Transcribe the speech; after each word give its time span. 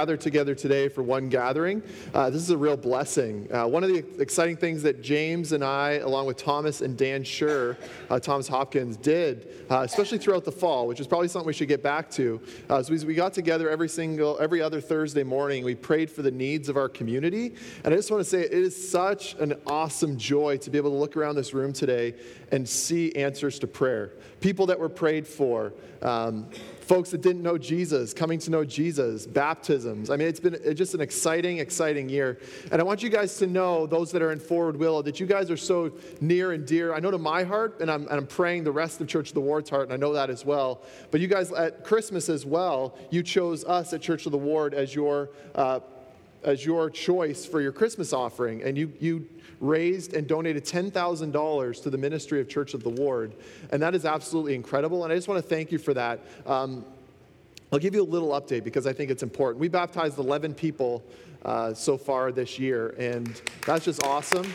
together 0.00 0.54
today 0.54 0.88
for 0.88 1.02
one 1.02 1.28
gathering. 1.28 1.82
Uh, 2.14 2.30
this 2.30 2.40
is 2.40 2.50
a 2.50 2.56
real 2.56 2.76
blessing. 2.76 3.46
Uh, 3.52 3.66
one 3.66 3.84
of 3.84 3.90
the 3.90 3.98
exciting 4.20 4.56
things 4.56 4.82
that 4.82 5.02
James 5.02 5.52
and 5.52 5.62
I, 5.62 5.92
along 5.98 6.26
with 6.26 6.38
Thomas 6.38 6.80
and 6.80 6.96
Dan 6.96 7.22
Schur, 7.22 7.76
uh, 8.08 8.18
Thomas 8.18 8.48
Hopkins, 8.48 8.96
did, 8.96 9.66
uh, 9.70 9.80
especially 9.80 10.18
throughout 10.18 10.44
the 10.44 10.52
fall, 10.52 10.86
which 10.86 11.00
is 11.00 11.06
probably 11.06 11.28
something 11.28 11.46
we 11.46 11.52
should 11.52 11.68
get 11.68 11.82
back 11.82 12.10
to, 12.12 12.40
uh, 12.70 12.82
so 12.82 12.94
we 13.04 13.14
got 13.14 13.34
together 13.34 13.68
every 13.68 13.88
single, 13.88 14.38
every 14.40 14.62
other 14.62 14.80
Thursday 14.80 15.22
morning. 15.22 15.64
We 15.64 15.74
prayed 15.74 16.10
for 16.10 16.22
the 16.22 16.30
needs 16.30 16.68
of 16.68 16.76
our 16.76 16.88
community. 16.88 17.54
And 17.84 17.92
I 17.92 17.96
just 17.96 18.10
want 18.10 18.22
to 18.22 18.28
say 18.28 18.40
it 18.40 18.52
is 18.52 18.90
such 18.90 19.34
an 19.34 19.54
awesome 19.66 20.16
joy 20.16 20.56
to 20.56 20.70
be 20.70 20.78
able 20.78 20.90
to 20.90 20.96
look 20.96 21.16
around 21.16 21.36
this 21.36 21.52
room 21.52 21.72
today 21.72 22.14
and 22.52 22.68
see 22.68 23.12
answers 23.14 23.58
to 23.60 23.66
prayer. 23.66 24.12
People 24.40 24.66
that 24.66 24.78
were 24.78 24.88
prayed 24.88 25.26
for. 25.26 25.72
Um, 26.02 26.48
folks 26.90 27.10
that 27.10 27.20
didn't 27.20 27.42
know 27.42 27.56
Jesus, 27.56 28.12
coming 28.12 28.40
to 28.40 28.50
know 28.50 28.64
Jesus, 28.64 29.24
baptisms. 29.24 30.10
I 30.10 30.16
mean, 30.16 30.26
it's 30.26 30.40
been 30.40 30.58
just 30.74 30.92
an 30.92 31.00
exciting, 31.00 31.58
exciting 31.58 32.08
year. 32.08 32.40
And 32.72 32.80
I 32.80 32.84
want 32.84 33.00
you 33.00 33.08
guys 33.08 33.36
to 33.36 33.46
know, 33.46 33.86
those 33.86 34.10
that 34.10 34.22
are 34.22 34.32
in 34.32 34.40
Forward 34.40 34.76
Willow, 34.76 35.00
that 35.02 35.20
you 35.20 35.26
guys 35.26 35.52
are 35.52 35.56
so 35.56 35.92
near 36.20 36.50
and 36.50 36.66
dear. 36.66 36.92
I 36.92 36.98
know 36.98 37.12
to 37.12 37.18
my 37.18 37.44
heart, 37.44 37.80
and 37.80 37.88
I'm, 37.88 38.02
and 38.08 38.14
I'm 38.14 38.26
praying 38.26 38.64
the 38.64 38.72
rest 38.72 39.00
of 39.00 39.06
Church 39.06 39.28
of 39.28 39.34
the 39.34 39.40
Ward's 39.40 39.70
heart, 39.70 39.84
and 39.84 39.92
I 39.92 39.96
know 39.98 40.12
that 40.14 40.30
as 40.30 40.44
well. 40.44 40.82
But 41.12 41.20
you 41.20 41.28
guys 41.28 41.52
at 41.52 41.84
Christmas 41.84 42.28
as 42.28 42.44
well, 42.44 42.98
you 43.10 43.22
chose 43.22 43.64
us 43.64 43.92
at 43.92 44.00
Church 44.00 44.26
of 44.26 44.32
the 44.32 44.38
Ward 44.38 44.74
as 44.74 44.92
your. 44.92 45.30
Uh, 45.54 45.78
as 46.42 46.64
your 46.64 46.90
choice 46.90 47.44
for 47.44 47.60
your 47.60 47.72
Christmas 47.72 48.12
offering, 48.12 48.62
and 48.62 48.76
you, 48.76 48.92
you 49.00 49.28
raised 49.60 50.14
and 50.14 50.26
donated 50.26 50.64
$10,000 50.64 51.82
to 51.82 51.90
the 51.90 51.98
ministry 51.98 52.40
of 52.40 52.48
Church 52.48 52.74
of 52.74 52.82
the 52.82 52.88
Ward. 52.88 53.34
And 53.70 53.82
that 53.82 53.94
is 53.94 54.04
absolutely 54.04 54.54
incredible. 54.54 55.04
And 55.04 55.12
I 55.12 55.16
just 55.16 55.28
want 55.28 55.42
to 55.42 55.48
thank 55.48 55.70
you 55.70 55.78
for 55.78 55.94
that. 55.94 56.20
Um, 56.46 56.84
I'll 57.72 57.78
give 57.78 57.94
you 57.94 58.02
a 58.02 58.04
little 58.04 58.30
update 58.30 58.64
because 58.64 58.86
I 58.86 58.92
think 58.92 59.10
it's 59.10 59.22
important. 59.22 59.60
We 59.60 59.68
baptized 59.68 60.18
11 60.18 60.54
people 60.54 61.04
uh, 61.44 61.72
so 61.74 61.96
far 61.96 62.32
this 62.32 62.58
year, 62.58 62.94
and 62.98 63.40
that's 63.64 63.84
just 63.84 64.02
awesome. 64.04 64.52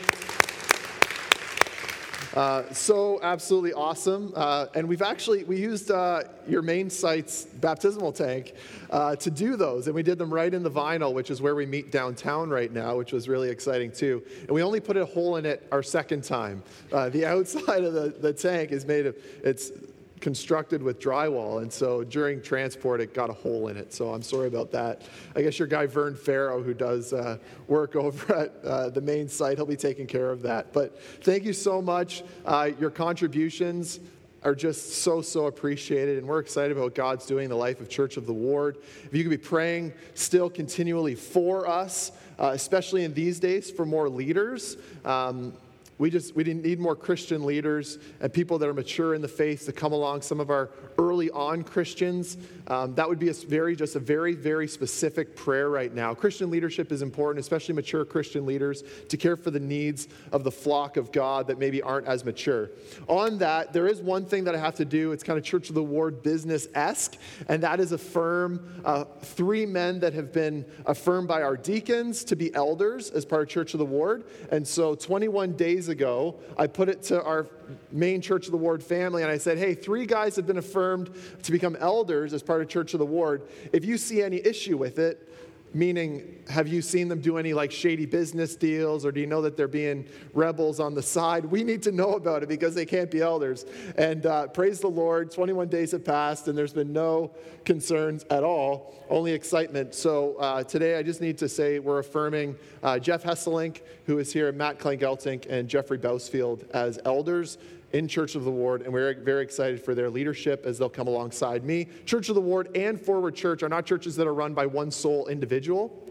Uh, 2.35 2.63
so 2.73 3.17
absolutely 3.23 3.71
awesome. 3.71 4.33
Uh, 4.35 4.65
and 4.75 4.87
we've 4.87 5.01
actually, 5.01 5.45
we 5.45 5.57
used 5.57 5.89
uh, 5.89 6.21
your 6.47 6.61
main 6.61 6.89
site's 6.89 7.45
baptismal 7.45 8.11
tank 8.11 8.53
uh, 8.89 9.15
to 9.15 9.31
do 9.31 9.55
those. 9.55 9.87
And 9.87 9.95
we 9.95 10.03
did 10.03 10.17
them 10.17 10.33
right 10.33 10.53
in 10.53 10.61
the 10.61 10.71
vinyl, 10.71 11.13
which 11.13 11.31
is 11.31 11.41
where 11.41 11.55
we 11.55 11.65
meet 11.65 11.91
downtown 11.91 12.49
right 12.49 12.71
now, 12.71 12.97
which 12.97 13.13
was 13.13 13.29
really 13.29 13.49
exciting 13.49 13.89
too. 13.91 14.21
And 14.41 14.51
we 14.51 14.63
only 14.63 14.81
put 14.81 14.97
a 14.97 15.05
hole 15.05 15.37
in 15.37 15.45
it 15.45 15.65
our 15.71 15.81
second 15.81 16.25
time. 16.25 16.61
Uh, 16.91 17.07
the 17.09 17.25
outside 17.35 17.83
of 17.83 17.93
the, 17.93 18.09
the 18.09 18.33
tank 18.33 18.71
is 18.71 18.85
made 18.85 19.05
of, 19.05 19.15
it's 19.43 19.71
constructed 20.19 20.81
with 20.81 20.99
drywall. 20.99 21.61
And 21.61 21.71
so 21.71 22.03
during 22.03 22.41
transport, 22.41 23.01
it 23.01 23.13
got 23.13 23.29
a 23.29 23.33
hole 23.33 23.67
in 23.67 23.77
it. 23.77 23.93
So 23.93 24.13
I'm 24.13 24.21
sorry 24.21 24.47
about 24.47 24.71
that. 24.71 25.03
I 25.35 25.41
guess 25.41 25.59
your 25.59 25.67
guy, 25.67 25.85
Vern 25.85 26.15
Farrow, 26.15 26.61
who 26.63 26.73
does 26.73 27.13
uh, 27.13 27.37
work 27.67 27.95
over 27.95 28.35
at 28.39 28.55
uh, 28.63 28.89
the 28.89 29.01
main 29.01 29.27
site, 29.27 29.57
he'll 29.57 29.65
be 29.65 29.75
taking 29.75 30.07
care 30.07 30.31
of 30.31 30.41
that. 30.43 30.73
But 30.73 31.01
thank 31.21 31.43
you 31.43 31.53
so 31.53 31.81
much. 31.81 32.23
Uh, 32.45 32.71
your 32.79 32.89
contributions 32.89 33.99
are 34.43 34.55
just 34.55 35.01
so, 35.01 35.21
so 35.21 35.47
appreciated. 35.47 36.19
And 36.19 36.27
we're 36.27 36.39
excited 36.39 36.71
about 36.71 36.83
what 36.83 36.95
God's 36.95 37.25
doing 37.25 37.45
in 37.45 37.49
the 37.49 37.57
life 37.57 37.81
of 37.81 37.89
Church 37.89 38.15
of 38.15 38.27
the 38.27 38.33
Ward. 38.33 38.77
If 39.03 39.13
you 39.13 39.23
could 39.23 39.31
be 39.31 39.37
praying 39.37 39.91
still 40.13 40.51
continually 40.51 41.15
for 41.15 41.67
us, 41.67 42.11
uh, 42.39 42.51
especially 42.53 43.03
in 43.03 43.13
these 43.13 43.39
days, 43.39 43.71
for 43.71 43.85
more 43.85 44.07
leaders. 44.07 44.77
Um, 45.03 45.53
we 45.97 46.09
just 46.09 46.35
we 46.35 46.43
didn't 46.43 46.63
need 46.63 46.79
more 46.79 46.95
Christian 46.95 47.45
leaders 47.45 47.99
and 48.19 48.31
people 48.31 48.57
that 48.59 48.67
are 48.67 48.73
mature 48.73 49.13
in 49.13 49.21
the 49.21 49.27
faith 49.27 49.65
to 49.65 49.71
come 49.71 49.93
along. 49.93 50.21
Some 50.21 50.39
of 50.39 50.49
our 50.49 50.69
early 50.97 51.29
on 51.31 51.63
Christians. 51.63 52.37
Um, 52.67 52.95
that 52.95 53.07
would 53.07 53.19
be 53.19 53.29
a 53.29 53.33
very 53.33 53.75
just 53.75 53.95
a 53.95 53.99
very 53.99 54.33
very 54.33 54.67
specific 54.67 55.35
prayer 55.35 55.69
right 55.69 55.93
now. 55.93 56.13
Christian 56.13 56.49
leadership 56.49 56.91
is 56.91 57.01
important, 57.01 57.39
especially 57.39 57.75
mature 57.75 58.03
Christian 58.03 58.45
leaders, 58.45 58.83
to 59.09 59.17
care 59.17 59.37
for 59.37 59.51
the 59.51 59.59
needs 59.59 60.07
of 60.31 60.43
the 60.43 60.51
flock 60.51 60.97
of 60.97 61.11
God 61.11 61.47
that 61.47 61.59
maybe 61.59 61.81
aren't 61.81 62.07
as 62.07 62.25
mature. 62.25 62.71
On 63.07 63.37
that, 63.37 63.71
there 63.71 63.87
is 63.87 64.01
one 64.01 64.25
thing 64.25 64.43
that 64.45 64.55
I 64.55 64.57
have 64.57 64.75
to 64.75 64.85
do. 64.85 65.11
It's 65.11 65.23
kind 65.23 65.37
of 65.37 65.45
Church 65.45 65.69
of 65.69 65.75
the 65.75 65.83
Ward 65.83 66.23
business 66.23 66.67
esque, 66.73 67.17
and 67.47 67.63
that 67.63 67.79
is 67.79 67.91
affirm 67.91 68.81
uh, 68.83 69.05
three 69.21 69.65
men 69.65 69.99
that 69.99 70.13
have 70.13 70.33
been 70.33 70.65
affirmed 70.85 71.27
by 71.27 71.41
our 71.41 71.55
deacons 71.55 72.23
to 72.25 72.35
be 72.35 72.53
elders 72.53 73.09
as 73.11 73.25
part 73.25 73.43
of 73.43 73.49
Church 73.49 73.73
of 73.73 73.79
the 73.79 73.85
Ward. 73.85 74.25
And 74.51 74.67
so, 74.67 74.95
21 74.95 75.53
days 75.53 75.84
days 75.85 75.89
ago, 75.89 76.35
I 76.57 76.67
put 76.67 76.89
it 76.89 77.03
to 77.03 77.23
our 77.23 77.47
main 77.91 78.21
Church 78.21 78.45
of 78.47 78.51
the 78.51 78.57
Ward 78.57 78.83
family 78.83 79.21
and 79.21 79.31
I 79.31 79.37
said, 79.37 79.57
hey, 79.57 79.75
three 79.75 80.05
guys 80.05 80.35
have 80.35 80.47
been 80.47 80.57
affirmed 80.57 81.11
to 81.43 81.51
become 81.51 81.75
elders 81.79 82.33
as 82.33 82.41
part 82.41 82.61
of 82.61 82.67
Church 82.67 82.93
of 82.93 82.99
the 82.99 83.05
Ward. 83.05 83.43
If 83.71 83.85
you 83.85 83.97
see 83.97 84.21
any 84.21 84.37
issue 84.37 84.77
with 84.77 84.97
it, 84.99 85.29
Meaning, 85.75 86.41
have 86.47 86.69
you 86.69 86.81
seen 86.81 87.09
them 87.09 87.19
do 87.19 87.37
any 87.37 87.53
like 87.53 87.69
shady 87.69 88.05
business 88.05 88.55
deals 88.55 89.05
or 89.05 89.11
do 89.11 89.19
you 89.19 89.27
know 89.27 89.41
that 89.41 89.57
they're 89.57 89.67
being 89.67 90.07
rebels 90.33 90.79
on 90.79 90.95
the 90.95 91.03
side? 91.03 91.43
We 91.43 91.65
need 91.65 91.83
to 91.83 91.91
know 91.91 92.13
about 92.13 92.43
it 92.43 92.47
because 92.47 92.73
they 92.73 92.85
can't 92.85 93.11
be 93.11 93.19
elders. 93.19 93.65
And 93.97 94.25
uh, 94.25 94.47
praise 94.47 94.79
the 94.79 94.87
Lord, 94.87 95.31
21 95.31 95.67
days 95.67 95.91
have 95.91 96.05
passed 96.05 96.47
and 96.47 96.57
there's 96.57 96.71
been 96.71 96.93
no 96.93 97.35
concerns 97.65 98.23
at 98.29 98.41
all, 98.41 98.95
only 99.09 99.33
excitement. 99.33 99.93
So 99.93 100.37
uh, 100.37 100.63
today 100.63 100.97
I 100.97 101.03
just 101.03 101.19
need 101.19 101.37
to 101.39 101.49
say 101.49 101.79
we're 101.79 101.99
affirming 101.99 102.55
uh, 102.81 102.97
Jeff 102.97 103.23
Hesselink, 103.23 103.81
who 104.05 104.17
is 104.19 104.31
here, 104.31 104.49
Matt 104.53 104.79
Klingeltink, 104.79 105.45
and 105.49 105.67
Jeffrey 105.67 105.97
Bousfield 105.97 106.69
as 106.71 106.99
elders 107.03 107.57
in 107.93 108.07
Church 108.07 108.35
of 108.35 108.43
the 108.43 108.51
Ward, 108.51 108.81
and 108.81 108.93
we're 108.93 109.13
very 109.21 109.43
excited 109.43 109.83
for 109.83 109.95
their 109.95 110.09
leadership 110.09 110.65
as 110.65 110.77
they'll 110.77 110.89
come 110.89 111.07
alongside 111.07 111.63
me. 111.63 111.87
Church 112.05 112.29
of 112.29 112.35
the 112.35 112.41
Ward 112.41 112.75
and 112.75 112.99
Forward 112.99 113.35
Church 113.35 113.63
are 113.63 113.69
not 113.69 113.85
churches 113.85 114.15
that 114.15 114.27
are 114.27 114.33
run 114.33 114.53
by 114.53 114.65
one 114.65 114.91
sole 114.91 115.27
individual. 115.27 116.04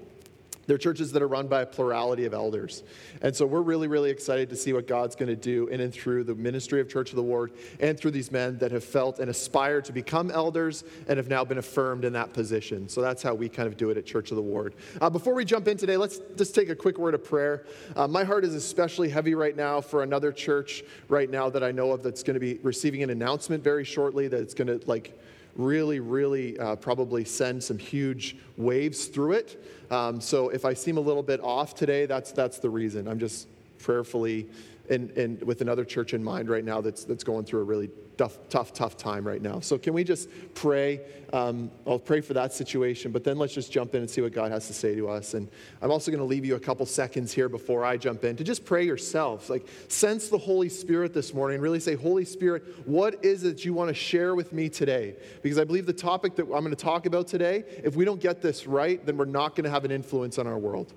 They're 0.67 0.79
churches 0.79 1.13
that 1.13 1.23
are 1.23 1.29
run 1.29 1.49
by 1.49 1.63
a 1.63 1.67
plurality 1.67 2.25
of 2.25 2.35
elders. 2.35 2.83
And 3.23 3.35
so 3.35 3.47
we're 3.47 3.63
really, 3.63 3.89
really 3.89 4.11
excited 4.11 4.49
to 4.51 4.57
see 4.57 4.73
what 4.73 4.87
God's 4.87 5.17
going 5.17 5.29
to 5.29 5.37
do 5.37 5.69
in 5.69 5.81
and 5.81 5.93
through 5.93 6.25
the 6.25 6.35
ministry 6.35 6.81
of 6.81 6.89
Church 6.89 7.11
of 7.11 7.17
the 7.17 7.23
Ward 7.23 7.53
and 7.81 7.99
through 7.99 8.13
these 8.13 8.31
men 8.33 8.59
that 8.59 8.73
have 8.73 8.85
felt 8.85 9.19
and 9.19 9.31
aspired 9.31 9.85
to 9.87 9.93
become 9.93 10.31
elders 10.31 10.85
and 11.09 11.17
have 11.17 11.29
now 11.29 11.45
been 11.45 11.59
affirmed 11.59 12.05
in 12.05 12.13
that 12.15 12.33
position. 12.33 12.89
So 12.89 13.01
that's 13.01 13.23
how 13.23 13.35
we 13.35 13.49
kind 13.49 13.69
of 13.69 13.77
do 13.77 13.91
it 13.91 13.97
at 13.97 14.07
Church 14.07 14.31
of 14.31 14.37
the 14.37 14.43
Ward. 14.43 14.75
Uh, 15.01 15.11
before 15.11 15.35
we 15.35 15.45
jump 15.45 15.69
in 15.69 15.77
today, 15.77 15.97
let's 15.97 16.21
just 16.37 16.55
take 16.55 16.69
a 16.69 16.77
quick 16.77 16.99
word 16.99 17.15
of 17.15 17.25
prayer. 17.25 17.65
Uh, 17.97 18.09
my 18.09 18.25
heart 18.25 18.45
is 18.45 18.55
especially 18.55 19.09
heavy 19.09 19.35
right 19.35 19.57
now 19.57 19.81
for 19.81 20.03
another 20.03 20.33
church 20.33 20.83
right 21.09 21.31
now 21.31 21.51
that 21.51 21.63
I 21.63 21.73
know 21.73 21.93
of 21.93 22.03
that's 22.03 22.23
going 22.23 22.35
to 22.35 22.41
be 22.41 22.59
receiving 22.63 23.03
an 23.03 23.11
announcement 23.11 23.63
very 23.63 23.85
shortly 23.85 24.29
that 24.29 24.41
it's 24.41 24.55
going 24.55 24.69
to 24.69 24.81
like 24.89 25.19
really, 25.57 26.01
really 26.01 26.59
uh, 26.59 26.77
probably 26.77 27.25
send 27.25 27.63
some 27.63 27.79
huge 27.79 28.37
waves 28.57 29.07
through 29.07 29.33
it. 29.33 29.65
Um, 29.95 30.21
so 30.21 30.49
if 30.49 30.65
I 30.65 30.75
seem 30.75 30.97
a 30.97 31.01
little 31.01 31.23
bit 31.23 31.41
off 31.41 31.77
today, 31.77 32.05
that's, 32.07 32.33
that's 32.33 32.59
the 32.59 32.69
reason. 32.69 33.07
I'm 33.07 33.21
just 33.21 33.47
prayerfully 33.79 34.49
and, 34.91 35.11
and 35.13 35.43
with 35.43 35.61
another 35.61 35.85
church 35.85 36.15
in 36.15 36.23
mind 36.23 36.49
right 36.49 36.65
now 36.65 36.81
that's, 36.81 37.05
that's 37.05 37.25
going 37.25 37.45
through 37.45 37.61
a 37.61 37.65
really 37.65 37.91
tough, 38.17 38.39
tough, 38.49 38.73
tough 38.73 38.97
time 38.97 39.27
right 39.27 39.43
now. 39.43 39.61
So, 39.61 39.79
can 39.79 39.95
we 39.95 40.05
just 40.05 40.29
pray? 40.55 41.01
Um, 41.33 41.71
I'll 41.87 41.99
pray 41.99 42.21
for 42.21 42.35
that 42.35 42.53
situation, 42.53 43.11
but 43.11 43.25
then 43.25 43.39
let's 43.39 43.55
just 43.55 43.73
jump 43.73 43.95
in 43.95 44.03
and 44.03 44.11
see 44.11 44.21
what 44.21 44.33
God 44.33 44.53
has 44.53 44.67
to 44.69 44.73
say 44.73 44.95
to 44.95 45.09
us. 45.09 45.35
And 45.35 45.51
I'm 45.83 45.91
also 45.91 46.11
going 46.11 46.21
to 46.21 46.27
leave 46.27 46.45
you 46.45 46.55
a 46.55 46.61
couple 46.61 46.87
seconds 46.87 47.33
here 47.33 47.49
before 47.49 47.85
I 47.85 47.97
jump 47.97 48.25
in 48.25 48.37
to 48.37 48.45
just 48.45 48.65
pray 48.65 48.85
yourself. 48.85 49.51
Like, 49.51 49.67
sense 49.89 50.29
the 50.29 50.39
Holy 50.39 50.69
Spirit 50.69 51.13
this 51.13 51.35
morning 51.35 51.61
really 51.61 51.81
say, 51.81 51.95
Holy 51.95 52.25
Spirit, 52.25 52.63
what 52.87 53.25
is 53.25 53.45
it 53.45 53.65
you 53.65 53.75
want 53.75 53.89
to 53.89 53.95
share 53.95 54.35
with 54.35 54.53
me 54.53 54.69
today? 54.69 55.17
Because 55.43 55.59
I 55.59 55.65
believe 55.65 55.87
the 55.87 55.93
topic 55.93 56.37
that 56.37 56.43
I'm 56.43 56.63
going 56.63 56.71
to 56.71 56.77
talk 56.77 57.07
about 57.07 57.27
today, 57.27 57.65
if 57.83 57.97
we 57.97 58.05
don't 58.05 58.21
get 58.21 58.41
this 58.41 58.67
right, 58.67 59.05
then 59.05 59.17
we're 59.17 59.25
not 59.25 59.57
going 59.57 59.65
to 59.65 59.71
have 59.71 59.85
an 59.85 59.91
influence 59.91 60.39
on 60.39 60.47
our 60.47 60.59
world. 60.59 60.93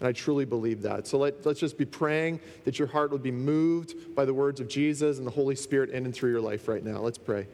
And 0.00 0.08
I 0.08 0.12
truly 0.12 0.44
believe 0.44 0.82
that. 0.82 1.06
So 1.06 1.18
let, 1.18 1.44
let's 1.44 1.58
just 1.58 1.76
be 1.76 1.84
praying 1.84 2.40
that 2.64 2.78
your 2.78 2.88
heart 2.88 3.10
would 3.10 3.22
be 3.22 3.32
moved 3.32 4.14
by 4.14 4.24
the 4.24 4.34
words 4.34 4.60
of 4.60 4.68
Jesus 4.68 5.18
and 5.18 5.26
the 5.26 5.30
Holy 5.30 5.56
Spirit 5.56 5.90
in 5.90 6.04
and 6.04 6.14
through 6.14 6.30
your 6.30 6.40
life 6.40 6.68
right 6.68 6.84
now. 6.84 6.98
Let's 7.00 7.18
pray. 7.18 7.48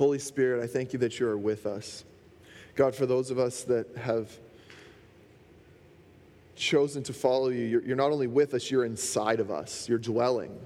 Holy 0.00 0.18
Spirit, 0.18 0.64
I 0.64 0.66
thank 0.66 0.94
you 0.94 0.98
that 1.00 1.20
you 1.20 1.28
are 1.28 1.36
with 1.36 1.66
us. 1.66 2.06
God, 2.74 2.94
for 2.94 3.04
those 3.04 3.30
of 3.30 3.38
us 3.38 3.64
that 3.64 3.94
have 3.98 4.30
chosen 6.56 7.02
to 7.02 7.12
follow 7.12 7.50
you, 7.50 7.66
you're, 7.66 7.82
you're, 7.82 7.96
not 7.96 8.10
only 8.10 8.26
with 8.26 8.54
us, 8.54 8.70
you're 8.70 8.86
inside 8.86 9.40
of 9.40 9.50
us, 9.50 9.90
you're 9.90 9.98
dwelling. 9.98 10.58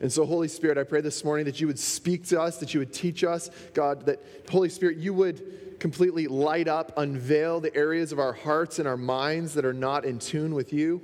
And 0.00 0.10
so, 0.10 0.24
Holy 0.24 0.48
Spirit, 0.48 0.78
I 0.78 0.84
pray 0.84 1.02
this 1.02 1.22
morning 1.22 1.44
that 1.44 1.60
you 1.60 1.66
would 1.66 1.78
speak 1.78 2.24
to 2.28 2.40
us, 2.40 2.56
that 2.60 2.72
you 2.72 2.80
would 2.80 2.94
teach 2.94 3.24
us, 3.24 3.50
God, 3.74 4.06
that 4.06 4.24
Holy 4.50 4.70
Spirit, 4.70 4.96
you 4.96 5.12
would 5.12 5.78
completely 5.78 6.26
light 6.26 6.66
up, 6.66 6.96
unveil 6.96 7.60
the 7.60 7.76
areas 7.76 8.10
of 8.10 8.18
our 8.18 8.32
hearts 8.32 8.78
and 8.78 8.88
our 8.88 8.96
minds 8.96 9.52
that 9.52 9.66
are 9.66 9.74
not 9.74 10.06
in 10.06 10.18
tune 10.18 10.54
with 10.54 10.72
you. 10.72 11.02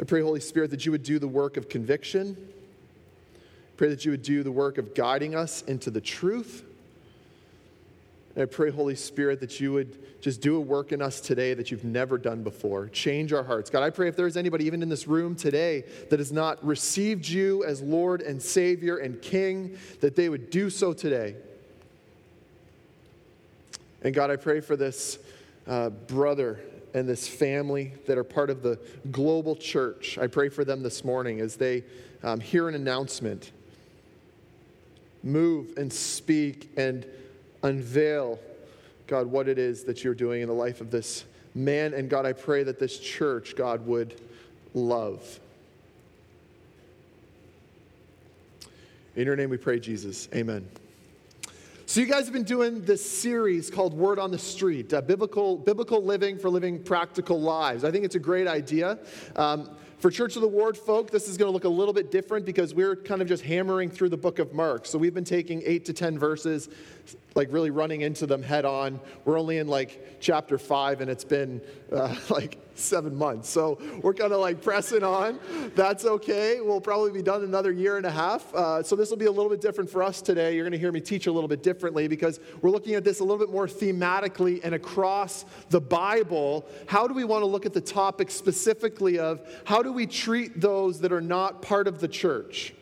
I 0.00 0.04
I 0.04 0.06
pray, 0.06 0.20
Holy 0.20 0.40
Spirit, 0.40 0.70
that 0.70 0.84
you 0.84 0.92
would 0.92 1.02
do 1.02 1.18
the 1.18 1.26
work 1.26 1.56
of 1.56 1.70
conviction. 1.70 2.36
Pray 3.76 3.88
that 3.88 4.04
you 4.04 4.12
would 4.12 4.22
do 4.22 4.42
the 4.42 4.52
work 4.52 4.78
of 4.78 4.94
guiding 4.94 5.34
us 5.34 5.62
into 5.62 5.90
the 5.90 6.00
truth. 6.00 6.64
And 8.34 8.42
I 8.42 8.46
pray, 8.46 8.70
Holy 8.70 8.96
Spirit, 8.96 9.40
that 9.40 9.60
you 9.60 9.72
would 9.72 10.20
just 10.20 10.40
do 10.40 10.56
a 10.56 10.60
work 10.60 10.90
in 10.90 11.00
us 11.00 11.20
today 11.20 11.54
that 11.54 11.70
you've 11.70 11.84
never 11.84 12.18
done 12.18 12.42
before. 12.42 12.88
Change 12.88 13.32
our 13.32 13.44
hearts. 13.44 13.70
God, 13.70 13.82
I 13.82 13.90
pray 13.90 14.08
if 14.08 14.16
there's 14.16 14.36
anybody 14.36 14.64
even 14.66 14.82
in 14.82 14.88
this 14.88 15.06
room 15.06 15.36
today 15.36 15.84
that 16.10 16.18
has 16.18 16.32
not 16.32 16.64
received 16.64 17.28
you 17.28 17.62
as 17.64 17.80
Lord 17.80 18.22
and 18.22 18.42
Savior 18.42 18.96
and 18.96 19.20
King, 19.22 19.78
that 20.00 20.16
they 20.16 20.28
would 20.28 20.50
do 20.50 20.70
so 20.70 20.92
today. 20.92 21.36
And 24.02 24.12
God, 24.12 24.30
I 24.30 24.36
pray 24.36 24.60
for 24.60 24.76
this 24.76 25.18
uh, 25.66 25.90
brother 25.90 26.60
and 26.92 27.08
this 27.08 27.26
family 27.28 27.92
that 28.06 28.18
are 28.18 28.24
part 28.24 28.50
of 28.50 28.62
the 28.62 28.78
global 29.10 29.56
church. 29.56 30.18
I 30.18 30.26
pray 30.26 30.48
for 30.48 30.64
them 30.64 30.82
this 30.82 31.04
morning 31.04 31.40
as 31.40 31.56
they 31.56 31.84
um, 32.22 32.40
hear 32.40 32.68
an 32.68 32.74
announcement. 32.74 33.52
Move 35.24 35.76
and 35.76 35.92
speak 35.92 36.70
and 36.76 37.04
unveil, 37.64 38.38
God, 39.06 39.26
what 39.26 39.48
it 39.48 39.58
is 39.58 39.84
that 39.84 40.04
you're 40.04 40.14
doing 40.14 40.42
in 40.42 40.48
the 40.48 40.54
life 40.54 40.80
of 40.80 40.90
this 40.90 41.24
man. 41.54 41.94
And 41.94 42.08
God, 42.08 42.26
I 42.26 42.34
pray 42.34 42.62
that 42.62 42.78
this 42.78 42.98
church, 42.98 43.56
God, 43.56 43.86
would 43.86 44.20
love. 44.74 45.40
In 49.16 49.26
your 49.26 49.34
name 49.34 49.48
we 49.48 49.56
pray, 49.56 49.80
Jesus. 49.80 50.28
Amen. 50.34 50.68
So, 51.86 52.00
you 52.00 52.06
guys 52.06 52.24
have 52.24 52.32
been 52.32 52.44
doing 52.44 52.82
this 52.82 53.08
series 53.08 53.70
called 53.70 53.94
Word 53.94 54.18
on 54.18 54.30
the 54.30 54.38
Street 54.38 54.92
uh, 54.92 55.00
biblical, 55.00 55.56
biblical 55.56 56.02
living 56.02 56.38
for 56.38 56.50
living 56.50 56.82
practical 56.82 57.40
lives. 57.40 57.84
I 57.84 57.90
think 57.90 58.04
it's 58.04 58.14
a 58.14 58.20
great 58.20 58.48
idea. 58.48 58.98
Um, 59.36 59.70
for 60.04 60.10
Church 60.10 60.36
of 60.36 60.42
the 60.42 60.48
Ward 60.48 60.76
folk, 60.76 61.10
this 61.10 61.30
is 61.30 61.38
going 61.38 61.48
to 61.48 61.52
look 61.54 61.64
a 61.64 61.68
little 61.68 61.94
bit 61.94 62.10
different 62.10 62.44
because 62.44 62.74
we're 62.74 62.94
kind 62.94 63.22
of 63.22 63.26
just 63.26 63.42
hammering 63.42 63.88
through 63.88 64.10
the 64.10 64.18
book 64.18 64.38
of 64.38 64.52
Mark. 64.52 64.84
So, 64.84 64.98
we've 64.98 65.14
been 65.14 65.24
taking 65.24 65.62
eight 65.64 65.86
to 65.86 65.94
10 65.94 66.18
verses, 66.18 66.68
like 67.34 67.52
really 67.52 67.70
running 67.70 68.02
into 68.02 68.26
them 68.26 68.42
head 68.42 68.64
on. 68.64 69.00
We're 69.24 69.38
only 69.38 69.58
in 69.58 69.66
like 69.66 70.18
chapter 70.20 70.58
five, 70.58 71.00
and 71.00 71.10
it's 71.10 71.24
been 71.24 71.60
uh, 71.92 72.14
like 72.30 72.58
seven 72.74 73.14
months. 73.14 73.48
So 73.48 73.78
we're 74.02 74.14
kind 74.14 74.32
of 74.32 74.40
like 74.40 74.62
pressing 74.62 75.02
on. 75.02 75.38
That's 75.74 76.04
okay. 76.04 76.60
We'll 76.60 76.80
probably 76.80 77.12
be 77.12 77.22
done 77.22 77.42
another 77.44 77.72
year 77.72 77.96
and 77.96 78.06
a 78.06 78.10
half. 78.10 78.52
Uh, 78.54 78.82
so 78.82 78.96
this 78.96 79.10
will 79.10 79.16
be 79.16 79.26
a 79.26 79.30
little 79.30 79.50
bit 79.50 79.60
different 79.60 79.90
for 79.90 80.02
us 80.02 80.20
today. 80.20 80.54
You're 80.54 80.64
going 80.64 80.72
to 80.72 80.78
hear 80.78 80.92
me 80.92 81.00
teach 81.00 81.26
a 81.26 81.32
little 81.32 81.48
bit 81.48 81.62
differently 81.62 82.08
because 82.08 82.40
we're 82.62 82.70
looking 82.70 82.94
at 82.94 83.04
this 83.04 83.20
a 83.20 83.24
little 83.24 83.38
bit 83.38 83.50
more 83.50 83.66
thematically 83.66 84.60
and 84.64 84.74
across 84.74 85.44
the 85.70 85.80
Bible. 85.80 86.66
How 86.86 87.06
do 87.06 87.14
we 87.14 87.24
want 87.24 87.42
to 87.42 87.46
look 87.46 87.66
at 87.66 87.72
the 87.72 87.80
topic 87.80 88.30
specifically 88.30 89.18
of 89.18 89.40
how 89.64 89.82
do 89.82 89.92
we 89.92 90.06
treat 90.06 90.60
those 90.60 91.00
that 91.00 91.12
are 91.12 91.20
not 91.20 91.62
part 91.62 91.86
of 91.86 92.00
the 92.00 92.08
church? 92.08 92.74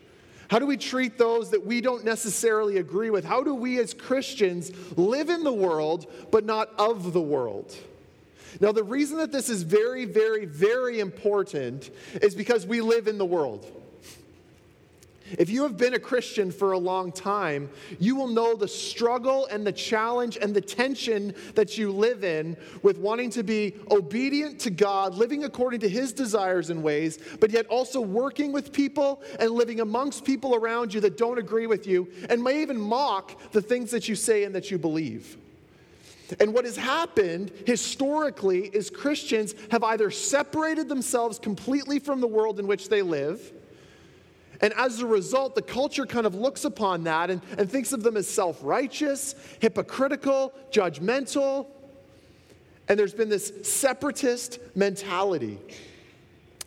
How 0.53 0.59
do 0.59 0.67
we 0.67 0.77
treat 0.77 1.17
those 1.17 1.49
that 1.49 1.65
we 1.65 1.81
don't 1.81 2.05
necessarily 2.05 2.77
agree 2.77 3.09
with? 3.09 3.25
How 3.25 3.41
do 3.41 3.55
we 3.55 3.79
as 3.79 3.91
Christians 3.91 4.71
live 4.95 5.29
in 5.29 5.43
the 5.43 5.51
world 5.51 6.05
but 6.29 6.45
not 6.45 6.69
of 6.77 7.11
the 7.11 7.19
world? 7.19 7.75
Now, 8.61 8.71
the 8.71 8.83
reason 8.83 9.17
that 9.17 9.31
this 9.31 9.49
is 9.49 9.63
very, 9.63 10.05
very, 10.05 10.45
very 10.45 10.99
important 10.99 11.89
is 12.21 12.35
because 12.35 12.67
we 12.67 12.81
live 12.81 13.07
in 13.07 13.17
the 13.17 13.25
world. 13.25 13.65
If 15.37 15.49
you 15.49 15.63
have 15.63 15.77
been 15.77 15.93
a 15.93 15.99
Christian 15.99 16.51
for 16.51 16.73
a 16.73 16.77
long 16.77 17.11
time, 17.11 17.69
you 17.99 18.15
will 18.15 18.27
know 18.27 18.55
the 18.55 18.67
struggle 18.67 19.45
and 19.47 19.65
the 19.65 19.71
challenge 19.71 20.37
and 20.37 20.53
the 20.53 20.61
tension 20.61 21.33
that 21.55 21.77
you 21.77 21.91
live 21.91 22.23
in 22.23 22.57
with 22.81 22.97
wanting 22.97 23.29
to 23.31 23.43
be 23.43 23.75
obedient 23.91 24.59
to 24.61 24.69
God, 24.69 25.15
living 25.15 25.43
according 25.43 25.79
to 25.81 25.89
His 25.89 26.13
desires 26.13 26.69
and 26.69 26.83
ways, 26.83 27.19
but 27.39 27.51
yet 27.51 27.65
also 27.67 28.01
working 28.01 28.51
with 28.51 28.71
people 28.71 29.23
and 29.39 29.51
living 29.51 29.79
amongst 29.79 30.25
people 30.25 30.55
around 30.55 30.93
you 30.93 31.01
that 31.01 31.17
don't 31.17 31.37
agree 31.37 31.67
with 31.67 31.87
you 31.87 32.07
and 32.29 32.43
may 32.43 32.61
even 32.61 32.79
mock 32.79 33.51
the 33.51 33.61
things 33.61 33.91
that 33.91 34.07
you 34.07 34.15
say 34.15 34.43
and 34.43 34.53
that 34.55 34.71
you 34.71 34.77
believe. 34.77 35.37
And 36.39 36.53
what 36.53 36.65
has 36.65 36.77
happened 36.77 37.51
historically 37.65 38.67
is 38.67 38.89
Christians 38.89 39.53
have 39.71 39.83
either 39.83 40.09
separated 40.09 40.89
themselves 40.89 41.37
completely 41.37 41.99
from 41.99 42.21
the 42.21 42.27
world 42.27 42.59
in 42.59 42.67
which 42.67 42.89
they 42.89 43.01
live. 43.01 43.51
And 44.63 44.73
as 44.75 45.01
a 45.01 45.05
result, 45.05 45.55
the 45.55 45.61
culture 45.61 46.05
kind 46.05 46.25
of 46.25 46.35
looks 46.35 46.63
upon 46.63 47.03
that 47.03 47.29
and, 47.29 47.41
and 47.57 47.69
thinks 47.69 47.91
of 47.91 48.01
them 48.01 48.15
as 48.15 48.29
self 48.29 48.59
righteous, 48.63 49.35
hypocritical, 49.59 50.53
judgmental. 50.71 51.67
And 52.87 52.97
there's 52.97 53.13
been 53.13 53.27
this 53.27 53.51
separatist 53.63 54.59
mentality. 54.73 55.59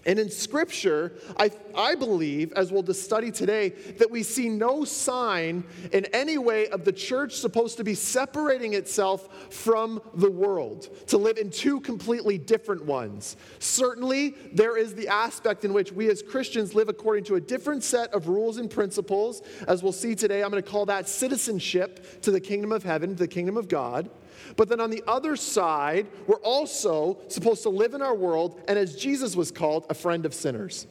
And 0.07 0.21
in 0.21 0.31
Scripture, 0.31 1.13
I, 1.37 1.51
I 1.75 1.97
believe, 1.97 2.53
as 2.53 2.71
we'll 2.71 2.85
just 2.85 3.03
study 3.03 3.33
today, 3.33 3.71
that 3.99 4.11
we 4.11 4.23
see 4.23 4.49
no 4.49 4.85
sign 4.85 5.65
in 5.93 6.07
any 6.07 6.39
way 6.39 6.69
of 6.69 6.85
the 6.85 6.93
church 6.93 7.35
supposed 7.35 7.77
to 7.79 7.85
be 7.85 7.95
separating 7.95 8.75
itself 8.75 9.53
from 9.53 10.01
the 10.15 10.31
world, 10.31 10.89
to 11.09 11.19
live 11.19 11.39
in 11.39 11.51
two 11.51 11.81
completely 11.81 12.39
different 12.39 12.85
ones. 12.85 13.37
Certainly, 13.59 14.37
there 14.53 14.77
is 14.77 14.95
the 14.95 15.09
aspect 15.09 15.65
in 15.65 15.73
which 15.73 15.91
we 15.91 16.09
as 16.09 16.23
Christians 16.23 16.75
live 16.75 16.89
according 16.89 17.25
to 17.25 17.35
a 17.35 17.41
different 17.41 17.83
set 17.83 18.15
of 18.15 18.29
rules 18.29 18.59
and 18.59 18.71
principles. 18.71 19.43
As 19.67 19.83
we'll 19.83 19.91
see 19.91 20.15
today, 20.15 20.45
I'm 20.45 20.51
going 20.51 20.63
to 20.63 20.71
call 20.71 20.87
that 20.87 21.09
citizenship 21.09 22.23
to 22.23 22.31
the 22.31 22.41
kingdom 22.41 22.71
of 22.71 22.85
heaven, 22.85 23.11
to 23.11 23.17
the 23.17 23.29
kingdom 23.29 23.57
of 23.57 23.67
God. 23.67 24.09
But 24.57 24.69
then 24.69 24.81
on 24.81 24.91
the 24.91 25.03
other 25.07 25.37
side, 25.37 26.07
we're 26.27 26.37
also 26.37 27.19
supposed 27.29 27.63
to 27.65 27.69
live 27.69 27.95
in 27.95 28.03
our 28.03 28.15
world, 28.15 28.61
and 28.69 28.79
as 28.79 28.97
Jesus 28.97 29.37
was 29.37 29.51
called, 29.51 29.87
a 29.91 29.95
friend 29.95 30.27
of 30.27 30.35
sinners. 30.35 30.87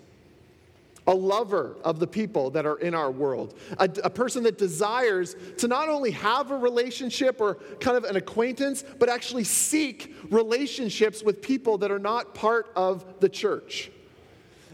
A 1.08 1.14
lover 1.14 1.76
of 1.84 2.00
the 2.00 2.08
people 2.08 2.50
that 2.52 2.66
are 2.66 2.78
in 2.78 2.96
our 2.96 3.12
world. 3.12 3.54
A, 3.78 3.88
a, 4.04 4.10
person 4.10 4.42
that 4.44 4.58
desires 4.58 5.36
to 5.60 5.68
not 5.68 5.88
only 5.88 6.10
have 6.10 6.50
a 6.50 6.58
relationship 6.58 7.40
or 7.40 7.60
kind 7.80 7.96
of 7.96 8.06
an 8.06 8.16
acquaintance, 8.16 8.84
but 8.98 9.08
actually 9.08 9.44
seek 9.44 10.16
relationships 10.32 11.22
with 11.22 11.44
people 11.44 11.78
that 11.78 11.92
are 11.92 12.00
not 12.00 12.34
part 12.34 12.72
of 12.76 13.20
the 13.20 13.30
church. 13.30 13.92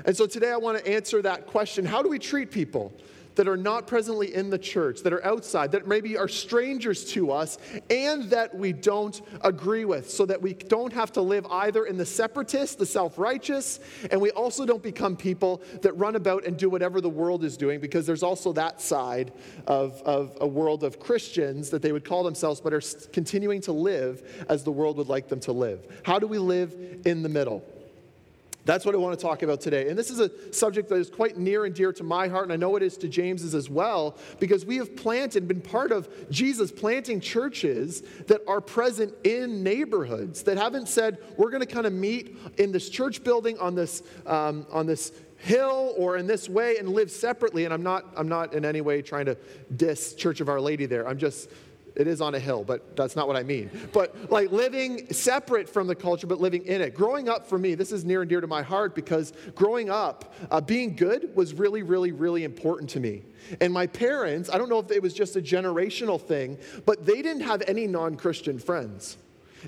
And 0.06 0.16
so 0.16 0.26
today 0.26 0.52
I 0.52 0.58
want 0.58 0.78
to 0.78 0.90
answer 0.90 1.22
that 1.22 1.48
question 1.48 1.86
How 1.86 2.02
do 2.02 2.10
we 2.10 2.20
treat 2.20 2.50
people? 2.50 2.94
That 3.36 3.48
are 3.48 3.58
not 3.58 3.88
presently 3.88 4.34
in 4.34 4.50
the 4.50 4.58
church, 4.58 5.02
that 5.02 5.14
are 5.14 5.24
outside, 5.26 5.72
that 5.72 5.88
maybe 5.88 6.18
are 6.18 6.28
strangers 6.28 7.06
to 7.06 7.32
us, 7.32 7.58
and 7.90 8.24
that 8.30 8.56
we 8.56 8.74
don't 8.74 9.22
agree 9.42 9.86
with, 9.86 10.10
so 10.10 10.26
that 10.26 10.42
we 10.42 10.54
don't 10.54 10.94
have 10.94 11.12
to 11.14 11.22
live 11.22 11.46
either 11.48 11.86
in 11.86 11.98
the 11.98 12.06
separatist, 12.06 12.78
the 12.78 12.86
self 12.86 13.18
righteous, 13.18 13.80
and 14.12 14.20
we 14.20 14.32
also 14.32 14.66
don't 14.66 14.84
become 14.84 15.16
people 15.16 15.62
that 15.82 15.94
run 15.94 16.16
about 16.16 16.46
and 16.46 16.58
do 16.58 16.70
whatever 16.70 17.02
the 17.02 17.10
world 17.10 17.44
is 17.44 17.58
doing, 17.58 17.80
because 17.80 18.06
there's 18.06 18.24
also 18.24 18.54
that 18.54 18.82
side 18.82 19.32
of, 19.68 20.02
of 20.04 20.38
a 20.42 20.48
world 20.48 20.84
of 20.84 21.00
Christians 21.00 21.70
that 21.70 21.82
they 21.82 21.92
would 21.92 22.06
call 22.06 22.24
themselves, 22.24 22.62
but 22.62 22.74
are 22.74 22.82
continuing 23.12 23.62
to 23.62 23.72
live 23.72 24.46
as 24.50 24.64
the 24.64 24.72
world 24.72 24.98
would 24.98 25.08
like 25.08 25.28
them 25.28 25.40
to 25.42 25.52
live. 25.52 25.86
How 26.04 26.20
do 26.20 26.28
we 26.28 26.38
live 26.38 26.76
in 27.06 27.24
the 27.24 27.30
middle? 27.30 27.64
That's 28.64 28.86
what 28.86 28.94
I 28.94 28.98
want 29.00 29.18
to 29.18 29.26
talk 29.26 29.42
about 29.42 29.60
today. 29.60 29.90
And 29.90 29.98
this 29.98 30.12
is 30.12 30.20
a 30.20 30.30
subject 30.54 30.90
that 30.90 30.96
is 30.96 31.10
quite 31.10 31.38
near 31.38 31.66
and 31.66 31.74
dear 31.74 31.92
to 31.94 32.04
my 32.04 32.28
heart, 32.28 32.44
and 32.44 32.54
I 32.54 32.58
know 32.58 32.76
it 32.76 32.84
is 32.84 32.96
to 32.98 33.08
James's 33.08 33.56
as 33.56 33.70
well, 33.70 34.18
because 34.40 34.66
we 34.66 34.78
have 34.78 34.96
planted, 34.96 35.48
been 35.48 35.62
part 35.62 35.92
of 35.92 36.08
Jesus 36.30 36.72
planting 36.72 37.20
churches 37.20 38.04
that 38.28 38.42
are 38.48 38.62
present 38.62 39.14
in 39.24 39.64
neighborhoods 39.64 40.44
that 40.44 40.58
haven't 40.58 40.88
said, 40.88 41.18
we're 41.38 41.50
going 41.50 41.62
to 41.62 41.74
kind 41.74 41.88
of 41.88 41.94
meet 41.94 42.38
in 42.58 42.72
this 42.72 42.90
church 42.90 43.24
building 43.24 43.58
on 43.58 43.74
this, 43.74 44.04
um, 44.28 44.66
on 44.72 44.86
this 44.86 45.12
hill 45.38 45.96
or 45.98 46.18
in 46.18 46.28
this 46.28 46.48
way 46.48 46.78
and 46.78 46.88
live 46.90 47.10
separately. 47.10 47.66
And 47.66 47.74
I'm 47.74 47.82
not, 47.82 48.06
I'm 48.16 48.30
not 48.30 48.54
in 48.54 48.64
any 48.64 48.82
way 48.82 49.02
trying 49.02 49.26
to 49.26 49.36
diss 49.76 50.14
Church 50.14 50.40
of 50.40 50.50
Our 50.50 50.62
Lady 50.62 50.86
there. 50.86 51.08
I'm 51.08 51.18
just 51.18 51.50
it 52.02 52.08
is 52.08 52.20
on 52.20 52.36
a 52.36 52.40
hill, 52.40 52.64
but 52.64 52.96
that's 52.96 53.16
not 53.16 53.28
what 53.28 53.38
I 53.38 53.44
mean. 53.44 53.70
But 53.94 54.32
like 54.32 54.52
living 54.52 55.14
separate 55.14 55.70
from 55.70 55.88
the 55.88 55.96
culture, 55.96 56.28
but 56.28 56.42
living 56.42 56.66
in 56.66 56.82
it. 56.82 56.94
Growing 56.94 57.30
up 57.30 57.48
for 57.48 57.58
me, 57.58 57.76
this 57.76 57.92
is 57.92 58.04
near 58.04 58.22
and 58.22 58.30
dear 58.30 58.42
to 58.42 58.48
my 58.48 58.62
heart 58.62 58.96
because 58.96 59.34
growing 59.56 59.90
up, 59.90 60.34
uh, 60.50 60.60
being 60.60 60.96
good 60.96 61.36
was 61.36 61.54
really, 61.54 61.84
really, 61.84 62.12
really 62.12 62.44
important 62.44 62.90
to 62.92 63.00
me. 63.00 63.24
And 63.62 63.72
my 63.72 63.88
parents, 63.88 64.50
I 64.50 64.58
don't 64.58 64.70
know 64.70 64.80
if 64.80 64.92
it 64.92 65.02
was 65.02 65.14
just 65.14 65.36
a 65.36 65.42
generational 65.42 66.20
thing, 66.20 66.58
but 66.86 67.06
they 67.06 67.22
didn't 67.22 67.42
have 67.42 67.64
any 67.68 67.88
non 67.88 68.16
Christian 68.16 68.60
friends. 68.60 69.18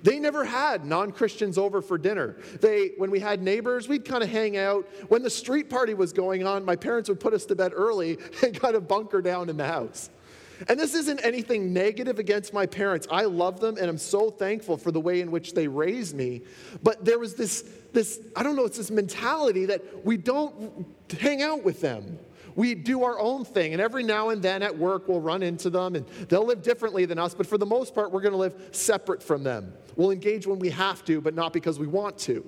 They 0.01 0.17
never 0.17 0.43
had 0.43 0.85
non 0.85 1.11
Christians 1.11 1.57
over 1.57 1.81
for 1.81 1.97
dinner. 1.97 2.37
They, 2.61 2.91
when 2.97 3.11
we 3.11 3.19
had 3.19 3.41
neighbors, 3.41 3.87
we'd 3.87 4.05
kind 4.05 4.23
of 4.23 4.29
hang 4.29 4.57
out. 4.57 4.87
When 5.09 5.21
the 5.21 5.29
street 5.29 5.69
party 5.69 5.93
was 5.93 6.13
going 6.13 6.47
on, 6.47 6.65
my 6.65 6.75
parents 6.75 7.09
would 7.09 7.19
put 7.19 7.33
us 7.33 7.45
to 7.45 7.55
bed 7.55 7.73
early 7.75 8.17
and 8.43 8.59
kind 8.59 8.75
of 8.75 8.87
bunker 8.87 9.21
down 9.21 9.49
in 9.49 9.57
the 9.57 9.67
house. 9.67 10.09
And 10.67 10.79
this 10.79 10.93
isn't 10.93 11.19
anything 11.23 11.73
negative 11.73 12.19
against 12.19 12.53
my 12.53 12.65
parents. 12.65 13.07
I 13.11 13.23
love 13.25 13.59
them 13.59 13.77
and 13.77 13.87
I'm 13.87 13.97
so 13.97 14.29
thankful 14.29 14.77
for 14.77 14.91
the 14.91 14.99
way 14.99 15.21
in 15.21 15.31
which 15.31 15.53
they 15.53 15.67
raised 15.67 16.15
me. 16.15 16.41
But 16.81 17.03
there 17.03 17.19
was 17.19 17.35
this, 17.35 17.63
this 17.91 18.19
I 18.35 18.43
don't 18.43 18.55
know, 18.55 18.65
it's 18.65 18.77
this 18.77 18.91
mentality 18.91 19.65
that 19.65 20.05
we 20.05 20.17
don't 20.17 20.85
hang 21.19 21.41
out 21.41 21.63
with 21.63 21.81
them. 21.81 22.19
We 22.55 22.75
do 22.75 23.03
our 23.03 23.19
own 23.19 23.45
thing. 23.45 23.73
And 23.73 23.81
every 23.81 24.03
now 24.03 24.29
and 24.29 24.41
then 24.41 24.61
at 24.61 24.77
work, 24.77 25.07
we'll 25.07 25.21
run 25.21 25.41
into 25.41 25.69
them 25.69 25.95
and 25.95 26.05
they'll 26.29 26.45
live 26.45 26.61
differently 26.61 27.05
than 27.05 27.17
us. 27.17 27.33
But 27.33 27.47
for 27.47 27.57
the 27.57 27.65
most 27.65 27.95
part, 27.95 28.11
we're 28.11 28.21
going 28.21 28.33
to 28.33 28.37
live 28.37 28.69
separate 28.71 29.23
from 29.23 29.43
them. 29.43 29.73
We'll 29.95 30.11
engage 30.11 30.45
when 30.45 30.59
we 30.59 30.69
have 30.69 31.03
to, 31.05 31.19
but 31.19 31.33
not 31.33 31.51
because 31.53 31.79
we 31.79 31.87
want 31.87 32.17
to. 32.19 32.47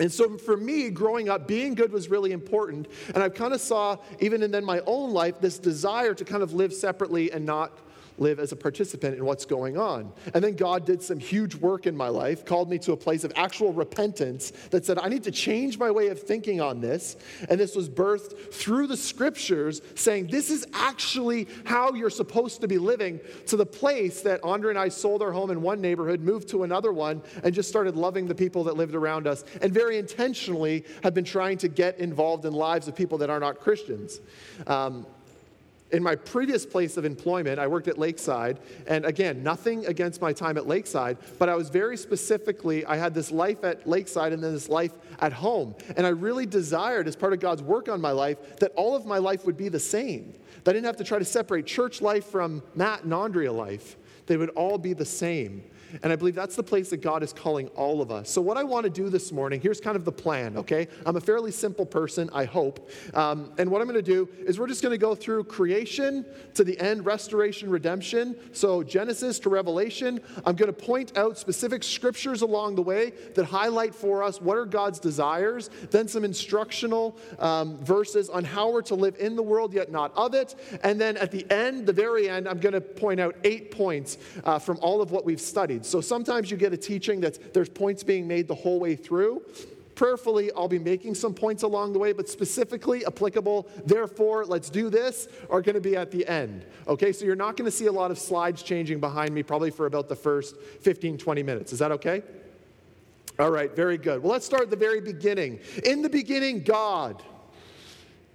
And 0.00 0.12
so 0.12 0.36
for 0.38 0.56
me, 0.56 0.90
growing 0.90 1.28
up, 1.28 1.46
being 1.46 1.74
good 1.74 1.92
was 1.92 2.08
really 2.08 2.32
important. 2.32 2.88
And 3.14 3.22
I 3.22 3.28
kind 3.28 3.54
of 3.54 3.60
saw, 3.60 3.96
even 4.20 4.42
in 4.42 4.50
then 4.50 4.64
my 4.64 4.80
own 4.86 5.12
life, 5.12 5.40
this 5.40 5.58
desire 5.58 6.14
to 6.14 6.24
kind 6.24 6.42
of 6.42 6.52
live 6.52 6.72
separately 6.72 7.30
and 7.30 7.46
not 7.46 7.78
live 8.18 8.38
as 8.38 8.52
a 8.52 8.56
participant 8.56 9.16
in 9.16 9.24
what's 9.24 9.44
going 9.44 9.76
on. 9.76 10.12
And 10.34 10.42
then 10.42 10.54
God 10.54 10.86
did 10.86 11.02
some 11.02 11.18
huge 11.18 11.54
work 11.54 11.86
in 11.86 11.96
my 11.96 12.08
life, 12.08 12.44
called 12.44 12.70
me 12.70 12.78
to 12.80 12.92
a 12.92 12.96
place 12.96 13.24
of 13.24 13.32
actual 13.36 13.72
repentance 13.72 14.52
that 14.70 14.84
said, 14.84 14.98
I 14.98 15.08
need 15.08 15.24
to 15.24 15.30
change 15.30 15.78
my 15.78 15.90
way 15.90 16.08
of 16.08 16.20
thinking 16.20 16.60
on 16.60 16.80
this. 16.80 17.16
And 17.48 17.58
this 17.58 17.74
was 17.74 17.88
birthed 17.88 18.52
through 18.52 18.86
the 18.86 18.96
scriptures 18.96 19.82
saying, 19.94 20.28
this 20.28 20.50
is 20.50 20.66
actually 20.72 21.48
how 21.64 21.94
you're 21.94 22.10
supposed 22.10 22.60
to 22.60 22.68
be 22.68 22.78
living, 22.78 23.20
to 23.46 23.56
the 23.56 23.66
place 23.66 24.20
that 24.22 24.42
Andre 24.42 24.70
and 24.70 24.78
I 24.78 24.88
sold 24.88 25.22
our 25.22 25.32
home 25.32 25.50
in 25.50 25.62
one 25.62 25.80
neighborhood, 25.80 26.20
moved 26.20 26.48
to 26.50 26.62
another 26.62 26.92
one, 26.92 27.22
and 27.42 27.54
just 27.54 27.68
started 27.68 27.96
loving 27.96 28.26
the 28.26 28.34
people 28.34 28.64
that 28.64 28.76
lived 28.76 28.94
around 28.94 29.26
us, 29.26 29.44
and 29.60 29.72
very 29.72 29.98
intentionally 29.98 30.84
have 31.02 31.14
been 31.14 31.24
trying 31.24 31.58
to 31.58 31.68
get 31.68 31.98
involved 31.98 32.44
in 32.44 32.52
lives 32.52 32.88
of 32.88 32.94
people 32.94 33.18
that 33.18 33.30
are 33.30 33.40
not 33.40 33.60
Christians. 33.60 34.20
Um, 34.66 35.06
in 35.90 36.02
my 36.02 36.16
previous 36.16 36.66
place 36.66 36.96
of 36.96 37.04
employment, 37.04 37.58
I 37.58 37.66
worked 37.66 37.88
at 37.88 37.98
Lakeside, 37.98 38.58
and 38.86 39.04
again, 39.04 39.42
nothing 39.42 39.86
against 39.86 40.20
my 40.20 40.32
time 40.32 40.56
at 40.56 40.66
Lakeside, 40.66 41.18
but 41.38 41.48
I 41.48 41.54
was 41.54 41.68
very 41.68 41.96
specifically, 41.96 42.84
I 42.86 42.96
had 42.96 43.14
this 43.14 43.30
life 43.30 43.62
at 43.64 43.86
Lakeside 43.86 44.32
and 44.32 44.42
then 44.42 44.52
this 44.52 44.68
life 44.68 44.92
at 45.20 45.32
home. 45.32 45.74
And 45.96 46.06
I 46.06 46.10
really 46.10 46.46
desired, 46.46 47.06
as 47.06 47.16
part 47.16 47.32
of 47.32 47.40
God's 47.40 47.62
work 47.62 47.88
on 47.88 48.00
my 48.00 48.10
life, 48.10 48.58
that 48.58 48.72
all 48.74 48.96
of 48.96 49.06
my 49.06 49.18
life 49.18 49.44
would 49.44 49.56
be 49.56 49.68
the 49.68 49.80
same. 49.80 50.34
That 50.64 50.70
I 50.70 50.74
didn't 50.74 50.86
have 50.86 50.96
to 50.96 51.04
try 51.04 51.18
to 51.18 51.24
separate 51.24 51.66
church 51.66 52.00
life 52.00 52.24
from 52.24 52.62
Matt 52.74 53.04
and 53.04 53.12
Andrea 53.12 53.52
life. 53.52 53.96
They 54.26 54.36
would 54.36 54.50
all 54.50 54.78
be 54.78 54.94
the 54.94 55.04
same. 55.04 55.62
And 56.02 56.12
I 56.12 56.16
believe 56.16 56.34
that's 56.34 56.56
the 56.56 56.62
place 56.62 56.90
that 56.90 56.98
God 56.98 57.22
is 57.22 57.32
calling 57.32 57.68
all 57.68 58.00
of 58.00 58.10
us. 58.10 58.30
So, 58.30 58.40
what 58.40 58.56
I 58.56 58.64
want 58.64 58.84
to 58.84 58.90
do 58.90 59.08
this 59.08 59.32
morning, 59.32 59.60
here's 59.60 59.80
kind 59.80 59.96
of 59.96 60.04
the 60.04 60.12
plan, 60.12 60.56
okay? 60.56 60.88
I'm 61.06 61.16
a 61.16 61.20
fairly 61.20 61.50
simple 61.50 61.86
person, 61.86 62.30
I 62.32 62.44
hope. 62.44 62.90
Um, 63.14 63.52
and 63.58 63.70
what 63.70 63.80
I'm 63.80 63.86
going 63.86 64.02
to 64.02 64.02
do 64.02 64.28
is 64.46 64.58
we're 64.58 64.66
just 64.66 64.82
going 64.82 64.92
to 64.92 64.98
go 64.98 65.14
through 65.14 65.44
creation 65.44 66.24
to 66.54 66.64
the 66.64 66.78
end, 66.78 67.06
restoration, 67.06 67.70
redemption. 67.70 68.36
So, 68.52 68.82
Genesis 68.82 69.38
to 69.40 69.50
Revelation. 69.50 70.20
I'm 70.44 70.56
going 70.56 70.72
to 70.72 70.72
point 70.72 71.16
out 71.16 71.38
specific 71.38 71.82
scriptures 71.82 72.42
along 72.42 72.74
the 72.74 72.82
way 72.82 73.12
that 73.34 73.44
highlight 73.44 73.94
for 73.94 74.22
us 74.22 74.40
what 74.40 74.56
are 74.56 74.66
God's 74.66 74.98
desires, 74.98 75.70
then 75.90 76.08
some 76.08 76.24
instructional 76.24 77.16
um, 77.38 77.78
verses 77.84 78.28
on 78.28 78.44
how 78.44 78.70
we're 78.70 78.82
to 78.82 78.94
live 78.94 79.16
in 79.18 79.36
the 79.36 79.42
world 79.42 79.72
yet 79.72 79.90
not 79.90 80.12
of 80.16 80.34
it. 80.34 80.54
And 80.82 81.00
then 81.00 81.16
at 81.16 81.30
the 81.30 81.50
end, 81.50 81.86
the 81.86 81.92
very 81.92 82.28
end, 82.28 82.48
I'm 82.48 82.58
going 82.58 82.72
to 82.72 82.80
point 82.80 83.20
out 83.20 83.36
eight 83.44 83.70
points 83.70 84.18
uh, 84.44 84.58
from 84.58 84.78
all 84.80 85.00
of 85.00 85.10
what 85.10 85.24
we've 85.24 85.40
studied. 85.40 85.83
So 85.86 86.00
sometimes 86.00 86.50
you 86.50 86.56
get 86.56 86.72
a 86.72 86.76
teaching 86.76 87.20
that 87.20 87.54
there's 87.54 87.68
points 87.68 88.02
being 88.02 88.26
made 88.26 88.48
the 88.48 88.54
whole 88.54 88.80
way 88.80 88.96
through. 88.96 89.42
Prayerfully, 89.94 90.50
I'll 90.56 90.68
be 90.68 90.78
making 90.78 91.14
some 91.14 91.34
points 91.34 91.62
along 91.62 91.92
the 91.92 91.98
way, 91.98 92.12
but 92.12 92.28
specifically 92.28 93.06
applicable, 93.06 93.68
therefore, 93.86 94.44
let's 94.44 94.68
do 94.68 94.90
this, 94.90 95.28
are 95.48 95.62
going 95.62 95.76
to 95.76 95.80
be 95.80 95.96
at 95.96 96.10
the 96.10 96.26
end. 96.26 96.64
Okay, 96.88 97.12
so 97.12 97.24
you're 97.24 97.36
not 97.36 97.56
going 97.56 97.66
to 97.66 97.76
see 97.76 97.86
a 97.86 97.92
lot 97.92 98.10
of 98.10 98.18
slides 98.18 98.62
changing 98.62 98.98
behind 98.98 99.32
me, 99.32 99.42
probably 99.42 99.70
for 99.70 99.86
about 99.86 100.08
the 100.08 100.16
first 100.16 100.56
15, 100.56 101.16
20 101.18 101.42
minutes. 101.44 101.72
Is 101.72 101.78
that 101.78 101.92
okay? 101.92 102.22
All 103.38 103.50
right, 103.50 103.74
very 103.74 103.98
good. 103.98 104.22
Well, 104.22 104.32
let's 104.32 104.46
start 104.46 104.62
at 104.62 104.70
the 104.70 104.76
very 104.76 105.00
beginning. 105.00 105.60
In 105.84 106.02
the 106.02 106.10
beginning, 106.10 106.62
God. 106.62 107.22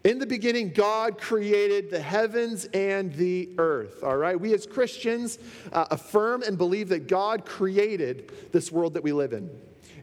In 0.03 0.17
the 0.17 0.25
beginning, 0.25 0.71
God 0.71 1.19
created 1.19 1.89
the 1.89 1.99
heavens 1.99 2.65
and 2.73 3.13
the 3.13 3.49
earth. 3.57 4.01
All 4.03 4.15
right? 4.15 4.39
We 4.39 4.53
as 4.53 4.65
Christians 4.65 5.39
uh, 5.73 5.87
affirm 5.91 6.41
and 6.43 6.57
believe 6.57 6.89
that 6.89 7.07
God 7.07 7.45
created 7.45 8.31
this 8.51 8.71
world 8.71 8.93
that 8.93 9.03
we 9.03 9.11
live 9.11 9.33
in 9.33 9.49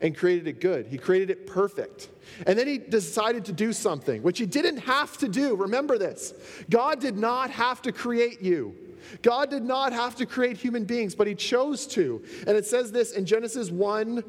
and 0.02 0.14
created 0.14 0.46
it 0.46 0.60
good. 0.60 0.86
He 0.86 0.98
created 0.98 1.30
it 1.30 1.46
perfect. 1.46 2.10
And 2.46 2.58
then 2.58 2.66
he 2.66 2.76
decided 2.76 3.46
to 3.46 3.52
do 3.52 3.72
something, 3.72 4.22
which 4.22 4.38
he 4.38 4.44
didn't 4.44 4.78
have 4.78 5.16
to 5.18 5.28
do. 5.28 5.54
Remember 5.54 5.96
this 5.96 6.34
God 6.68 7.00
did 7.00 7.16
not 7.16 7.50
have 7.50 7.80
to 7.82 7.92
create 7.92 8.42
you. 8.42 8.74
God 9.22 9.50
did 9.50 9.62
not 9.62 9.92
have 9.92 10.16
to 10.16 10.26
create 10.26 10.56
human 10.56 10.84
beings, 10.84 11.14
but 11.14 11.26
he 11.26 11.34
chose 11.34 11.86
to. 11.88 12.22
And 12.46 12.56
it 12.56 12.66
says 12.66 12.92
this 12.92 13.12
in 13.12 13.24
Genesis 13.24 13.70
1, 13.70 14.22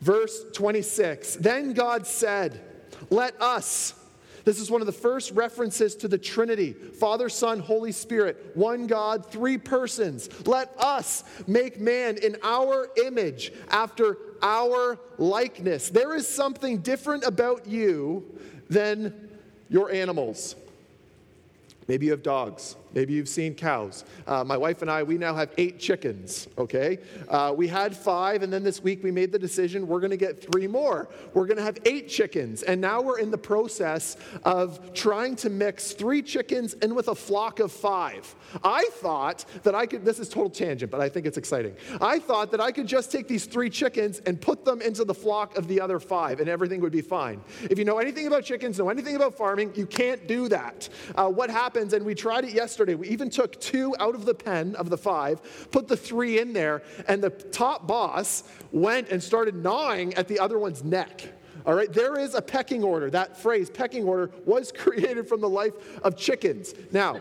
verse 0.00 0.44
26. 0.52 1.36
Then 1.36 1.72
God 1.72 2.06
said, 2.06 2.60
Let 3.10 3.40
us 3.40 3.94
this 4.46 4.60
is 4.60 4.70
one 4.70 4.80
of 4.80 4.86
the 4.86 4.92
first 4.92 5.32
references 5.32 5.96
to 5.96 6.08
the 6.08 6.16
Trinity 6.16 6.72
Father, 6.72 7.28
Son, 7.28 7.58
Holy 7.58 7.90
Spirit, 7.90 8.52
one 8.54 8.86
God, 8.86 9.26
three 9.26 9.58
persons. 9.58 10.30
Let 10.46 10.72
us 10.78 11.24
make 11.48 11.80
man 11.80 12.16
in 12.16 12.36
our 12.44 12.88
image 13.04 13.52
after 13.68 14.16
our 14.40 15.00
likeness. 15.18 15.90
There 15.90 16.14
is 16.14 16.28
something 16.28 16.78
different 16.78 17.24
about 17.24 17.66
you 17.66 18.24
than 18.70 19.30
your 19.68 19.90
animals. 19.90 20.54
Maybe 21.88 22.06
you 22.06 22.12
have 22.12 22.22
dogs. 22.22 22.76
Maybe 22.96 23.12
you've 23.12 23.28
seen 23.28 23.54
cows. 23.54 24.06
Uh, 24.26 24.42
my 24.42 24.56
wife 24.56 24.80
and 24.80 24.90
I, 24.90 25.02
we 25.02 25.18
now 25.18 25.34
have 25.34 25.50
eight 25.58 25.78
chickens, 25.78 26.48
okay? 26.56 26.98
Uh, 27.28 27.52
we 27.54 27.68
had 27.68 27.94
five, 27.94 28.42
and 28.42 28.50
then 28.50 28.62
this 28.62 28.82
week 28.82 29.04
we 29.04 29.10
made 29.10 29.32
the 29.32 29.38
decision 29.38 29.86
we're 29.86 30.00
gonna 30.00 30.16
get 30.16 30.40
three 30.50 30.66
more. 30.66 31.10
We're 31.34 31.44
gonna 31.44 31.60
have 31.60 31.76
eight 31.84 32.08
chickens, 32.08 32.62
and 32.62 32.80
now 32.80 33.02
we're 33.02 33.18
in 33.18 33.30
the 33.30 33.36
process 33.36 34.16
of 34.44 34.94
trying 34.94 35.36
to 35.36 35.50
mix 35.50 35.92
three 35.92 36.22
chickens 36.22 36.72
in 36.72 36.94
with 36.94 37.08
a 37.08 37.14
flock 37.14 37.60
of 37.60 37.70
five. 37.70 38.34
I 38.64 38.86
thought 38.92 39.44
that 39.64 39.74
I 39.74 39.84
could, 39.84 40.02
this 40.02 40.18
is 40.18 40.30
total 40.30 40.48
tangent, 40.48 40.90
but 40.90 41.02
I 41.02 41.10
think 41.10 41.26
it's 41.26 41.36
exciting. 41.36 41.76
I 42.00 42.18
thought 42.18 42.50
that 42.52 42.62
I 42.62 42.72
could 42.72 42.86
just 42.86 43.12
take 43.12 43.28
these 43.28 43.44
three 43.44 43.68
chickens 43.68 44.20
and 44.20 44.40
put 44.40 44.64
them 44.64 44.80
into 44.80 45.04
the 45.04 45.12
flock 45.12 45.58
of 45.58 45.68
the 45.68 45.82
other 45.82 46.00
five, 46.00 46.40
and 46.40 46.48
everything 46.48 46.80
would 46.80 46.92
be 46.92 47.02
fine. 47.02 47.42
If 47.64 47.78
you 47.78 47.84
know 47.84 47.98
anything 47.98 48.26
about 48.26 48.44
chickens, 48.44 48.78
know 48.78 48.88
anything 48.88 49.16
about 49.16 49.34
farming, 49.34 49.72
you 49.74 49.84
can't 49.84 50.26
do 50.26 50.48
that. 50.48 50.88
Uh, 51.14 51.28
what 51.28 51.50
happens, 51.50 51.92
and 51.92 52.02
we 52.02 52.14
tried 52.14 52.46
it 52.46 52.54
yesterday 52.54 52.85
yesterday. 52.86 52.94
We 52.94 53.12
even 53.12 53.30
took 53.30 53.60
two 53.60 53.94
out 53.98 54.14
of 54.14 54.24
the 54.24 54.34
pen 54.34 54.74
of 54.76 54.90
the 54.90 54.96
five, 54.96 55.40
put 55.70 55.88
the 55.88 55.96
three 55.96 56.38
in 56.38 56.52
there, 56.52 56.82
and 57.08 57.22
the 57.22 57.30
top 57.30 57.86
boss 57.86 58.44
went 58.72 59.08
and 59.08 59.22
started 59.22 59.54
gnawing 59.56 60.14
at 60.14 60.28
the 60.28 60.38
other 60.38 60.58
one's 60.58 60.84
neck. 60.84 61.32
All 61.64 61.74
right, 61.74 61.92
there 61.92 62.18
is 62.18 62.34
a 62.34 62.42
pecking 62.42 62.84
order. 62.84 63.10
That 63.10 63.36
phrase, 63.36 63.70
pecking 63.70 64.04
order, 64.04 64.30
was 64.44 64.70
created 64.76 65.28
from 65.28 65.40
the 65.40 65.48
life 65.48 65.74
of 66.02 66.16
chickens. 66.16 66.74
Now, 66.92 67.20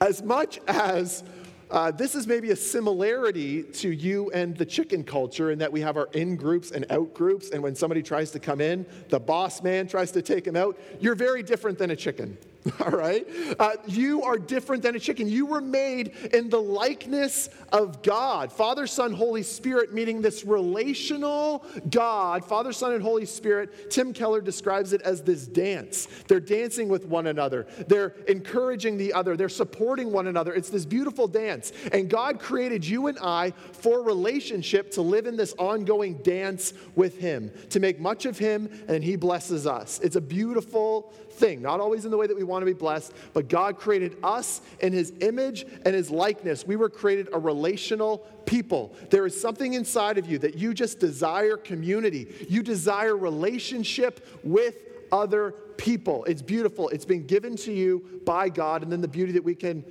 as 0.00 0.22
much 0.22 0.60
as 0.68 1.24
uh, 1.70 1.90
this 1.90 2.14
is 2.14 2.26
maybe 2.26 2.50
a 2.50 2.56
similarity 2.56 3.62
to 3.62 3.90
you 3.90 4.30
and 4.30 4.56
the 4.56 4.64
chicken 4.64 5.04
culture 5.04 5.50
in 5.50 5.58
that 5.58 5.70
we 5.70 5.80
have 5.82 5.98
our 5.98 6.08
in 6.12 6.34
groups 6.34 6.70
and 6.70 6.86
out 6.90 7.12
groups, 7.14 7.50
and 7.50 7.62
when 7.62 7.74
somebody 7.74 8.02
tries 8.02 8.30
to 8.30 8.38
come 8.38 8.60
in, 8.60 8.86
the 9.08 9.20
boss 9.20 9.62
man 9.62 9.86
tries 9.86 10.10
to 10.12 10.22
take 10.22 10.46
him 10.46 10.56
out. 10.56 10.78
You're 11.00 11.14
very 11.14 11.42
different 11.42 11.78
than 11.78 11.90
a 11.90 11.96
chicken. 11.96 12.38
all 12.80 12.90
right? 12.90 13.26
Uh, 13.58 13.72
you 13.86 14.22
are 14.22 14.38
different 14.38 14.82
than 14.82 14.96
a 14.96 15.00
chicken. 15.00 15.28
You 15.28 15.46
were 15.46 15.60
made 15.60 16.08
in 16.32 16.48
the 16.48 16.60
likeness 16.60 17.50
of 17.72 18.02
God. 18.02 18.52
Father, 18.52 18.86
Son, 18.86 19.12
Holy 19.12 19.42
Spirit, 19.42 19.92
meaning 19.92 20.22
this 20.22 20.44
relational 20.44 21.64
God, 21.90 22.44
Father, 22.44 22.72
Son, 22.72 22.92
and 22.92 23.02
Holy 23.02 23.26
Spirit. 23.26 23.90
Tim 23.90 24.12
Keller 24.12 24.40
describes 24.40 24.92
it 24.92 25.02
as 25.02 25.22
this 25.22 25.46
dance. 25.46 26.08
They're 26.26 26.40
dancing 26.40 26.88
with 26.88 27.06
one 27.06 27.26
another, 27.26 27.66
they're 27.86 28.14
encouraging 28.28 28.96
the 28.96 29.12
other, 29.12 29.36
they're 29.36 29.48
supporting 29.48 30.12
one 30.12 30.26
another. 30.26 30.54
It's 30.54 30.70
this 30.70 30.84
beautiful 30.84 31.28
dance. 31.28 31.72
And 31.92 32.08
God 32.08 32.38
created 32.38 32.84
you 32.84 33.06
and 33.06 33.18
I 33.20 33.52
for 33.72 34.02
relationship 34.02 34.90
to 34.92 35.02
live 35.02 35.26
in 35.26 35.36
this 35.36 35.54
ongoing 35.58 36.14
dance 36.18 36.72
with 36.94 37.18
Him, 37.18 37.50
to 37.70 37.80
make 37.80 38.00
much 38.00 38.26
of 38.26 38.38
Him, 38.38 38.68
and 38.88 39.02
He 39.02 39.16
blesses 39.16 39.66
us. 39.66 40.00
It's 40.00 40.16
a 40.16 40.20
beautiful 40.20 41.12
thing, 41.38 41.62
not 41.62 41.80
always 41.80 42.04
in 42.04 42.10
the 42.10 42.16
way 42.16 42.26
that 42.26 42.36
we 42.36 42.44
want 42.44 42.62
to 42.62 42.66
be 42.66 42.72
blessed, 42.72 43.12
but 43.32 43.48
God 43.48 43.78
created 43.78 44.16
us 44.22 44.60
in 44.80 44.92
His 44.92 45.12
image 45.20 45.64
and 45.84 45.94
His 45.94 46.10
likeness. 46.10 46.66
We 46.66 46.76
were 46.76 46.90
created 46.90 47.28
a 47.32 47.38
relational 47.38 48.18
people. 48.44 48.94
There 49.10 49.24
is 49.26 49.40
something 49.40 49.74
inside 49.74 50.18
of 50.18 50.26
you 50.26 50.38
that 50.38 50.56
you 50.56 50.74
just 50.74 50.98
desire 50.98 51.56
community, 51.56 52.46
you 52.48 52.62
desire 52.62 53.16
relationship 53.16 54.26
with 54.42 54.76
other 55.12 55.52
people. 55.76 56.24
It's 56.24 56.42
beautiful. 56.42 56.88
It's 56.90 57.04
been 57.04 57.26
given 57.26 57.56
to 57.56 57.72
you 57.72 58.20
by 58.24 58.48
God, 58.48 58.82
and 58.82 58.92
then 58.92 59.00
the 59.00 59.08
beauty 59.08 59.32
that 59.32 59.44
we 59.44 59.54
can 59.54 59.84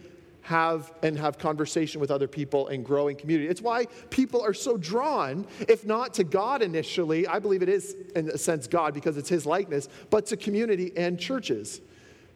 have 0.48 0.94
and 1.04 1.18
have 1.18 1.38
conversation 1.38 2.00
with 2.00 2.10
other 2.10 2.28
people 2.28 2.70
and 2.70 2.86
grow 2.86 3.10
in 3.10 3.18
community. 3.18 3.50
It's 3.50 3.62
why 3.62 3.86
people 4.10 4.42
are 4.42 4.54
so 4.54 4.78
drawn, 4.78 5.46
if 5.68 5.86
not 5.86 6.14
to 6.14 6.24
God 6.24 6.62
initially, 6.62 7.28
I 7.28 7.40
believe 7.40 7.62
it 7.62 7.68
is 7.68 7.98
in 8.16 8.30
a 8.30 8.38
sense 8.38 8.66
God 8.66 8.94
because 8.94 9.18
it's 9.18 9.28
his 9.28 9.46
likeness, 9.46 9.90
but 10.10 10.26
to 10.28 10.38
community 10.38 10.94
and 10.96 11.20
churches. 11.20 11.82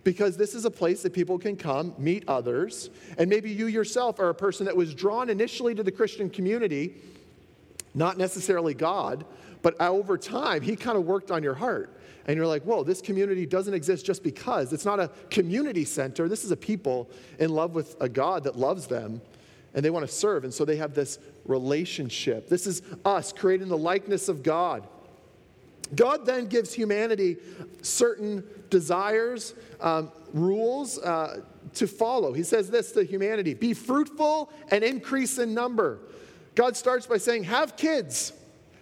Because 0.04 0.36
this 0.36 0.56
is 0.56 0.66
a 0.66 0.72
place 0.72 1.04
that 1.04 1.14
people 1.14 1.40
can 1.40 1.56
come, 1.56 1.94
meet 1.98 2.26
others, 2.28 2.90
and 3.18 3.30
maybe 3.30 3.50
you 3.50 3.68
yourself 3.68 4.20
are 4.20 4.28
a 4.28 4.36
person 4.36 4.66
that 4.66 4.76
was 4.76 4.94
drawn 4.94 5.30
initially 5.30 5.74
to 5.74 5.84
the 5.84 5.92
Christian 5.92 6.30
community, 6.30 6.96
not 7.94 8.18
necessarily 8.18 8.74
God, 8.74 9.24
but 9.62 9.80
over 9.80 10.18
time, 10.18 10.64
he 10.64 10.76
kind 10.76 10.98
of 10.98 11.06
worked 11.06 11.32
on 11.32 11.44
your 11.44 11.54
heart 11.54 12.01
and 12.28 12.38
you're 12.38 12.48
like, 12.48 12.64
whoa, 12.64 12.84
this 12.84 13.02
community 13.02 13.46
doesn't 13.46 13.74
exist 13.74 14.06
just 14.06 14.24
because. 14.24 14.74
It's 14.74 14.86
not 14.86 15.00
a 15.00 15.10
community 15.30 15.86
center. 15.86 16.30
This 16.30 16.44
is 16.44 16.52
a 16.52 16.58
people 16.58 17.10
in 17.40 17.50
love 17.50 17.74
with 17.74 17.96
a 18.00 18.08
God 18.08 18.44
that 18.44 18.58
loves 18.58 18.88
them 18.88 19.22
and 19.74 19.84
they 19.84 19.90
want 19.90 20.06
to 20.06 20.12
serve. 20.12 20.44
And 20.44 20.54
so 20.54 20.66
they 20.66 20.76
have 20.76 20.94
this 20.94 21.20
relationship. 21.46 22.50
This 22.50 22.68
is 22.68 22.82
us 23.06 23.32
creating 23.32 23.70
the 23.70 23.78
likeness 23.78 24.30
of 24.30 24.44
God. 24.44 24.88
God 25.96 26.26
then 26.26 26.46
gives 26.46 26.74
humanity 26.74 27.38
certain 27.82 28.44
desires, 28.70 29.54
um, 29.82 30.12
rules 30.34 30.98
uh, 31.00 31.42
to 31.74 31.88
follow. 31.88 32.34
He 32.34 32.44
says 32.44 32.70
this 32.70 32.92
to 32.94 33.04
humanity 33.04 33.54
be 33.54 33.74
fruitful 33.74 34.52
and 34.70 34.84
increase 34.84 35.38
in 35.38 35.54
number. 35.54 36.00
God 36.56 36.78
starts 36.78 37.08
by 37.08 37.18
saying, 37.18 37.46
Have 37.46 37.76
kids, 37.76 38.34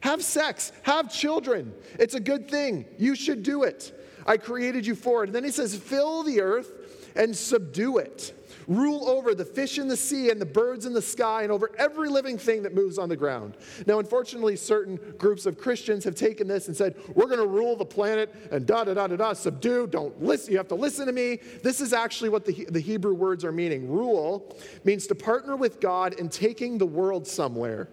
have 0.02 0.24
sex, 0.24 0.72
have 0.84 1.12
children. 1.12 1.74
It's 2.00 2.16
a 2.16 2.20
good 2.20 2.50
thing. 2.50 2.86
You 2.98 3.16
should 3.16 3.44
do 3.44 3.64
it. 3.64 3.96
I 4.26 4.38
created 4.38 4.86
you 4.86 4.96
for 4.96 5.24
it. 5.24 5.28
And 5.28 5.36
then 5.36 5.44
he 5.44 5.52
says, 5.52 5.76
Fill 5.76 6.24
the 6.24 6.42
earth 6.42 6.72
and 7.16 7.36
subdue 7.36 7.98
it. 7.98 8.34
Rule 8.68 9.10
over 9.10 9.34
the 9.34 9.46
fish 9.46 9.80
in 9.80 9.88
the 9.88 9.98
sea 9.98 10.30
and 10.30 10.40
the 10.40 10.46
birds 10.46 10.86
in 10.86 10.94
the 10.94 11.02
sky 11.02 11.42
and 11.42 11.52
over 11.52 11.72
every 11.80 12.08
living 12.08 12.38
thing 12.38 12.62
that 12.62 12.76
moves 12.76 13.00
on 13.00 13.10
the 13.10 13.16
ground. 13.16 13.58
Now, 13.88 13.98
unfortunately, 13.98 14.56
certain 14.58 15.00
groups 15.18 15.48
of 15.48 15.58
Christians 15.58 16.04
have 16.04 16.14
taken 16.14 16.48
this 16.48 16.68
and 16.68 16.78
said, 16.78 16.96
We're 17.16 17.26
going 17.26 17.40
to 17.40 17.48
rule 17.48 17.76
the 17.76 17.86
planet 17.86 18.34
and 18.52 18.68
da 18.68 18.84
da 18.84 18.94
da 18.94 19.08
da 19.08 19.16
da, 19.16 19.34
subdue, 19.34 19.88
don't 19.88 20.22
listen, 20.22 20.52
you 20.52 20.58
have 20.58 20.68
to 20.68 20.76
listen 20.76 21.08
to 21.08 21.12
me. 21.12 21.40
This 21.64 21.82
is 21.82 21.94
actually 21.94 22.30
what 22.30 22.46
the, 22.46 22.68
the 22.70 22.80
Hebrew 22.80 23.16
words 23.16 23.44
are 23.44 23.52
meaning. 23.52 23.90
Rule 23.90 24.56
means 24.84 25.08
to 25.08 25.16
partner 25.16 25.56
with 25.56 25.80
God 25.80 26.14
in 26.20 26.30
taking 26.30 26.78
the 26.78 26.86
world 26.86 27.26
somewhere. 27.26 27.90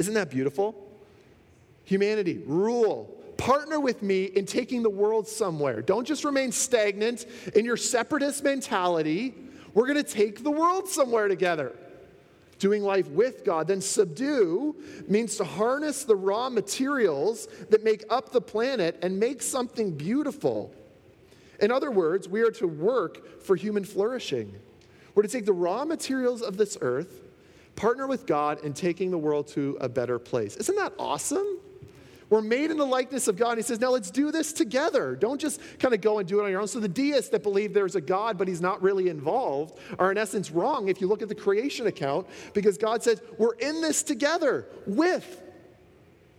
Isn't 0.00 0.14
that 0.14 0.30
beautiful? 0.30 0.74
Humanity, 1.84 2.42
rule 2.44 3.16
partner 3.40 3.80
with 3.80 4.02
me 4.02 4.24
in 4.24 4.44
taking 4.44 4.82
the 4.82 4.90
world 4.90 5.26
somewhere. 5.26 5.80
Don't 5.80 6.06
just 6.06 6.24
remain 6.24 6.52
stagnant 6.52 7.24
in 7.54 7.64
your 7.64 7.78
separatist 7.78 8.44
mentality. 8.44 9.34
We're 9.72 9.86
going 9.86 9.96
to 9.96 10.02
take 10.02 10.44
the 10.44 10.50
world 10.50 10.88
somewhere 10.88 11.26
together. 11.26 11.72
Doing 12.58 12.82
life 12.82 13.08
with 13.08 13.42
God. 13.46 13.66
Then 13.66 13.80
subdue 13.80 14.76
means 15.08 15.36
to 15.36 15.44
harness 15.44 16.04
the 16.04 16.16
raw 16.16 16.50
materials 16.50 17.48
that 17.70 17.82
make 17.82 18.04
up 18.10 18.30
the 18.30 18.42
planet 18.42 18.98
and 19.00 19.18
make 19.18 19.40
something 19.40 19.96
beautiful. 19.96 20.74
In 21.60 21.70
other 21.70 21.90
words, 21.90 22.28
we 22.28 22.42
are 22.42 22.50
to 22.52 22.66
work 22.66 23.42
for 23.42 23.56
human 23.56 23.84
flourishing. 23.84 24.54
We're 25.14 25.22
to 25.22 25.28
take 25.28 25.46
the 25.46 25.54
raw 25.54 25.86
materials 25.86 26.42
of 26.42 26.58
this 26.58 26.76
earth, 26.82 27.19
partner 27.80 28.06
with 28.06 28.26
God 28.26 28.62
in 28.62 28.74
taking 28.74 29.10
the 29.10 29.16
world 29.16 29.46
to 29.48 29.78
a 29.80 29.88
better 29.88 30.18
place. 30.18 30.54
Isn't 30.56 30.76
that 30.76 30.92
awesome? 30.98 31.58
We're 32.28 32.42
made 32.42 32.70
in 32.70 32.76
the 32.76 32.84
likeness 32.84 33.26
of 33.26 33.38
God. 33.38 33.52
And 33.52 33.58
he 33.58 33.62
says, 33.62 33.80
now 33.80 33.88
let's 33.88 34.10
do 34.10 34.30
this 34.30 34.52
together. 34.52 35.16
Don't 35.16 35.40
just 35.40 35.62
kind 35.78 35.94
of 35.94 36.02
go 36.02 36.18
and 36.18 36.28
do 36.28 36.40
it 36.40 36.44
on 36.44 36.50
your 36.50 36.60
own. 36.60 36.68
So 36.68 36.78
the 36.78 36.88
deists 36.88 37.30
that 37.30 37.42
believe 37.42 37.72
there's 37.72 37.96
a 37.96 38.00
God, 38.02 38.36
but 38.36 38.48
he's 38.48 38.60
not 38.60 38.82
really 38.82 39.08
involved, 39.08 39.78
are 39.98 40.12
in 40.12 40.18
essence 40.18 40.50
wrong 40.50 40.88
if 40.88 41.00
you 41.00 41.06
look 41.06 41.22
at 41.22 41.30
the 41.30 41.34
creation 41.34 41.86
account, 41.86 42.26
because 42.52 42.76
God 42.76 43.02
says, 43.02 43.22
we're 43.38 43.54
in 43.54 43.80
this 43.80 44.02
together 44.02 44.66
with. 44.86 45.40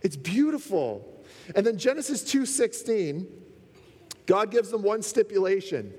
It's 0.00 0.16
beautiful. 0.16 1.24
And 1.56 1.66
then 1.66 1.76
Genesis 1.76 2.22
2:16, 2.22 3.26
God 4.26 4.52
gives 4.52 4.70
them 4.70 4.82
one 4.82 5.02
stipulation. 5.02 5.92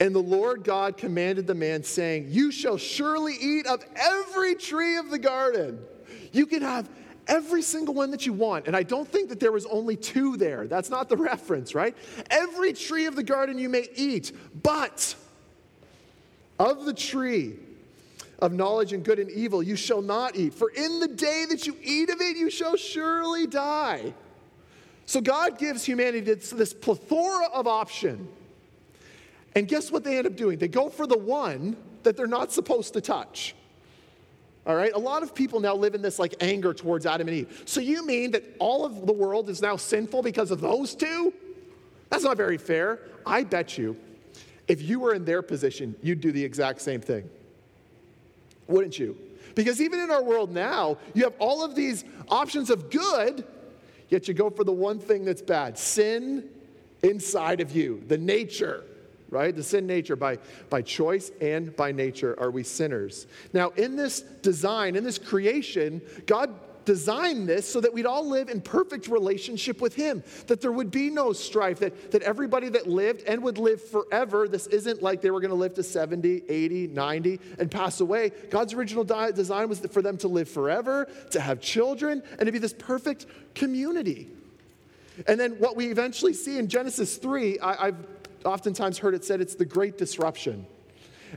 And 0.00 0.14
the 0.14 0.20
Lord 0.20 0.62
God 0.62 0.96
commanded 0.96 1.46
the 1.46 1.54
man, 1.54 1.82
saying, 1.82 2.26
You 2.28 2.52
shall 2.52 2.76
surely 2.76 3.34
eat 3.40 3.66
of 3.66 3.84
every 3.96 4.54
tree 4.54 4.96
of 4.96 5.10
the 5.10 5.18
garden. 5.18 5.80
You 6.32 6.46
can 6.46 6.62
have 6.62 6.88
every 7.26 7.62
single 7.62 7.94
one 7.94 8.10
that 8.12 8.24
you 8.24 8.32
want. 8.32 8.66
And 8.66 8.76
I 8.76 8.82
don't 8.82 9.08
think 9.08 9.28
that 9.28 9.40
there 9.40 9.52
was 9.52 9.66
only 9.66 9.96
two 9.96 10.36
there. 10.36 10.66
That's 10.66 10.90
not 10.90 11.08
the 11.08 11.16
reference, 11.32 11.74
right? 11.74 11.96
Every 12.30 12.72
tree 12.72 13.06
of 13.06 13.16
the 13.16 13.22
garden 13.22 13.58
you 13.58 13.68
may 13.68 13.88
eat, 13.96 14.32
but 14.62 15.14
of 16.58 16.84
the 16.84 16.94
tree 16.94 17.56
of 18.38 18.52
knowledge 18.52 18.92
and 18.92 19.04
good 19.04 19.18
and 19.18 19.30
evil 19.30 19.62
you 19.62 19.76
shall 19.76 20.02
not 20.02 20.36
eat. 20.36 20.54
For 20.54 20.70
in 20.70 21.00
the 21.00 21.08
day 21.08 21.44
that 21.48 21.66
you 21.66 21.76
eat 21.82 22.08
of 22.08 22.20
it, 22.20 22.36
you 22.36 22.50
shall 22.50 22.76
surely 22.76 23.46
die. 23.46 24.14
So 25.06 25.20
God 25.20 25.58
gives 25.58 25.84
humanity 25.84 26.20
this 26.20 26.72
plethora 26.72 27.48
of 27.52 27.66
option. 27.66 28.28
And 29.58 29.66
guess 29.66 29.90
what 29.90 30.04
they 30.04 30.18
end 30.18 30.28
up 30.28 30.36
doing? 30.36 30.56
They 30.56 30.68
go 30.68 30.88
for 30.88 31.04
the 31.04 31.18
one 31.18 31.76
that 32.04 32.16
they're 32.16 32.28
not 32.28 32.52
supposed 32.52 32.92
to 32.92 33.00
touch. 33.00 33.56
All 34.64 34.76
right? 34.76 34.92
A 34.94 34.98
lot 34.98 35.24
of 35.24 35.34
people 35.34 35.58
now 35.58 35.74
live 35.74 35.96
in 35.96 36.00
this 36.00 36.20
like 36.20 36.36
anger 36.38 36.72
towards 36.72 37.06
Adam 37.06 37.26
and 37.26 37.38
Eve. 37.38 37.64
So 37.64 37.80
you 37.80 38.06
mean 38.06 38.30
that 38.30 38.44
all 38.60 38.84
of 38.84 39.04
the 39.04 39.12
world 39.12 39.50
is 39.50 39.60
now 39.60 39.74
sinful 39.74 40.22
because 40.22 40.52
of 40.52 40.60
those 40.60 40.94
two? 40.94 41.34
That's 42.08 42.22
not 42.22 42.36
very 42.36 42.56
fair. 42.56 43.00
I 43.26 43.42
bet 43.42 43.76
you, 43.76 43.96
if 44.68 44.80
you 44.80 45.00
were 45.00 45.12
in 45.12 45.24
their 45.24 45.42
position, 45.42 45.96
you'd 46.04 46.20
do 46.20 46.30
the 46.30 46.44
exact 46.44 46.80
same 46.80 47.00
thing. 47.00 47.28
Wouldn't 48.68 48.96
you? 48.96 49.18
Because 49.56 49.80
even 49.80 49.98
in 49.98 50.12
our 50.12 50.22
world 50.22 50.52
now, 50.52 50.98
you 51.14 51.24
have 51.24 51.34
all 51.40 51.64
of 51.64 51.74
these 51.74 52.04
options 52.28 52.70
of 52.70 52.90
good, 52.90 53.44
yet 54.08 54.28
you 54.28 54.34
go 54.34 54.50
for 54.50 54.62
the 54.62 54.70
one 54.70 55.00
thing 55.00 55.24
that's 55.24 55.42
bad 55.42 55.76
sin 55.76 56.48
inside 57.02 57.60
of 57.60 57.74
you, 57.74 58.04
the 58.06 58.18
nature 58.18 58.84
right? 59.30 59.54
The 59.54 59.62
sin 59.62 59.86
nature. 59.86 60.16
By, 60.16 60.38
by 60.70 60.82
choice 60.82 61.30
and 61.40 61.74
by 61.76 61.92
nature 61.92 62.38
are 62.38 62.50
we 62.50 62.62
sinners. 62.62 63.26
Now, 63.52 63.70
in 63.70 63.96
this 63.96 64.20
design, 64.20 64.96
in 64.96 65.04
this 65.04 65.18
creation, 65.18 66.00
God 66.26 66.54
designed 66.88 67.46
this 67.46 67.70
so 67.70 67.82
that 67.82 67.92
we'd 67.92 68.06
all 68.06 68.26
live 68.26 68.48
in 68.48 68.62
perfect 68.62 69.08
relationship 69.08 69.78
with 69.78 69.94
Him, 69.94 70.24
that 70.46 70.62
there 70.62 70.72
would 70.72 70.90
be 70.90 71.10
no 71.10 71.34
strife, 71.34 71.80
that, 71.80 72.12
that 72.12 72.22
everybody 72.22 72.70
that 72.70 72.86
lived 72.86 73.24
and 73.28 73.42
would 73.42 73.58
live 73.58 73.86
forever, 73.90 74.48
this 74.48 74.66
isn't 74.68 75.02
like 75.02 75.20
they 75.20 75.30
were 75.30 75.40
going 75.40 75.50
to 75.50 75.54
live 75.54 75.74
to 75.74 75.82
70, 75.82 76.44
80, 76.48 76.86
90 76.86 77.40
and 77.58 77.70
pass 77.70 78.00
away. 78.00 78.30
God's 78.48 78.72
original 78.72 79.04
design 79.04 79.68
was 79.68 79.80
for 79.80 80.00
them 80.00 80.16
to 80.16 80.28
live 80.28 80.48
forever, 80.48 81.06
to 81.32 81.40
have 81.40 81.60
children, 81.60 82.22
and 82.38 82.46
to 82.46 82.52
be 82.52 82.58
this 82.58 82.72
perfect 82.72 83.26
community. 83.54 84.30
And 85.26 85.38
then 85.38 85.52
what 85.58 85.76
we 85.76 85.88
eventually 85.88 86.32
see 86.32 86.58
in 86.58 86.68
Genesis 86.68 87.18
3, 87.18 87.58
I, 87.60 87.86
have 87.86 88.17
oftentimes 88.44 88.98
heard 88.98 89.14
it 89.14 89.24
said 89.24 89.40
it's 89.40 89.54
the 89.54 89.64
great 89.64 89.98
disruption. 89.98 90.66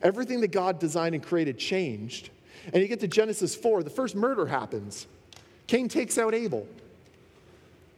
Everything 0.04 0.42
that 0.42 0.52
God 0.52 0.80
designed 0.80 1.16
and 1.16 1.24
created 1.24 1.58
changed. 1.58 2.30
And 2.74 2.82
you 2.82 2.88
get 2.88 3.00
to 3.02 3.08
Genesis 3.08 3.56
4, 3.56 3.84
the 3.84 3.90
first 3.90 4.16
murder 4.16 4.46
happens. 4.46 5.08
Cain 5.68 5.90
takes 5.90 6.18
out 6.18 6.34
Abel, 6.34 6.68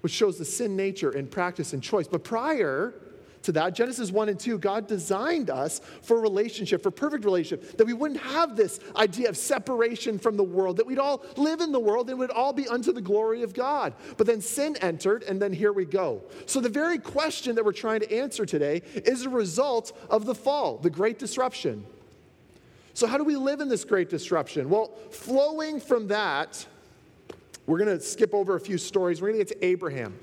which 0.02 0.14
shows 0.14 0.38
the 0.38 0.46
sin 0.46 0.76
nature 0.76 1.12
in 1.12 1.28
practice 1.28 1.74
and 1.74 1.84
choice. 1.84 2.08
But 2.08 2.24
prior, 2.24 2.94
to 3.44 3.52
that. 3.54 3.74
Genesis 3.76 4.12
1 4.12 4.30
and 4.30 4.40
2, 4.40 4.58
God 4.58 4.88
designed 4.88 5.50
us 5.50 5.82
for 6.02 6.20
relationship, 6.20 6.82
for 6.82 6.92
perfect 6.92 7.26
relationship, 7.26 7.78
that 7.78 7.86
we 7.86 7.94
wouldn't 7.94 8.22
have 8.22 8.56
this 8.56 8.80
idea 8.96 9.30
of 9.30 9.38
separation 9.38 10.18
from 10.18 10.38
the 10.38 10.44
world, 10.44 10.78
that 10.78 10.86
we'd 10.86 11.00
all 11.00 11.24
live 11.38 11.62
in 11.62 11.72
the 11.72 11.80
world 11.80 12.10
and 12.10 12.20
would 12.20 12.32
all 12.32 12.54
be 12.54 12.68
unto 12.68 12.92
the 12.92 13.02
glory 13.02 13.44
of 13.44 13.54
God. 13.54 13.94
But 14.18 14.28
then 14.28 14.42
sin 14.42 14.76
entered, 14.82 15.24
and 15.24 15.42
then 15.42 15.54
here 15.54 15.74
we 15.74 15.86
go. 15.86 16.24
So 16.46 16.60
the 16.60 16.70
very 16.70 16.98
question 16.98 17.56
that 17.56 17.66
we're 17.66 17.72
trying 17.72 18.00
to 18.02 18.14
answer 18.14 18.46
today 18.46 18.82
is 18.96 19.26
a 19.26 19.30
result 19.30 19.98
of 20.10 20.26
the 20.26 20.36
fall, 20.36 20.78
the 20.78 20.90
great 20.90 21.20
disruption. 21.20 21.86
So, 22.96 23.08
how 23.08 23.18
do 23.18 23.24
we 23.24 23.36
live 23.36 23.60
in 23.60 23.70
this 23.70 23.84
great 23.86 24.10
disruption? 24.10 24.70
Well, 24.70 24.92
flowing 25.10 25.80
from 25.80 26.08
that, 26.10 26.64
we're 27.66 27.80
going 27.80 27.98
to 27.98 28.04
skip 28.04 28.36
over 28.36 28.56
a 28.56 28.60
few 28.60 28.78
stories. 28.78 29.22
We're 29.22 29.30
going 29.30 29.40
to 29.40 29.46
get 29.46 29.60
to 29.60 29.66
Abraham. 29.66 30.18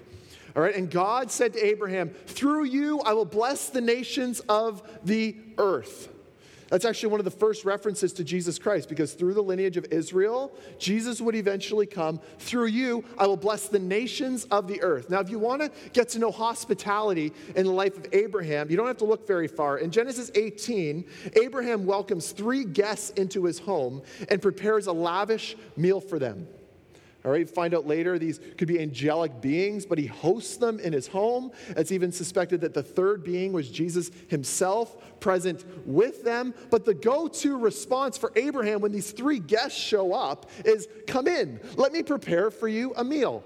All 0.56 0.62
right, 0.62 0.74
and 0.74 0.90
God 0.90 1.30
said 1.30 1.52
to 1.54 1.64
Abraham, 1.64 2.10
Through 2.26 2.64
you 2.64 3.00
I 3.00 3.12
will 3.12 3.24
bless 3.24 3.68
the 3.68 3.80
nations 3.80 4.40
of 4.40 4.82
the 5.04 5.36
earth. 5.58 6.08
That's 6.70 6.84
actually 6.84 7.08
one 7.08 7.20
of 7.20 7.24
the 7.24 7.32
first 7.32 7.64
references 7.64 8.12
to 8.14 8.24
Jesus 8.24 8.58
Christ 8.58 8.88
because 8.88 9.12
through 9.14 9.34
the 9.34 9.42
lineage 9.42 9.76
of 9.76 9.86
Israel, 9.90 10.52
Jesus 10.78 11.20
would 11.20 11.34
eventually 11.34 11.84
come. 11.84 12.20
Through 12.38 12.66
you, 12.66 13.04
I 13.18 13.26
will 13.26 13.36
bless 13.36 13.66
the 13.68 13.80
nations 13.80 14.44
of 14.46 14.68
the 14.68 14.80
earth. 14.80 15.10
Now, 15.10 15.18
if 15.18 15.28
you 15.28 15.40
want 15.40 15.62
to 15.62 15.70
get 15.92 16.08
to 16.10 16.20
know 16.20 16.30
hospitality 16.30 17.32
in 17.56 17.66
the 17.66 17.72
life 17.72 17.96
of 17.96 18.06
Abraham, 18.12 18.70
you 18.70 18.76
don't 18.76 18.86
have 18.86 18.98
to 18.98 19.04
look 19.04 19.26
very 19.26 19.48
far. 19.48 19.78
In 19.78 19.90
Genesis 19.90 20.30
18, 20.36 21.04
Abraham 21.42 21.86
welcomes 21.86 22.30
three 22.30 22.62
guests 22.62 23.10
into 23.10 23.44
his 23.44 23.58
home 23.58 24.00
and 24.28 24.40
prepares 24.40 24.86
a 24.86 24.92
lavish 24.92 25.56
meal 25.76 26.00
for 26.00 26.20
them. 26.20 26.46
All 27.22 27.30
right, 27.30 27.48
find 27.48 27.74
out 27.74 27.86
later 27.86 28.18
these 28.18 28.40
could 28.56 28.66
be 28.66 28.80
angelic 28.80 29.42
beings, 29.42 29.84
but 29.84 29.98
he 29.98 30.06
hosts 30.06 30.56
them 30.56 30.80
in 30.80 30.94
his 30.94 31.06
home. 31.06 31.52
It's 31.68 31.92
even 31.92 32.12
suspected 32.12 32.62
that 32.62 32.72
the 32.72 32.82
third 32.82 33.22
being 33.22 33.52
was 33.52 33.68
Jesus 33.70 34.10
himself 34.28 35.20
present 35.20 35.64
with 35.86 36.24
them. 36.24 36.54
But 36.70 36.86
the 36.86 36.94
go 36.94 37.28
to 37.28 37.58
response 37.58 38.16
for 38.16 38.32
Abraham 38.36 38.80
when 38.80 38.92
these 38.92 39.12
three 39.12 39.38
guests 39.38 39.78
show 39.78 40.14
up 40.14 40.50
is 40.64 40.88
Come 41.06 41.26
in, 41.26 41.60
let 41.76 41.92
me 41.92 42.02
prepare 42.02 42.50
for 42.50 42.68
you 42.68 42.94
a 42.96 43.04
meal. 43.04 43.44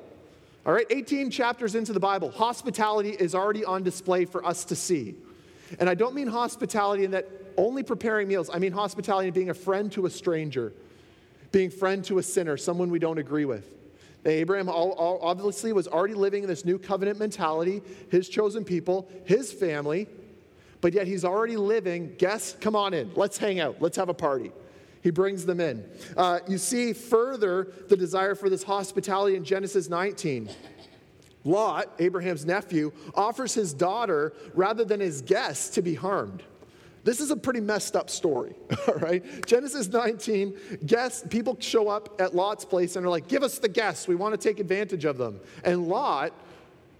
All 0.65 0.73
right, 0.73 0.87
18 0.89 1.31
chapters 1.31 1.75
into 1.75 1.93
the 1.93 2.01
Bible, 2.01 2.31
hospitality 2.31 3.11
is 3.11 3.35
already 3.35 3.65
on 3.65 3.83
display 3.83 4.25
for 4.25 4.45
us 4.47 4.65
to 4.67 4.77
see. 4.77 5.17
And 5.81 5.91
I 5.91 5.95
don't 5.95 6.15
mean 6.15 6.29
hospitality 6.29 7.05
in 7.05 7.11
that 7.11 7.29
only 7.57 7.83
preparing 7.83 8.29
meals, 8.29 8.51
I 8.53 8.59
mean 8.59 8.73
hospitality 8.73 9.29
in 9.29 9.35
being 9.35 9.51
a 9.51 9.55
friend 9.55 9.91
to 9.93 10.07
a 10.07 10.11
stranger 10.11 10.73
being 11.55 11.71
friend 11.71 12.05
to 12.05 12.19
a 12.19 12.23
sinner, 12.23 12.57
someone 12.57 12.91
we 12.91 12.99
don't 12.99 13.19
agree 13.19 13.45
with. 13.45 13.71
Abraham 14.27 14.69
obviously 14.69 15.73
was 15.73 15.87
already 15.87 16.15
living 16.15 16.43
in 16.43 16.49
this 16.49 16.65
new 16.65 16.81
covenant 16.81 17.17
mentality, 17.17 17.81
his 18.11 18.29
chosen 18.29 18.65
people, 18.65 19.09
his 19.25 19.53
family, 19.53 20.09
but 20.81 20.93
yet 20.93 21.07
he's 21.07 21.25
already 21.25 21.57
living. 21.57 22.13
Guess, 22.19 22.57
come 22.61 22.75
on 22.75 22.93
in, 22.93 23.13
let's 23.15 23.39
hang 23.39 23.61
out, 23.61 23.77
let's 23.81 23.97
have 23.97 24.09
a 24.09 24.15
party. 24.15 24.51
He 25.01 25.11
brings 25.11 25.47
them 25.47 25.61
in. 25.61 25.85
Uh, 26.17 26.41
you 26.49 26.59
see 26.59 26.93
further 26.93 27.73
the 27.89 27.97
desire 27.97 28.35
for 28.35 28.51
this 28.51 28.65
hospitality 28.65 29.37
in 29.37 29.45
Genesis 29.45 29.89
19. 29.89 30.51
Lot, 31.45 31.93
Abraham's 32.01 32.45
nephew, 32.45 32.91
offers 33.15 33.55
his 33.55 33.73
daughter 33.73 34.33
rather 34.55 34.85
than 34.85 34.99
his 34.99 35.23
guests 35.23 35.69
to 35.77 35.83
be 35.83 35.95
harmed. 35.95 36.43
This 37.05 37.21
is 37.21 37.31
a 37.31 37.37
pretty 37.37 37.61
messed 37.61 37.97
up 37.97 38.09
story, 38.09 38.55
all 38.89 38.95
right? 38.95 39.23
Genesis 39.47 39.89
19, 39.89 40.59
guests, 40.87 41.25
people 41.29 41.57
show 41.61 41.89
up 41.89 42.21
at 42.21 42.35
Lot's 42.35 42.65
place 42.65 42.97
and 42.97 43.05
are 43.05 43.11
like, 43.11 43.29
give 43.29 43.43
us 43.43 43.59
the 43.59 43.69
guests. 43.69 44.09
We 44.09 44.15
want 44.15 44.33
to 44.33 44.49
take 44.49 44.59
advantage 44.59 45.05
of 45.05 45.19
them. 45.19 45.41
And 45.65 45.87
Lot, 45.87 46.33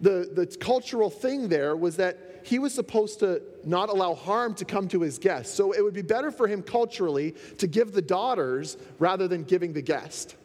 the, 0.01 0.31
the 0.33 0.47
cultural 0.47 1.09
thing 1.09 1.49
there 1.49 1.75
was 1.75 1.97
that 1.97 2.43
he 2.45 2.59
was 2.59 2.75
supposed 2.75 3.21
to 3.21 3.43
not 3.65 3.89
allow 3.89 4.15
harm 4.15 4.55
to 4.57 4.67
come 4.67 4.87
to 4.89 5.01
his 5.01 5.19
guests. 5.19 5.55
So 5.55 5.73
it 5.73 5.83
would 5.83 5.95
be 5.95 6.03
better 6.03 6.31
for 6.31 6.47
him 6.47 6.63
culturally 6.63 7.35
to 7.57 7.67
give 7.67 7.93
the 7.93 8.03
daughters 8.03 8.77
rather 8.99 9.27
than 9.27 9.45
giving 9.45 9.73
the 9.73 9.81
guest. 9.81 10.37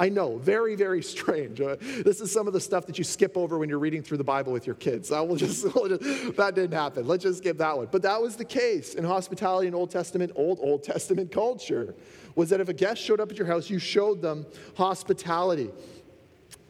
I 0.00 0.08
know, 0.08 0.38
very, 0.38 0.74
very 0.74 1.02
strange. 1.14 1.60
Uh, 1.60 1.76
this 1.80 2.20
is 2.20 2.30
some 2.30 2.46
of 2.46 2.52
the 2.52 2.60
stuff 2.60 2.86
that 2.86 2.98
you 2.98 3.04
skip 3.04 3.36
over 3.36 3.58
when 3.58 3.68
you're 3.68 3.78
reading 3.78 4.02
through 4.02 4.18
the 4.18 4.24
Bible 4.24 4.52
with 4.52 4.66
your 4.66 4.76
kids. 4.76 5.10
I 5.12 5.20
will 5.20 5.36
just, 5.36 5.64
we'll 5.74 5.96
just, 5.96 6.36
that 6.36 6.54
didn't 6.54 6.74
happen. 6.74 7.06
Let's 7.06 7.24
just 7.24 7.38
skip 7.38 7.58
that 7.58 7.76
one. 7.76 7.88
But 7.90 8.02
that 8.02 8.20
was 8.20 8.36
the 8.36 8.44
case 8.44 8.94
in 8.94 9.04
hospitality 9.04 9.68
in 9.68 9.74
Old 9.74 9.90
Testament, 9.90 10.32
Old 10.34 10.58
Old 10.60 10.82
Testament 10.82 11.32
culture, 11.32 11.94
was 12.34 12.50
that 12.50 12.60
if 12.60 12.68
a 12.68 12.74
guest 12.74 13.02
showed 13.02 13.20
up 13.20 13.30
at 13.30 13.38
your 13.38 13.46
house, 13.46 13.68
you 13.68 13.78
showed 13.78 14.22
them 14.22 14.46
hospitality. 14.76 15.70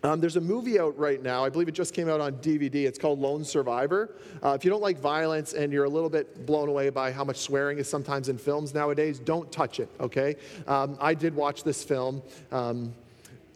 Um, 0.04 0.20
there's 0.20 0.36
a 0.36 0.40
movie 0.40 0.78
out 0.78 0.96
right 0.96 1.20
now. 1.20 1.44
I 1.44 1.48
believe 1.48 1.66
it 1.66 1.72
just 1.72 1.92
came 1.92 2.08
out 2.08 2.20
on 2.20 2.34
DVD. 2.34 2.86
It's 2.86 3.00
called 3.00 3.18
Lone 3.18 3.44
Survivor. 3.44 4.14
Uh, 4.44 4.50
if 4.50 4.64
you 4.64 4.70
don't 4.70 4.80
like 4.80 4.98
violence 4.98 5.54
and 5.54 5.72
you're 5.72 5.86
a 5.86 5.88
little 5.88 6.08
bit 6.08 6.46
blown 6.46 6.68
away 6.68 6.88
by 6.90 7.10
how 7.10 7.24
much 7.24 7.38
swearing 7.38 7.78
is 7.78 7.88
sometimes 7.88 8.28
in 8.28 8.38
films 8.38 8.72
nowadays, 8.72 9.18
don't 9.18 9.50
touch 9.50 9.80
it, 9.80 9.90
okay? 9.98 10.36
Um, 10.68 10.96
I 11.00 11.14
did 11.14 11.34
watch 11.34 11.64
this 11.64 11.82
film. 11.82 12.22
Um, 12.52 12.94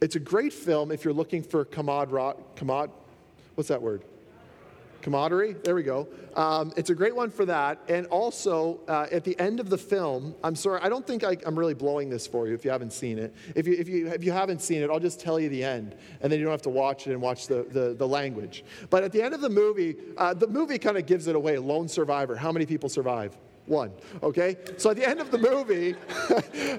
it's 0.03 0.17
a 0.17 0.19
great 0.19 0.51
film 0.51 0.91
if 0.91 1.05
you're 1.05 1.13
looking 1.13 1.41
for 1.41 1.63
camaraderie. 1.63 2.33
Camad, 2.57 2.91
what's 3.55 3.69
that 3.69 3.81
word? 3.81 4.03
Camaraderie? 5.01 5.53
There 5.63 5.75
we 5.75 5.83
go. 5.83 6.09
Um, 6.35 6.73
it's 6.75 6.89
a 6.89 6.95
great 6.95 7.15
one 7.15 7.29
for 7.29 7.45
that. 7.45 7.79
And 7.87 8.05
also, 8.07 8.81
uh, 8.89 9.07
at 9.11 9.23
the 9.23 9.37
end 9.39 9.61
of 9.61 9.69
the 9.69 9.77
film, 9.77 10.35
I'm 10.43 10.55
sorry, 10.55 10.81
I 10.81 10.89
don't 10.89 11.07
think 11.07 11.23
I, 11.23 11.37
am 11.45 11.57
really 11.57 11.73
blowing 11.73 12.09
this 12.09 12.27
for 12.27 12.47
you 12.47 12.53
if 12.53 12.65
you 12.65 12.71
haven't 12.71 12.91
seen 12.91 13.17
it. 13.17 13.33
If 13.55 13.65
you, 13.65 13.75
if, 13.77 13.87
you, 13.87 14.07
if 14.07 14.25
you 14.25 14.33
haven't 14.33 14.61
seen 14.61 14.81
it, 14.81 14.89
I'll 14.89 14.99
just 14.99 15.21
tell 15.21 15.39
you 15.39 15.47
the 15.47 15.63
end, 15.63 15.95
and 16.21 16.31
then 16.31 16.39
you 16.39 16.45
don't 16.45 16.53
have 16.53 16.61
to 16.63 16.69
watch 16.69 17.07
it 17.07 17.11
and 17.11 17.21
watch 17.21 17.47
the, 17.47 17.63
the, 17.71 17.93
the 17.93 18.07
language. 18.07 18.65
But 18.89 19.03
at 19.03 19.13
the 19.13 19.21
end 19.21 19.33
of 19.33 19.39
the 19.39 19.49
movie, 19.49 19.95
uh, 20.17 20.33
the 20.33 20.47
movie 20.47 20.79
kind 20.79 20.97
of 20.97 21.05
gives 21.05 21.27
it 21.27 21.35
away 21.35 21.57
lone 21.57 21.87
survivor. 21.87 22.35
How 22.35 22.51
many 22.51 22.65
people 22.65 22.89
survive? 22.89 23.37
One, 23.65 23.91
okay? 24.21 24.57
So 24.77 24.89
at 24.89 24.97
the 24.97 25.07
end 25.07 25.21
of 25.21 25.31
the 25.31 25.37
movie, 25.37 25.95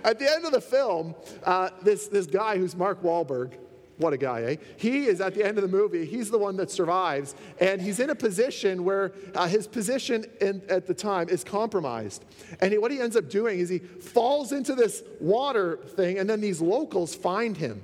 at 0.04 0.18
the 0.18 0.30
end 0.30 0.44
of 0.44 0.52
the 0.52 0.60
film, 0.60 1.14
uh, 1.44 1.70
this, 1.82 2.08
this 2.08 2.26
guy 2.26 2.58
who's 2.58 2.76
Mark 2.76 3.02
Wahlberg, 3.02 3.54
what 3.96 4.12
a 4.12 4.18
guy, 4.18 4.42
eh? 4.42 4.56
He 4.76 5.06
is 5.06 5.20
at 5.20 5.34
the 5.34 5.44
end 5.44 5.56
of 5.56 5.62
the 5.62 5.68
movie, 5.68 6.04
he's 6.04 6.30
the 6.30 6.38
one 6.38 6.56
that 6.56 6.70
survives, 6.70 7.34
and 7.60 7.80
he's 7.80 8.00
in 8.00 8.10
a 8.10 8.14
position 8.14 8.84
where 8.84 9.12
uh, 9.34 9.46
his 9.46 9.66
position 9.66 10.24
in, 10.40 10.62
at 10.68 10.86
the 10.86 10.94
time 10.94 11.28
is 11.28 11.44
compromised. 11.44 12.24
And 12.60 12.72
he, 12.72 12.78
what 12.78 12.90
he 12.90 13.00
ends 13.00 13.16
up 13.16 13.30
doing 13.30 13.60
is 13.60 13.68
he 13.68 13.78
falls 13.78 14.52
into 14.52 14.74
this 14.74 15.02
water 15.20 15.76
thing, 15.76 16.18
and 16.18 16.28
then 16.28 16.40
these 16.40 16.60
locals 16.60 17.14
find 17.14 17.56
him. 17.56 17.82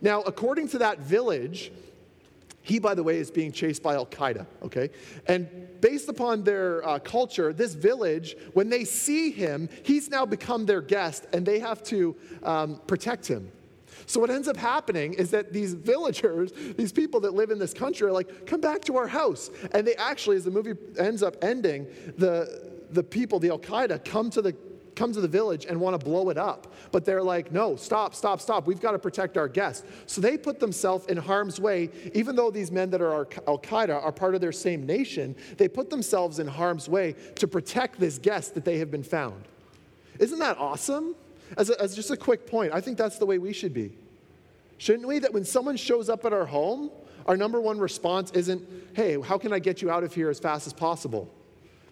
Now, 0.00 0.22
according 0.22 0.68
to 0.68 0.78
that 0.78 1.00
village, 1.00 1.72
he, 2.70 2.78
by 2.78 2.94
the 2.94 3.02
way, 3.02 3.18
is 3.18 3.32
being 3.32 3.50
chased 3.50 3.82
by 3.82 3.94
Al 3.94 4.06
Qaeda, 4.06 4.46
okay? 4.62 4.90
And 5.26 5.48
based 5.80 6.08
upon 6.08 6.44
their 6.44 6.86
uh, 6.86 7.00
culture, 7.00 7.52
this 7.52 7.74
village, 7.74 8.36
when 8.52 8.68
they 8.68 8.84
see 8.84 9.32
him, 9.32 9.68
he's 9.82 10.08
now 10.08 10.24
become 10.24 10.66
their 10.66 10.80
guest 10.80 11.26
and 11.32 11.44
they 11.44 11.58
have 11.58 11.82
to 11.84 12.14
um, 12.44 12.80
protect 12.86 13.26
him. 13.26 13.50
So, 14.06 14.20
what 14.20 14.30
ends 14.30 14.46
up 14.46 14.56
happening 14.56 15.14
is 15.14 15.32
that 15.32 15.52
these 15.52 15.74
villagers, 15.74 16.52
these 16.76 16.92
people 16.92 17.18
that 17.20 17.34
live 17.34 17.50
in 17.50 17.58
this 17.58 17.74
country, 17.74 18.06
are 18.06 18.12
like, 18.12 18.46
come 18.46 18.60
back 18.60 18.82
to 18.84 18.96
our 18.96 19.08
house. 19.08 19.50
And 19.72 19.84
they 19.84 19.96
actually, 19.96 20.36
as 20.36 20.44
the 20.44 20.52
movie 20.52 20.74
ends 20.96 21.24
up 21.24 21.36
ending, 21.42 21.88
the, 22.16 22.70
the 22.90 23.02
people, 23.02 23.40
the 23.40 23.50
Al 23.50 23.58
Qaeda, 23.58 24.04
come 24.04 24.30
to 24.30 24.42
the 24.42 24.54
come 25.00 25.12
to 25.14 25.20
the 25.22 25.28
village 25.28 25.64
and 25.64 25.80
want 25.80 25.98
to 25.98 26.04
blow 26.04 26.28
it 26.28 26.36
up. 26.36 26.74
But 26.92 27.06
they're 27.06 27.22
like, 27.22 27.50
no, 27.50 27.74
stop, 27.74 28.14
stop, 28.14 28.38
stop. 28.38 28.66
We've 28.66 28.82
got 28.82 28.92
to 28.92 28.98
protect 28.98 29.38
our 29.38 29.48
guests. 29.48 29.82
So 30.04 30.20
they 30.20 30.36
put 30.36 30.60
themselves 30.60 31.06
in 31.06 31.16
harm's 31.16 31.58
way, 31.58 31.88
even 32.12 32.36
though 32.36 32.50
these 32.50 32.70
men 32.70 32.90
that 32.90 33.00
are 33.00 33.26
Al 33.48 33.58
Qaeda 33.58 34.04
are 34.04 34.12
part 34.12 34.34
of 34.34 34.42
their 34.42 34.52
same 34.52 34.84
nation, 34.84 35.34
they 35.56 35.68
put 35.68 35.88
themselves 35.88 36.38
in 36.38 36.46
harm's 36.46 36.86
way 36.86 37.14
to 37.36 37.48
protect 37.48 37.98
this 37.98 38.18
guest 38.18 38.52
that 38.54 38.66
they 38.66 38.76
have 38.76 38.90
been 38.90 39.02
found. 39.02 39.42
Isn't 40.18 40.38
that 40.40 40.58
awesome? 40.58 41.14
As, 41.56 41.70
a, 41.70 41.80
as 41.80 41.96
just 41.96 42.10
a 42.10 42.16
quick 42.16 42.46
point, 42.46 42.74
I 42.74 42.82
think 42.82 42.98
that's 42.98 43.16
the 43.16 43.24
way 43.24 43.38
we 43.38 43.54
should 43.54 43.72
be. 43.72 43.96
Shouldn't 44.76 45.08
we? 45.08 45.18
That 45.18 45.32
when 45.32 45.46
someone 45.46 45.78
shows 45.78 46.10
up 46.10 46.26
at 46.26 46.34
our 46.34 46.44
home, 46.44 46.90
our 47.24 47.38
number 47.38 47.58
one 47.58 47.78
response 47.78 48.32
isn't, 48.32 48.62
hey, 48.92 49.18
how 49.18 49.38
can 49.38 49.50
I 49.54 49.60
get 49.60 49.80
you 49.80 49.90
out 49.90 50.04
of 50.04 50.12
here 50.12 50.28
as 50.28 50.38
fast 50.38 50.66
as 50.66 50.74
possible? 50.74 51.32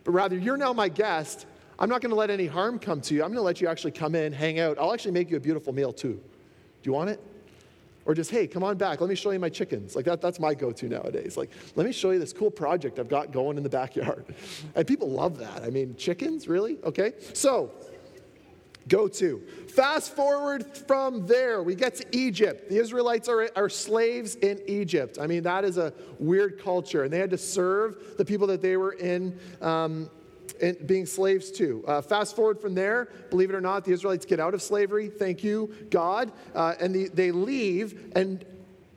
But 0.05 0.13
rather, 0.13 0.37
you're 0.37 0.59
now 0.59 0.75
my 0.75 0.91
guest. 0.91 1.47
I'm 1.79 1.89
not 1.89 2.01
going 2.01 2.11
to 2.11 2.17
let 2.17 2.31
any 2.31 2.47
harm 2.47 2.79
come 2.79 3.01
to 3.03 3.15
you. 3.15 3.23
I'm 3.23 3.29
going 3.29 3.39
to 3.39 3.43
let 3.43 3.61
you 3.61 3.69
actually 3.69 3.93
come 3.93 4.15
in, 4.15 4.33
hang 4.33 4.59
out. 4.59 4.79
I'll 4.79 4.93
actually 4.93 5.13
make 5.13 5.31
you 5.31 5.37
a 5.37 5.41
beautiful 5.41 5.73
meal 5.73 5.93
too. 5.93 6.15
Do 6.15 6.91
you 6.91 6.93
want 6.93 7.11
it? 7.11 7.21
Or 8.05 8.15
just, 8.15 8.31
hey, 8.31 8.47
come 8.47 8.65
on 8.65 8.79
back. 8.79 9.01
Let 9.01 9.11
me 9.11 9.15
show 9.15 9.31
you 9.33 9.39
my 9.39 9.51
chickens. 9.51 9.95
Like 9.95 10.07
that, 10.07 10.21
that's 10.21 10.41
my 10.41 10.55
go 10.55 10.73
to 10.73 10.89
nowadays. 10.89 11.37
Like, 11.37 11.51
let 11.77 11.85
me 11.85 11.93
show 11.93 12.11
you 12.11 12.19
this 12.19 12.33
cool 12.33 12.51
project 12.51 12.99
I've 12.99 13.09
got 13.09 13.33
going 13.33 13.59
in 13.59 13.63
the 13.63 13.69
backyard. 13.69 14.25
And 14.75 14.87
people 14.87 15.11
love 15.11 15.39
that. 15.39 15.63
I 15.63 15.71
mean, 15.71 15.95
chickens, 15.97 16.49
really? 16.49 16.79
Okay. 16.85 17.13
So, 17.35 17.71
go 18.89 19.09
to. 19.09 19.43
Fast 19.69 20.17
forward 20.17 20.67
from 20.77 21.27
there, 21.27 21.63
we 21.63 21.75
get 21.75 21.95
to 21.97 22.07
Egypt. 22.13 22.69
The 22.69 22.79
Israelites 22.79 23.29
are, 23.29 23.51
are 23.55 23.69
slaves 23.69 24.37
in 24.37 24.61
Egypt. 24.67 25.19
I 25.21 25.27
mean, 25.27 25.43
that 25.43 25.65
is 25.65 25.79
a 25.79 25.93
weird 26.19 26.59
culture. 26.59 27.05
And 27.05 27.13
they 27.13 27.19
had 27.19 27.31
to 27.31 27.39
serve 27.39 28.17
the 28.17 28.25
people 28.25 28.47
that 28.47 28.63
they 28.63 28.77
were 28.77 28.93
in 28.93 29.39
um, 29.61 30.09
being 30.87 31.07
slaves 31.07 31.51
too. 31.51 31.85
Uh, 31.87 32.03
fast 32.03 32.37
forward 32.37 32.61
from 32.61 32.75
there, 32.75 33.09
believe 33.31 33.51
it 33.51 33.55
or 33.55 33.61
not, 33.61 33.85
the 33.85 33.93
Israelites 33.93 34.27
get 34.27 34.41
out 34.41 34.55
of 34.55 34.63
slavery. 34.63 35.09
Thank 35.09 35.45
you, 35.45 35.75
God. 35.91 36.33
Uh, 36.55 36.75
and 36.81 36.95
the, 36.95 37.09
they 37.09 37.31
leave, 37.31 38.13
and 38.15 38.45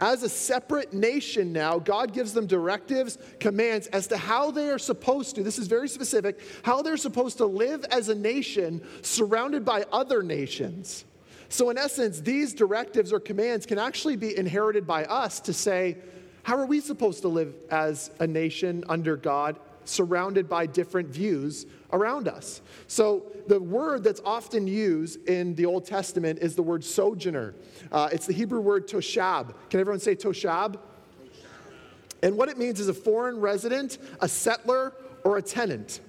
as 0.01 0.23
a 0.23 0.29
separate 0.29 0.93
nation 0.93 1.53
now, 1.53 1.77
God 1.77 2.11
gives 2.11 2.33
them 2.33 2.47
directives, 2.47 3.19
commands 3.39 3.85
as 3.87 4.07
to 4.07 4.17
how 4.17 4.49
they 4.49 4.69
are 4.69 4.79
supposed 4.79 5.35
to, 5.35 5.43
this 5.43 5.59
is 5.59 5.67
very 5.67 5.87
specific, 5.87 6.39
how 6.63 6.81
they're 6.81 6.97
supposed 6.97 7.37
to 7.37 7.45
live 7.45 7.85
as 7.91 8.09
a 8.09 8.15
nation 8.15 8.81
surrounded 9.03 9.63
by 9.63 9.85
other 9.91 10.23
nations. 10.23 11.05
So, 11.49 11.69
in 11.69 11.77
essence, 11.77 12.19
these 12.19 12.53
directives 12.55 13.13
or 13.13 13.19
commands 13.19 13.67
can 13.67 13.77
actually 13.77 14.15
be 14.15 14.35
inherited 14.35 14.87
by 14.87 15.05
us 15.05 15.39
to 15.41 15.53
say, 15.53 15.97
how 16.43 16.57
are 16.57 16.65
we 16.65 16.79
supposed 16.79 17.21
to 17.21 17.27
live 17.27 17.53
as 17.69 18.09
a 18.19 18.25
nation 18.25 18.83
under 18.89 19.15
God 19.15 19.59
surrounded 19.91 20.49
by 20.49 20.65
different 20.65 21.09
views 21.09 21.65
around 21.93 22.27
us. 22.27 22.61
So, 22.87 23.25
the 23.47 23.59
word 23.59 24.03
that's 24.03 24.21
often 24.23 24.67
used 24.67 25.27
in 25.27 25.55
the 25.55 25.65
Old 25.65 25.85
Testament 25.85 26.39
is 26.39 26.55
the 26.55 26.63
word 26.63 26.83
sojourner. 26.83 27.53
Uh, 27.91 28.09
it's 28.11 28.25
the 28.25 28.33
Hebrew 28.33 28.61
word 28.61 28.87
toshab. 28.87 29.53
Can 29.69 29.79
everyone 29.79 29.99
say 29.99 30.15
toshab? 30.15 30.79
And 32.23 32.37
what 32.37 32.49
it 32.49 32.57
means 32.57 32.79
is 32.79 32.87
a 32.87 32.93
foreign 32.93 33.39
resident, 33.39 33.97
a 34.19 34.27
settler, 34.27 34.93
or 35.23 35.37
a 35.37 35.41
tenant. 35.41 36.01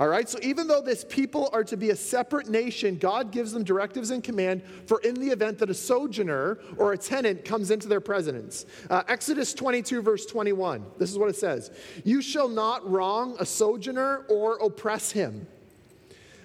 All 0.00 0.08
right, 0.08 0.26
so 0.26 0.38
even 0.42 0.66
though 0.66 0.80
this 0.80 1.04
people 1.04 1.50
are 1.52 1.62
to 1.64 1.76
be 1.76 1.90
a 1.90 1.96
separate 1.96 2.48
nation, 2.48 2.96
God 2.96 3.30
gives 3.30 3.52
them 3.52 3.62
directives 3.62 4.10
and 4.10 4.24
command 4.24 4.62
for 4.86 4.98
in 5.00 5.14
the 5.14 5.28
event 5.28 5.58
that 5.58 5.68
a 5.68 5.74
sojourner 5.74 6.58
or 6.78 6.94
a 6.94 6.98
tenant 6.98 7.44
comes 7.44 7.70
into 7.70 7.86
their 7.86 8.00
presence. 8.00 8.64
Uh, 8.88 9.02
Exodus 9.08 9.52
22, 9.52 10.00
verse 10.00 10.24
21, 10.24 10.86
this 10.96 11.10
is 11.10 11.18
what 11.18 11.28
it 11.28 11.36
says 11.36 11.70
You 12.02 12.22
shall 12.22 12.48
not 12.48 12.90
wrong 12.90 13.36
a 13.38 13.44
sojourner 13.44 14.24
or 14.30 14.56
oppress 14.56 15.10
him. 15.10 15.46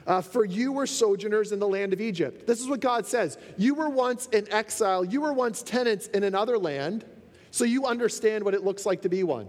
Uh, 0.06 0.22
for 0.22 0.44
you 0.44 0.74
were 0.74 0.86
sojourners 0.86 1.54
in 1.54 1.60
the 1.60 1.68
land 1.68 1.94
of 1.94 2.02
Egypt. 2.02 2.46
This 2.46 2.60
is 2.60 2.68
what 2.68 2.82
God 2.82 3.08
says. 3.08 3.38
You 3.58 3.74
were 3.74 3.90
once 3.90 4.28
in 4.28 4.52
exile, 4.52 5.06
you 5.06 5.22
were 5.22 5.32
once 5.32 5.64
tenants 5.64 6.08
in 6.08 6.26
another 6.26 6.58
land, 6.58 7.06
so 7.52 7.64
you 7.64 7.86
understand 7.86 8.44
what 8.44 8.54
it 8.54 8.66
looks 8.66 8.86
like 8.86 9.04
to 9.04 9.10
be 9.10 9.24
one. 9.24 9.48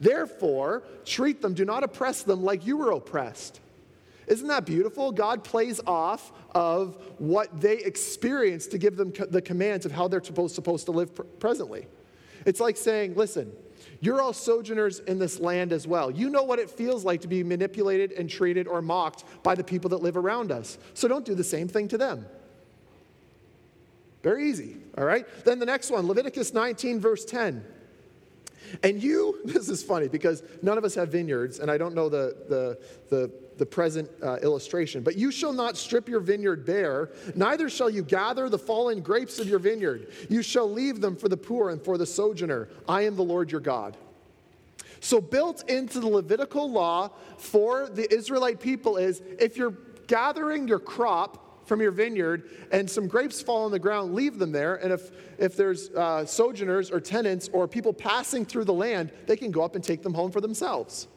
Therefore, 0.00 0.82
treat 1.04 1.42
them, 1.42 1.54
do 1.54 1.64
not 1.64 1.82
oppress 1.82 2.22
them 2.22 2.42
like 2.42 2.66
you 2.66 2.76
were 2.76 2.90
oppressed. 2.92 3.60
Isn't 4.26 4.48
that 4.48 4.66
beautiful? 4.66 5.12
God 5.12 5.44
plays 5.44 5.80
off 5.86 6.32
of 6.54 6.96
what 7.18 7.60
they 7.60 7.78
experience 7.78 8.66
to 8.68 8.78
give 8.78 8.96
them 8.96 9.12
the 9.30 9.40
commands 9.40 9.86
of 9.86 9.92
how 9.92 10.08
they're 10.08 10.22
supposed 10.22 10.56
to 10.86 10.90
live 10.90 11.38
presently. 11.38 11.86
It's 12.44 12.60
like 12.60 12.76
saying, 12.76 13.14
listen, 13.14 13.52
you're 14.00 14.20
all 14.20 14.32
sojourners 14.32 14.98
in 15.00 15.18
this 15.18 15.38
land 15.40 15.72
as 15.72 15.86
well. 15.86 16.10
You 16.10 16.28
know 16.28 16.42
what 16.42 16.58
it 16.58 16.70
feels 16.70 17.04
like 17.04 17.20
to 17.22 17.28
be 17.28 17.42
manipulated 17.42 18.12
and 18.12 18.28
treated 18.28 18.66
or 18.66 18.82
mocked 18.82 19.24
by 19.42 19.54
the 19.54 19.64
people 19.64 19.90
that 19.90 20.02
live 20.02 20.16
around 20.16 20.52
us. 20.52 20.78
So 20.94 21.08
don't 21.08 21.24
do 21.24 21.34
the 21.34 21.44
same 21.44 21.68
thing 21.68 21.88
to 21.88 21.98
them. 21.98 22.26
Very 24.22 24.48
easy, 24.48 24.76
all 24.98 25.04
right? 25.04 25.24
Then 25.44 25.60
the 25.60 25.66
next 25.66 25.90
one, 25.90 26.06
Leviticus 26.08 26.52
19, 26.52 27.00
verse 27.00 27.24
10. 27.24 27.64
And 28.82 29.02
you, 29.02 29.40
this 29.44 29.68
is 29.68 29.82
funny 29.82 30.08
because 30.08 30.42
none 30.62 30.78
of 30.78 30.84
us 30.84 30.94
have 30.94 31.10
vineyards, 31.10 31.58
and 31.58 31.70
I 31.70 31.78
don't 31.78 31.94
know 31.94 32.08
the, 32.08 32.36
the, 32.48 32.78
the, 33.08 33.32
the 33.58 33.66
present 33.66 34.10
uh, 34.22 34.36
illustration, 34.36 35.02
but 35.02 35.16
you 35.16 35.30
shall 35.30 35.52
not 35.52 35.76
strip 35.76 36.08
your 36.08 36.20
vineyard 36.20 36.64
bare, 36.64 37.10
neither 37.34 37.68
shall 37.68 37.90
you 37.90 38.02
gather 38.02 38.48
the 38.48 38.58
fallen 38.58 39.00
grapes 39.00 39.38
of 39.38 39.48
your 39.48 39.58
vineyard. 39.58 40.08
You 40.28 40.42
shall 40.42 40.70
leave 40.70 41.00
them 41.00 41.16
for 41.16 41.28
the 41.28 41.36
poor 41.36 41.70
and 41.70 41.80
for 41.80 41.98
the 41.98 42.06
sojourner. 42.06 42.68
I 42.88 43.02
am 43.02 43.16
the 43.16 43.24
Lord 43.24 43.50
your 43.50 43.60
God. 43.60 43.96
So, 45.00 45.20
built 45.20 45.68
into 45.68 46.00
the 46.00 46.08
Levitical 46.08 46.70
law 46.70 47.10
for 47.38 47.88
the 47.88 48.12
Israelite 48.12 48.60
people 48.60 48.96
is 48.96 49.22
if 49.38 49.56
you're 49.56 49.74
gathering 50.06 50.66
your 50.66 50.78
crop 50.78 51.45
from 51.66 51.80
your 51.80 51.90
vineyard 51.90 52.48
and 52.72 52.88
some 52.88 53.08
grapes 53.08 53.42
fall 53.42 53.64
on 53.64 53.70
the 53.70 53.78
ground, 53.78 54.14
leave 54.14 54.38
them 54.38 54.52
there. 54.52 54.76
And 54.76 54.92
if, 54.92 55.10
if 55.38 55.56
there's 55.56 55.90
uh, 55.90 56.24
sojourners 56.24 56.90
or 56.90 57.00
tenants 57.00 57.50
or 57.52 57.68
people 57.68 57.92
passing 57.92 58.44
through 58.44 58.64
the 58.64 58.72
land, 58.72 59.12
they 59.26 59.36
can 59.36 59.50
go 59.50 59.62
up 59.62 59.74
and 59.74 59.84
take 59.84 60.02
them 60.02 60.14
home 60.14 60.30
for 60.30 60.40
themselves. 60.40 61.08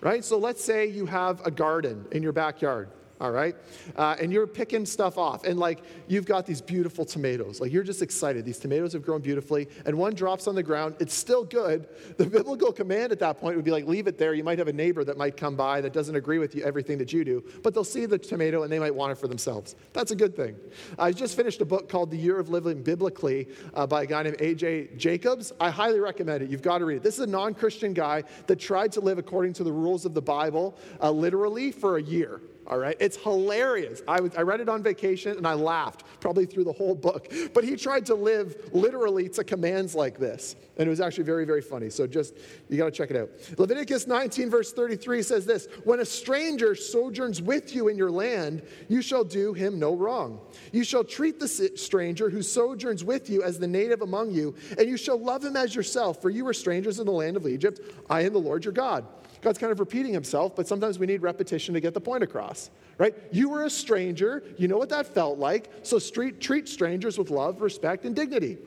Right? 0.00 0.24
So 0.24 0.38
let's 0.38 0.62
say 0.62 0.86
you 0.86 1.06
have 1.06 1.44
a 1.46 1.50
garden 1.50 2.06
in 2.12 2.22
your 2.22 2.32
backyard 2.32 2.90
all 3.20 3.30
right? 3.30 3.56
Uh, 3.96 4.16
and 4.20 4.32
you're 4.32 4.46
picking 4.46 4.84
stuff 4.84 5.16
off. 5.16 5.44
And 5.44 5.58
like, 5.58 5.82
you've 6.06 6.26
got 6.26 6.46
these 6.46 6.60
beautiful 6.60 7.04
tomatoes. 7.04 7.60
Like, 7.60 7.72
you're 7.72 7.82
just 7.82 8.02
excited. 8.02 8.44
These 8.44 8.58
tomatoes 8.58 8.92
have 8.92 9.02
grown 9.02 9.22
beautifully. 9.22 9.68
And 9.86 9.96
one 9.96 10.14
drops 10.14 10.46
on 10.46 10.54
the 10.54 10.62
ground. 10.62 10.96
It's 11.00 11.14
still 11.14 11.44
good. 11.44 11.88
The 12.18 12.26
biblical 12.26 12.72
command 12.72 13.12
at 13.12 13.18
that 13.20 13.38
point 13.40 13.56
would 13.56 13.64
be 13.64 13.70
like, 13.70 13.86
leave 13.86 14.06
it 14.06 14.18
there. 14.18 14.34
You 14.34 14.44
might 14.44 14.58
have 14.58 14.68
a 14.68 14.72
neighbor 14.72 15.04
that 15.04 15.16
might 15.16 15.36
come 15.36 15.56
by 15.56 15.80
that 15.80 15.92
doesn't 15.92 16.16
agree 16.16 16.38
with 16.38 16.54
you, 16.54 16.62
everything 16.62 16.98
that 16.98 17.12
you 17.12 17.24
do, 17.24 17.44
but 17.62 17.72
they'll 17.72 17.84
see 17.84 18.06
the 18.06 18.18
tomato 18.18 18.62
and 18.62 18.72
they 18.72 18.78
might 18.78 18.94
want 18.94 19.12
it 19.12 19.16
for 19.16 19.28
themselves. 19.28 19.76
That's 19.92 20.10
a 20.10 20.16
good 20.16 20.36
thing. 20.36 20.56
I 20.98 21.12
just 21.12 21.36
finished 21.36 21.60
a 21.60 21.64
book 21.64 21.88
called 21.88 22.10
The 22.10 22.18
Year 22.18 22.38
of 22.38 22.48
Living 22.48 22.82
Biblically 22.82 23.48
uh, 23.74 23.86
by 23.86 24.02
a 24.02 24.06
guy 24.06 24.22
named 24.24 24.36
A.J. 24.40 24.96
Jacobs. 24.96 25.52
I 25.58 25.70
highly 25.70 26.00
recommend 26.00 26.42
it. 26.42 26.50
You've 26.50 26.62
got 26.62 26.78
to 26.78 26.84
read 26.84 26.98
it. 26.98 27.02
This 27.02 27.14
is 27.14 27.20
a 27.20 27.26
non 27.26 27.54
Christian 27.54 27.92
guy 27.92 28.24
that 28.46 28.56
tried 28.56 28.92
to 28.92 29.00
live 29.00 29.18
according 29.18 29.54
to 29.54 29.64
the 29.64 29.72
rules 29.72 30.04
of 30.04 30.14
the 30.14 30.22
Bible 30.22 30.76
uh, 31.00 31.10
literally 31.10 31.72
for 31.72 31.96
a 31.96 32.02
year 32.02 32.40
all 32.68 32.78
right? 32.78 32.96
It's 32.98 33.16
hilarious. 33.16 34.02
I, 34.08 34.20
was, 34.20 34.34
I 34.36 34.42
read 34.42 34.60
it 34.60 34.68
on 34.68 34.82
vacation 34.82 35.36
and 35.36 35.46
I 35.46 35.54
laughed 35.54 36.04
probably 36.20 36.46
through 36.46 36.64
the 36.64 36.72
whole 36.72 36.94
book. 36.94 37.32
But 37.54 37.64
he 37.64 37.76
tried 37.76 38.06
to 38.06 38.14
live 38.14 38.70
literally 38.72 39.28
to 39.30 39.44
commands 39.44 39.94
like 39.94 40.18
this. 40.18 40.56
And 40.76 40.86
it 40.86 40.90
was 40.90 41.00
actually 41.00 41.24
very, 41.24 41.44
very 41.44 41.62
funny. 41.62 41.88
So 41.90 42.06
just, 42.06 42.34
you 42.68 42.76
got 42.76 42.86
to 42.86 42.90
check 42.90 43.10
it 43.10 43.16
out. 43.16 43.30
Leviticus 43.58 44.06
19, 44.06 44.50
verse 44.50 44.72
33 44.72 45.22
says 45.22 45.46
this 45.46 45.68
When 45.84 46.00
a 46.00 46.04
stranger 46.04 46.74
sojourns 46.74 47.40
with 47.40 47.74
you 47.74 47.88
in 47.88 47.96
your 47.96 48.10
land, 48.10 48.62
you 48.88 49.00
shall 49.00 49.24
do 49.24 49.52
him 49.52 49.78
no 49.78 49.94
wrong. 49.94 50.40
You 50.72 50.84
shall 50.84 51.04
treat 51.04 51.40
the 51.40 51.48
stranger 51.48 52.28
who 52.28 52.42
sojourns 52.42 53.04
with 53.04 53.30
you 53.30 53.42
as 53.42 53.58
the 53.58 53.66
native 53.66 54.02
among 54.02 54.32
you, 54.32 54.54
and 54.78 54.88
you 54.88 54.96
shall 54.96 55.18
love 55.18 55.44
him 55.44 55.56
as 55.56 55.74
yourself, 55.74 56.20
for 56.20 56.30
you 56.30 56.44
were 56.44 56.54
strangers 56.54 56.98
in 56.98 57.06
the 57.06 57.12
land 57.12 57.36
of 57.36 57.46
Egypt. 57.46 57.80
I 58.10 58.22
am 58.22 58.32
the 58.32 58.38
Lord 58.38 58.64
your 58.64 58.72
God. 58.72 59.06
God's 59.46 59.58
kind 59.58 59.70
of 59.70 59.78
repeating 59.78 60.12
himself, 60.12 60.56
but 60.56 60.66
sometimes 60.66 60.98
we 60.98 61.06
need 61.06 61.22
repetition 61.22 61.72
to 61.74 61.80
get 61.80 61.94
the 61.94 62.00
point 62.00 62.24
across, 62.24 62.68
right? 62.98 63.14
You 63.30 63.48
were 63.48 63.62
a 63.62 63.70
stranger. 63.70 64.42
You 64.58 64.66
know 64.66 64.76
what 64.76 64.88
that 64.88 65.06
felt 65.06 65.38
like. 65.38 65.70
So 65.84 66.00
street, 66.00 66.40
treat 66.40 66.68
strangers 66.68 67.16
with 67.16 67.30
love, 67.30 67.60
respect, 67.60 68.04
and 68.04 68.16
dignity. 68.16 68.58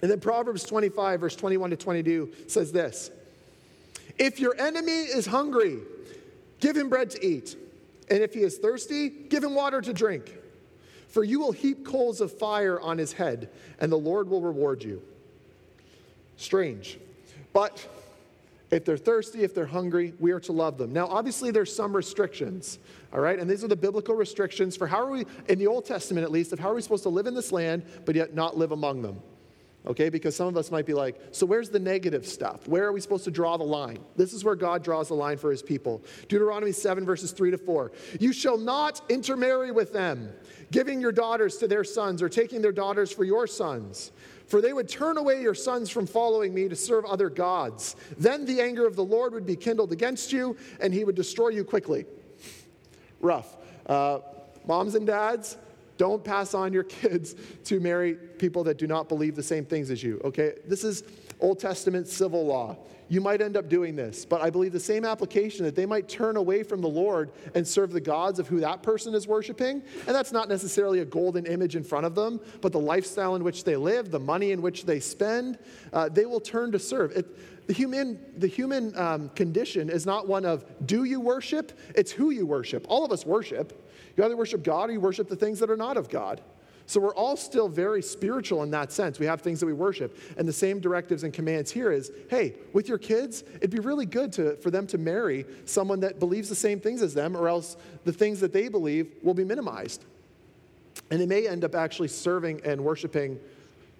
And 0.00 0.10
then 0.10 0.18
Proverbs 0.18 0.62
25, 0.64 1.20
verse 1.20 1.36
21 1.36 1.68
to 1.68 1.76
22 1.76 2.32
says 2.46 2.72
this 2.72 3.10
If 4.16 4.40
your 4.40 4.58
enemy 4.58 4.92
is 4.92 5.26
hungry, 5.26 5.80
give 6.58 6.74
him 6.74 6.88
bread 6.88 7.10
to 7.10 7.22
eat. 7.26 7.54
And 8.08 8.22
if 8.22 8.32
he 8.32 8.40
is 8.40 8.56
thirsty, 8.56 9.10
give 9.10 9.44
him 9.44 9.54
water 9.54 9.82
to 9.82 9.92
drink. 9.92 10.32
For 11.08 11.22
you 11.22 11.38
will 11.38 11.52
heap 11.52 11.84
coals 11.84 12.22
of 12.22 12.32
fire 12.32 12.80
on 12.80 12.96
his 12.96 13.12
head, 13.12 13.50
and 13.78 13.92
the 13.92 13.98
Lord 13.98 14.30
will 14.30 14.40
reward 14.40 14.82
you. 14.82 15.02
Strange. 16.38 16.98
But 17.52 17.86
if 18.70 18.84
they're 18.84 18.96
thirsty, 18.96 19.42
if 19.42 19.54
they're 19.54 19.66
hungry, 19.66 20.12
we 20.18 20.32
are 20.32 20.40
to 20.40 20.52
love 20.52 20.76
them. 20.76 20.92
Now, 20.92 21.06
obviously, 21.06 21.50
there's 21.50 21.74
some 21.74 21.94
restrictions, 21.94 22.78
all 23.12 23.20
right? 23.20 23.38
And 23.38 23.48
these 23.48 23.62
are 23.62 23.68
the 23.68 23.76
biblical 23.76 24.14
restrictions 24.14 24.76
for 24.76 24.86
how 24.86 25.04
are 25.04 25.10
we, 25.10 25.24
in 25.48 25.58
the 25.58 25.66
Old 25.66 25.84
Testament 25.84 26.24
at 26.24 26.32
least, 26.32 26.52
of 26.52 26.58
how 26.58 26.70
are 26.70 26.74
we 26.74 26.82
supposed 26.82 27.04
to 27.04 27.08
live 27.08 27.26
in 27.26 27.34
this 27.34 27.52
land, 27.52 27.84
but 28.04 28.16
yet 28.16 28.34
not 28.34 28.56
live 28.56 28.72
among 28.72 29.02
them. 29.02 29.20
Okay, 29.86 30.08
because 30.08 30.34
some 30.34 30.48
of 30.48 30.56
us 30.56 30.72
might 30.72 30.84
be 30.84 30.94
like, 30.94 31.16
so 31.30 31.46
where's 31.46 31.70
the 31.70 31.78
negative 31.78 32.26
stuff? 32.26 32.66
Where 32.66 32.86
are 32.86 32.92
we 32.92 33.00
supposed 33.00 33.22
to 33.24 33.30
draw 33.30 33.56
the 33.56 33.62
line? 33.62 34.00
This 34.16 34.32
is 34.32 34.42
where 34.42 34.56
God 34.56 34.82
draws 34.82 35.08
the 35.08 35.14
line 35.14 35.38
for 35.38 35.48
his 35.48 35.62
people. 35.62 36.02
Deuteronomy 36.28 36.72
7, 36.72 37.06
verses 37.06 37.30
3 37.30 37.52
to 37.52 37.58
4. 37.58 37.92
You 38.18 38.32
shall 38.32 38.58
not 38.58 39.00
intermarry 39.08 39.70
with 39.70 39.92
them, 39.92 40.32
giving 40.72 41.00
your 41.00 41.12
daughters 41.12 41.58
to 41.58 41.68
their 41.68 41.84
sons 41.84 42.20
or 42.20 42.28
taking 42.28 42.62
their 42.62 42.72
daughters 42.72 43.12
for 43.12 43.22
your 43.22 43.46
sons 43.46 44.10
for 44.46 44.60
they 44.60 44.72
would 44.72 44.88
turn 44.88 45.18
away 45.18 45.40
your 45.40 45.54
sons 45.54 45.90
from 45.90 46.06
following 46.06 46.54
me 46.54 46.68
to 46.68 46.76
serve 46.76 47.04
other 47.04 47.28
gods. 47.28 47.96
Then 48.18 48.44
the 48.44 48.60
anger 48.60 48.86
of 48.86 48.96
the 48.96 49.04
Lord 49.04 49.32
would 49.32 49.46
be 49.46 49.56
kindled 49.56 49.92
against 49.92 50.32
you, 50.32 50.56
and 50.80 50.94
he 50.94 51.04
would 51.04 51.16
destroy 51.16 51.48
you 51.48 51.64
quickly. 51.64 52.06
Rough. 53.20 53.56
Uh, 53.86 54.20
moms 54.66 54.94
and 54.94 55.06
dads, 55.06 55.56
don't 55.98 56.22
pass 56.22 56.54
on 56.54 56.72
your 56.72 56.82
kids 56.84 57.34
to 57.64 57.80
marry 57.80 58.14
people 58.14 58.64
that 58.64 58.78
do 58.78 58.86
not 58.86 59.08
believe 59.08 59.34
the 59.34 59.42
same 59.42 59.64
things 59.64 59.90
as 59.90 60.02
you, 60.02 60.20
okay? 60.24 60.54
This 60.66 60.84
is 60.84 61.02
Old 61.40 61.58
Testament 61.58 62.08
civil 62.08 62.46
law 62.46 62.76
you 63.08 63.20
might 63.20 63.40
end 63.40 63.56
up 63.56 63.68
doing 63.68 63.96
this. 63.96 64.24
But 64.24 64.42
I 64.42 64.50
believe 64.50 64.72
the 64.72 64.80
same 64.80 65.04
application 65.04 65.64
that 65.64 65.74
they 65.74 65.86
might 65.86 66.08
turn 66.08 66.36
away 66.36 66.62
from 66.62 66.80
the 66.80 66.88
Lord 66.88 67.30
and 67.54 67.66
serve 67.66 67.92
the 67.92 68.00
gods 68.00 68.38
of 68.38 68.48
who 68.48 68.60
that 68.60 68.82
person 68.82 69.14
is 69.14 69.26
worshiping. 69.26 69.82
And 70.06 70.14
that's 70.14 70.32
not 70.32 70.48
necessarily 70.48 71.00
a 71.00 71.04
golden 71.04 71.46
image 71.46 71.76
in 71.76 71.84
front 71.84 72.06
of 72.06 72.14
them, 72.14 72.40
but 72.60 72.72
the 72.72 72.80
lifestyle 72.80 73.36
in 73.36 73.44
which 73.44 73.64
they 73.64 73.76
live, 73.76 74.10
the 74.10 74.20
money 74.20 74.52
in 74.52 74.62
which 74.62 74.84
they 74.84 75.00
spend, 75.00 75.58
uh, 75.92 76.08
they 76.08 76.26
will 76.26 76.40
turn 76.40 76.72
to 76.72 76.78
serve. 76.78 77.12
It, 77.12 77.66
the 77.66 77.72
human, 77.72 78.18
the 78.36 78.46
human 78.46 78.96
um, 78.96 79.28
condition 79.30 79.90
is 79.90 80.06
not 80.06 80.28
one 80.28 80.44
of 80.44 80.64
do 80.86 81.04
you 81.04 81.20
worship, 81.20 81.78
it's 81.94 82.12
who 82.12 82.30
you 82.30 82.46
worship. 82.46 82.86
All 82.88 83.04
of 83.04 83.12
us 83.12 83.26
worship. 83.26 83.82
You 84.16 84.24
either 84.24 84.36
worship 84.36 84.62
God 84.62 84.88
or 84.88 84.92
you 84.92 85.00
worship 85.00 85.28
the 85.28 85.36
things 85.36 85.58
that 85.58 85.70
are 85.70 85.76
not 85.76 85.96
of 85.96 86.08
God. 86.08 86.40
So 86.86 87.00
we're 87.00 87.14
all 87.14 87.36
still 87.36 87.68
very 87.68 88.02
spiritual 88.02 88.62
in 88.62 88.70
that 88.70 88.92
sense. 88.92 89.18
We 89.18 89.26
have 89.26 89.40
things 89.40 89.60
that 89.60 89.66
we 89.66 89.72
worship. 89.72 90.16
And 90.38 90.48
the 90.48 90.52
same 90.52 90.80
directives 90.80 91.24
and 91.24 91.32
commands 91.32 91.70
here 91.70 91.90
is 91.90 92.10
hey, 92.30 92.54
with 92.72 92.88
your 92.88 92.98
kids, 92.98 93.44
it'd 93.56 93.70
be 93.70 93.80
really 93.80 94.06
good 94.06 94.32
to, 94.34 94.56
for 94.56 94.70
them 94.70 94.86
to 94.88 94.98
marry 94.98 95.44
someone 95.64 96.00
that 96.00 96.18
believes 96.18 96.48
the 96.48 96.54
same 96.54 96.80
things 96.80 97.02
as 97.02 97.12
them, 97.12 97.36
or 97.36 97.48
else 97.48 97.76
the 98.04 98.12
things 98.12 98.40
that 98.40 98.52
they 98.52 98.68
believe 98.68 99.12
will 99.22 99.34
be 99.34 99.44
minimized. 99.44 100.04
And 101.10 101.20
they 101.20 101.26
may 101.26 101.46
end 101.46 101.64
up 101.64 101.74
actually 101.74 102.08
serving 102.08 102.62
and 102.64 102.82
worshiping 102.82 103.38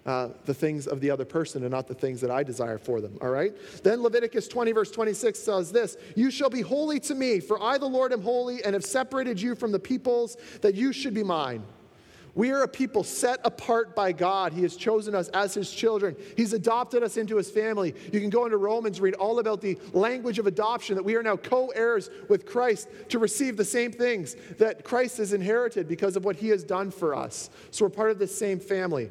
uh, 0.05 0.29
the 0.45 0.53
things 0.53 0.87
of 0.87 1.01
the 1.01 1.11
other 1.11 1.25
person 1.25 1.63
and 1.63 1.71
not 1.71 1.87
the 1.87 1.93
things 1.93 2.21
that 2.21 2.31
I 2.31 2.41
desire 2.41 2.77
for 2.77 3.01
them. 3.01 3.17
All 3.21 3.29
right? 3.29 3.53
Then 3.83 4.01
Leviticus 4.01 4.47
20, 4.47 4.71
verse 4.71 4.89
26 4.89 5.37
says 5.37 5.71
this 5.71 5.97
You 6.15 6.31
shall 6.31 6.49
be 6.49 6.61
holy 6.61 6.99
to 7.01 7.15
me, 7.15 7.41
for 7.41 7.61
I, 7.61 7.77
the 7.77 7.87
Lord, 7.87 8.13
am 8.13 8.21
holy 8.21 8.63
and 8.63 8.73
have 8.73 8.85
separated 8.85 9.41
you 9.41 9.53
from 9.53 9.73
the 9.73 9.79
peoples 9.79 10.37
that 10.61 10.75
you 10.75 10.93
should 10.93 11.13
be 11.13 11.23
mine. 11.23 11.63
We 12.37 12.51
are 12.51 12.61
a 12.61 12.67
people 12.67 13.03
set 13.03 13.39
apart 13.43 13.95
by 13.95 14.11
God. 14.11 14.53
He 14.53 14.61
has 14.61 14.75
chosen 14.75 15.15
us 15.15 15.27
as 15.29 15.55
His 15.55 15.71
children. 15.71 16.15
He's 16.37 16.53
adopted 16.53 17.01
us 17.01 17.17
into 17.17 17.35
His 17.35 17.49
family. 17.49 17.95
You 18.13 18.19
can 18.19 18.29
go 18.29 18.45
into 18.45 18.57
Romans, 18.57 19.01
read 19.01 19.15
all 19.15 19.39
about 19.39 19.59
the 19.59 19.75
language 19.91 20.37
of 20.37 20.45
adoption, 20.45 20.95
that 20.95 21.03
we 21.03 21.15
are 21.15 21.23
now 21.23 21.35
co 21.35 21.69
heirs 21.69 22.11
with 22.29 22.45
Christ 22.45 22.89
to 23.09 23.17
receive 23.17 23.57
the 23.57 23.65
same 23.65 23.91
things 23.91 24.35
that 24.59 24.83
Christ 24.83 25.17
has 25.17 25.33
inherited 25.33 25.87
because 25.87 26.15
of 26.15 26.25
what 26.25 26.35
He 26.35 26.49
has 26.49 26.63
done 26.63 26.91
for 26.91 27.15
us. 27.15 27.49
So 27.71 27.85
we're 27.85 27.89
part 27.89 28.11
of 28.11 28.19
the 28.19 28.27
same 28.27 28.59
family. 28.59 29.09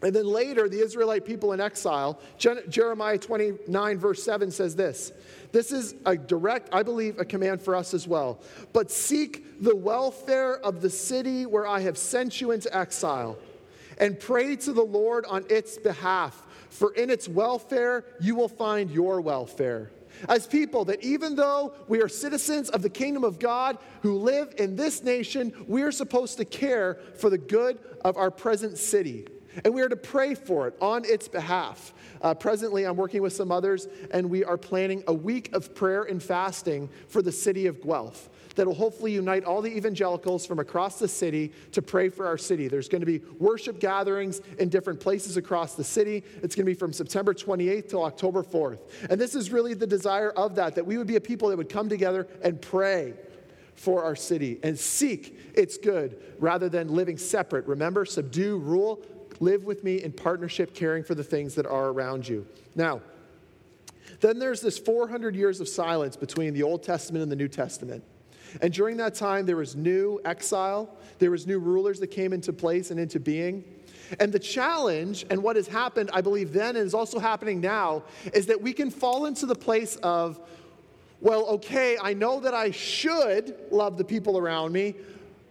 And 0.00 0.14
then 0.14 0.26
later, 0.26 0.68
the 0.68 0.80
Israelite 0.80 1.24
people 1.24 1.52
in 1.52 1.60
exile, 1.60 2.20
Jeremiah 2.38 3.18
29, 3.18 3.98
verse 3.98 4.22
7 4.22 4.50
says 4.50 4.76
this. 4.76 5.12
This 5.50 5.72
is 5.72 5.94
a 6.06 6.16
direct, 6.16 6.68
I 6.72 6.82
believe, 6.82 7.18
a 7.18 7.24
command 7.24 7.62
for 7.62 7.74
us 7.74 7.94
as 7.94 8.06
well. 8.06 8.40
But 8.72 8.92
seek 8.92 9.60
the 9.60 9.74
welfare 9.74 10.58
of 10.58 10.82
the 10.82 10.90
city 10.90 11.46
where 11.46 11.66
I 11.66 11.80
have 11.80 11.98
sent 11.98 12.40
you 12.40 12.52
into 12.52 12.74
exile, 12.76 13.38
and 13.98 14.20
pray 14.20 14.54
to 14.54 14.72
the 14.72 14.84
Lord 14.84 15.24
on 15.26 15.44
its 15.50 15.78
behalf, 15.78 16.46
for 16.70 16.92
in 16.94 17.10
its 17.10 17.28
welfare 17.28 18.04
you 18.20 18.36
will 18.36 18.48
find 18.48 18.92
your 18.92 19.20
welfare. 19.20 19.90
As 20.28 20.46
people, 20.46 20.84
that 20.86 21.02
even 21.02 21.34
though 21.34 21.74
we 21.88 22.02
are 22.02 22.08
citizens 22.08 22.70
of 22.70 22.82
the 22.82 22.90
kingdom 22.90 23.24
of 23.24 23.38
God 23.38 23.78
who 24.02 24.18
live 24.18 24.54
in 24.58 24.76
this 24.76 25.02
nation, 25.02 25.52
we 25.66 25.82
are 25.82 25.92
supposed 25.92 26.38
to 26.38 26.44
care 26.44 26.98
for 27.16 27.30
the 27.30 27.38
good 27.38 27.78
of 28.04 28.16
our 28.16 28.30
present 28.30 28.78
city. 28.78 29.26
And 29.64 29.74
we 29.74 29.82
are 29.82 29.88
to 29.88 29.96
pray 29.96 30.34
for 30.34 30.68
it 30.68 30.74
on 30.80 31.04
its 31.04 31.28
behalf. 31.28 31.92
Uh, 32.22 32.34
presently, 32.34 32.84
I'm 32.84 32.96
working 32.96 33.22
with 33.22 33.32
some 33.32 33.50
others, 33.52 33.88
and 34.10 34.28
we 34.28 34.44
are 34.44 34.56
planning 34.56 35.04
a 35.06 35.14
week 35.14 35.52
of 35.54 35.74
prayer 35.74 36.04
and 36.04 36.22
fasting 36.22 36.88
for 37.08 37.22
the 37.22 37.32
city 37.32 37.66
of 37.66 37.82
Guelph 37.82 38.28
that 38.58 38.66
will 38.66 38.74
hopefully 38.74 39.12
unite 39.12 39.44
all 39.44 39.62
the 39.62 39.70
evangelicals 39.70 40.44
from 40.44 40.58
across 40.58 40.98
the 40.98 41.06
city 41.06 41.52
to 41.70 41.80
pray 41.80 42.08
for 42.08 42.26
our 42.26 42.36
city. 42.36 42.66
There's 42.66 42.88
going 42.88 43.02
to 43.02 43.06
be 43.06 43.20
worship 43.38 43.78
gatherings 43.78 44.40
in 44.58 44.68
different 44.68 44.98
places 44.98 45.36
across 45.36 45.74
the 45.76 45.84
city. 45.84 46.24
It's 46.42 46.56
going 46.56 46.66
to 46.66 46.70
be 46.70 46.74
from 46.74 46.92
September 46.92 47.32
28th 47.32 47.90
till 47.90 48.02
October 48.02 48.42
4th. 48.42 48.80
And 49.10 49.20
this 49.20 49.36
is 49.36 49.52
really 49.52 49.74
the 49.74 49.86
desire 49.86 50.30
of 50.32 50.56
that, 50.56 50.74
that 50.74 50.84
we 50.84 50.98
would 50.98 51.06
be 51.06 51.14
a 51.14 51.20
people 51.20 51.48
that 51.50 51.56
would 51.56 51.68
come 51.68 51.88
together 51.88 52.26
and 52.42 52.60
pray 52.60 53.14
for 53.76 54.02
our 54.02 54.16
city 54.16 54.58
and 54.64 54.76
seek 54.76 55.38
its 55.54 55.78
good 55.78 56.20
rather 56.40 56.68
than 56.68 56.88
living 56.88 57.16
separate. 57.16 57.64
Remember, 57.66 58.04
subdue, 58.04 58.58
rule, 58.58 59.00
live 59.40 59.64
with 59.64 59.84
me 59.84 60.02
in 60.02 60.12
partnership, 60.12 60.74
caring 60.74 61.04
for 61.04 61.14
the 61.14 61.24
things 61.24 61.54
that 61.54 61.66
are 61.66 61.88
around 61.88 62.28
you. 62.28 62.46
Now, 62.74 63.00
then 64.20 64.38
there's 64.38 64.60
this 64.60 64.78
400 64.78 65.36
years 65.36 65.60
of 65.60 65.68
silence 65.68 66.16
between 66.16 66.54
the 66.54 66.62
Old 66.62 66.82
Testament 66.82 67.22
and 67.22 67.30
the 67.30 67.36
New 67.36 67.48
Testament. 67.48 68.02
And 68.62 68.72
during 68.72 68.96
that 68.96 69.14
time, 69.14 69.46
there 69.46 69.56
was 69.56 69.76
new 69.76 70.20
exile, 70.24 70.96
there 71.18 71.30
was 71.30 71.46
new 71.46 71.58
rulers 71.58 72.00
that 72.00 72.08
came 72.08 72.32
into 72.32 72.52
place 72.52 72.90
and 72.90 72.98
into 72.98 73.20
being. 73.20 73.64
And 74.20 74.32
the 74.32 74.38
challenge, 74.38 75.26
and 75.28 75.42
what 75.42 75.56
has 75.56 75.68
happened, 75.68 76.10
I 76.14 76.22
believe 76.22 76.52
then 76.52 76.76
and 76.76 76.86
is 76.86 76.94
also 76.94 77.18
happening 77.18 77.60
now, 77.60 78.04
is 78.32 78.46
that 78.46 78.60
we 78.60 78.72
can 78.72 78.90
fall 78.90 79.26
into 79.26 79.44
the 79.44 79.54
place 79.54 79.96
of, 79.96 80.40
well, 81.20 81.46
okay, 81.46 81.98
I 82.02 82.14
know 82.14 82.40
that 82.40 82.54
I 82.54 82.70
should 82.70 83.54
love 83.70 83.98
the 83.98 84.04
people 84.04 84.38
around 84.38 84.72
me, 84.72 84.94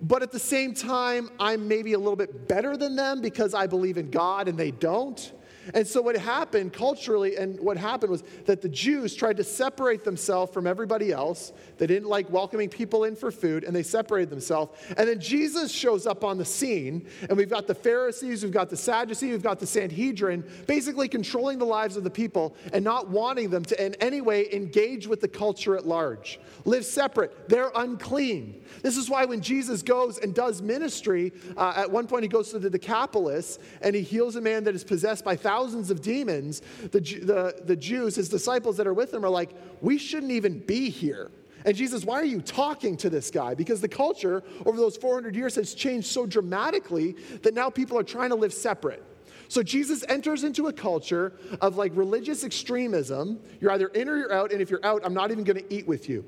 but 0.01 0.21
at 0.21 0.31
the 0.31 0.39
same 0.39 0.73
time, 0.73 1.29
I'm 1.39 1.67
maybe 1.67 1.93
a 1.93 1.97
little 1.97 2.15
bit 2.15 2.47
better 2.47 2.77
than 2.77 2.95
them 2.95 3.21
because 3.21 3.53
I 3.53 3.67
believe 3.67 3.97
in 3.97 4.09
God 4.11 4.47
and 4.47 4.57
they 4.57 4.71
don't. 4.71 5.31
And 5.73 5.85
so, 5.85 6.01
what 6.01 6.17
happened 6.17 6.73
culturally, 6.73 7.37
and 7.37 7.59
what 7.59 7.77
happened 7.77 8.11
was 8.11 8.23
that 8.45 8.61
the 8.61 8.69
Jews 8.69 9.15
tried 9.15 9.37
to 9.37 9.43
separate 9.43 10.03
themselves 10.03 10.53
from 10.53 10.67
everybody 10.67 11.11
else. 11.11 11.53
They 11.77 11.87
didn't 11.87 12.09
like 12.09 12.29
welcoming 12.29 12.69
people 12.69 13.03
in 13.03 13.15
for 13.15 13.31
food, 13.31 13.63
and 13.63 13.75
they 13.75 13.83
separated 13.83 14.29
themselves. 14.29 14.77
And 14.97 15.07
then 15.07 15.19
Jesus 15.19 15.71
shows 15.71 16.07
up 16.07 16.23
on 16.23 16.37
the 16.37 16.45
scene, 16.45 17.07
and 17.29 17.37
we've 17.37 17.49
got 17.49 17.67
the 17.67 17.75
Pharisees, 17.75 18.43
we've 18.43 18.51
got 18.51 18.69
the 18.69 18.77
Sadducees, 18.77 19.31
we've 19.31 19.43
got 19.43 19.59
the 19.59 19.67
Sanhedrin, 19.67 20.43
basically 20.65 21.07
controlling 21.07 21.57
the 21.57 21.65
lives 21.65 21.97
of 21.97 22.03
the 22.03 22.09
people 22.09 22.55
and 22.73 22.83
not 22.83 23.09
wanting 23.09 23.49
them 23.49 23.63
to 23.65 23.85
in 23.85 23.95
any 23.95 24.21
way 24.21 24.51
engage 24.53 25.07
with 25.07 25.21
the 25.21 25.27
culture 25.27 25.75
at 25.75 25.87
large. 25.87 26.39
Live 26.65 26.85
separate, 26.85 27.49
they're 27.49 27.71
unclean. 27.75 28.61
This 28.81 28.97
is 28.97 29.09
why 29.09 29.25
when 29.25 29.41
Jesus 29.41 29.81
goes 29.81 30.17
and 30.17 30.33
does 30.33 30.61
ministry, 30.61 31.33
uh, 31.55 31.73
at 31.75 31.91
one 31.91 32.07
point 32.07 32.23
he 32.23 32.29
goes 32.29 32.51
to 32.51 32.59
the 32.59 32.69
Decapolis 32.69 33.59
and 33.81 33.95
he 33.95 34.01
heals 34.01 34.35
a 34.35 34.41
man 34.41 34.63
that 34.65 34.75
is 34.75 34.83
possessed 34.83 35.23
by 35.23 35.35
thousands 35.35 35.56
thousands 35.57 35.89
of 35.89 36.01
demons, 36.01 36.61
the, 36.91 36.99
the, 36.99 37.61
the 37.65 37.75
Jews, 37.75 38.15
his 38.15 38.29
disciples 38.29 38.77
that 38.77 38.85
are 38.85 38.93
with 38.93 39.13
him, 39.13 39.25
are 39.25 39.29
like, 39.29 39.51
we 39.81 39.97
shouldn't 39.97 40.31
even 40.31 40.59
be 40.59 40.89
here. 40.89 41.31
And 41.65 41.75
Jesus, 41.75 42.05
why 42.05 42.15
are 42.15 42.25
you 42.25 42.41
talking 42.41 42.95
to 42.97 43.09
this 43.09 43.31
guy? 43.31 43.55
Because 43.55 43.81
the 43.81 43.87
culture 43.87 44.43
over 44.65 44.77
those 44.77 44.95
400 44.95 45.35
years 45.35 45.55
has 45.55 45.73
changed 45.73 46.07
so 46.07 46.25
dramatically 46.25 47.15
that 47.41 47.53
now 47.53 47.69
people 47.69 47.97
are 47.97 48.03
trying 48.03 48.29
to 48.29 48.35
live 48.35 48.53
separate. 48.53 49.03
So 49.49 49.63
Jesus 49.63 50.05
enters 50.07 50.43
into 50.43 50.67
a 50.67 50.73
culture 50.73 51.33
of 51.61 51.75
like 51.75 51.91
religious 51.95 52.43
extremism. 52.43 53.39
You're 53.59 53.71
either 53.71 53.87
in 53.87 54.07
or 54.07 54.17
you're 54.17 54.33
out, 54.33 54.51
and 54.51 54.61
if 54.61 54.69
you're 54.69 54.85
out, 54.85 55.01
I'm 55.03 55.13
not 55.13 55.31
even 55.31 55.43
going 55.43 55.57
to 55.57 55.73
eat 55.73 55.87
with 55.87 56.07
you. 56.07 56.23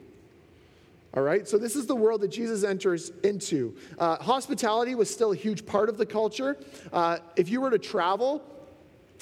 All 1.16 1.24
right, 1.24 1.48
so 1.48 1.58
this 1.58 1.76
is 1.76 1.88
the 1.88 1.96
world 1.96 2.22
that 2.22 2.30
Jesus 2.30 2.64
enters 2.64 3.12
into. 3.24 3.76
Uh, 3.98 4.18
hospitality 4.18 4.94
was 4.94 5.10
still 5.10 5.32
a 5.32 5.36
huge 5.36 5.66
part 5.66 5.90
of 5.90 5.98
the 5.98 6.06
culture. 6.06 6.58
Uh, 6.94 7.18
if 7.36 7.50
you 7.50 7.62
were 7.62 7.72
to 7.72 7.80
travel, 7.80 8.44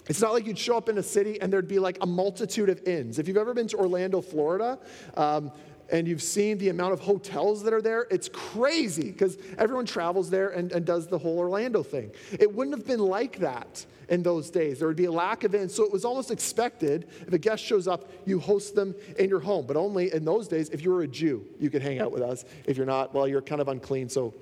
it's 0.08 0.22
not 0.22 0.34
like 0.34 0.46
you'd 0.46 0.58
show 0.58 0.78
up 0.78 0.90
in 0.90 0.98
a 0.98 1.04
city 1.04 1.40
and 1.42 1.52
there'd 1.52 1.68
be 1.68 1.80
like 1.80 1.98
a 2.02 2.06
multitude 2.06 2.70
of 2.70 2.82
inns. 2.88 3.20
If 3.20 3.28
you've 3.28 3.38
ever 3.38 3.54
been 3.54 3.68
to 3.68 3.78
Orlando, 3.78 4.22
Florida, 4.22 4.80
um, 5.16 5.52
and 5.90 6.08
you've 6.08 6.22
seen 6.22 6.58
the 6.58 6.70
amount 6.70 6.94
of 6.94 7.00
hotels 7.00 7.64
that 7.64 7.74
are 7.74 7.82
there, 7.82 8.08
it's 8.10 8.30
crazy 8.30 9.12
because 9.12 9.38
everyone 9.58 9.86
travels 9.86 10.30
there 10.30 10.50
and, 10.50 10.72
and, 10.72 10.86
does 10.86 11.08
the 11.08 11.18
whole 11.18 11.38
Orlando 11.38 11.84
thing. 11.84 12.12
It 12.32 12.54
wouldn't 12.54 12.76
have 12.76 12.86
been 12.86 13.00
like 13.00 13.40
that 13.40 13.86
in 14.10 14.24
those 14.24 14.50
days. 14.50 14.80
There 14.80 14.88
would 14.88 14.98
be 14.98 15.06
a 15.06 15.12
lack 15.12 15.44
of 15.44 15.56
inns. 15.56 15.74
So 15.74 15.84
it 15.84 15.92
was 15.92 16.06
almost 16.06 16.32
expected 16.32 17.08
if 17.26 17.34
a 17.34 17.38
guest 17.38 17.64
shows 17.64 17.88
up, 17.88 18.10
you 18.26 18.40
host 18.40 18.76
them 18.76 18.96
in 19.18 19.30
your 19.30 19.40
home. 19.40 19.66
But 19.66 19.78
only 19.78 20.14
in 20.14 20.26
those 20.26 20.48
days, 20.48 20.70
if 20.70 20.84
you 20.84 20.92
were 20.92 21.04
a 21.04 21.08
Jew, 21.08 21.46
you 21.60 21.70
could 21.70 21.82
hang 21.82 22.00
out 22.00 22.12
with 22.12 22.22
us. 22.22 22.46
If 22.66 22.78
you're 22.78 22.86
not, 22.86 23.14
well, 23.14 23.28
you're 23.28 23.42
kind 23.42 23.62
of 23.62 23.68
unclean, 23.68 24.10
so 24.10 24.34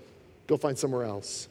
go 0.48 0.58
find 0.58 0.78
somewhere 0.78 1.04
else. 1.04 1.48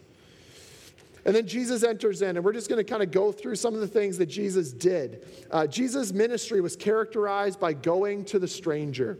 And 1.24 1.34
then 1.34 1.46
Jesus 1.46 1.82
enters 1.82 2.20
in, 2.20 2.36
and 2.36 2.44
we're 2.44 2.52
just 2.52 2.68
going 2.68 2.84
to 2.84 2.88
kind 2.88 3.02
of 3.02 3.10
go 3.10 3.32
through 3.32 3.56
some 3.56 3.74
of 3.74 3.80
the 3.80 3.88
things 3.88 4.18
that 4.18 4.26
Jesus 4.26 4.72
did. 4.72 5.26
Uh, 5.50 5.66
Jesus' 5.66 6.12
ministry 6.12 6.60
was 6.60 6.76
characterized 6.76 7.58
by 7.58 7.72
going 7.72 8.24
to 8.26 8.38
the 8.38 8.48
stranger. 8.48 9.18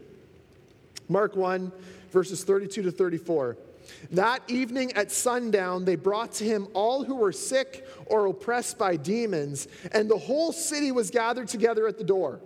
Mark 1.09 1.35
1, 1.35 1.71
verses 2.11 2.43
32 2.43 2.83
to 2.83 2.91
34. 2.91 3.57
That 4.11 4.41
evening 4.47 4.91
at 4.93 5.11
sundown, 5.11 5.85
they 5.85 5.95
brought 5.95 6.33
to 6.33 6.43
him 6.43 6.67
all 6.73 7.03
who 7.03 7.15
were 7.15 7.31
sick 7.31 7.87
or 8.07 8.27
oppressed 8.27 8.77
by 8.77 8.97
demons, 8.97 9.67
and 9.91 10.09
the 10.09 10.17
whole 10.17 10.51
city 10.51 10.91
was 10.91 11.09
gathered 11.09 11.47
together 11.47 11.87
at 11.87 11.97
the 11.97 12.03
door. 12.03 12.39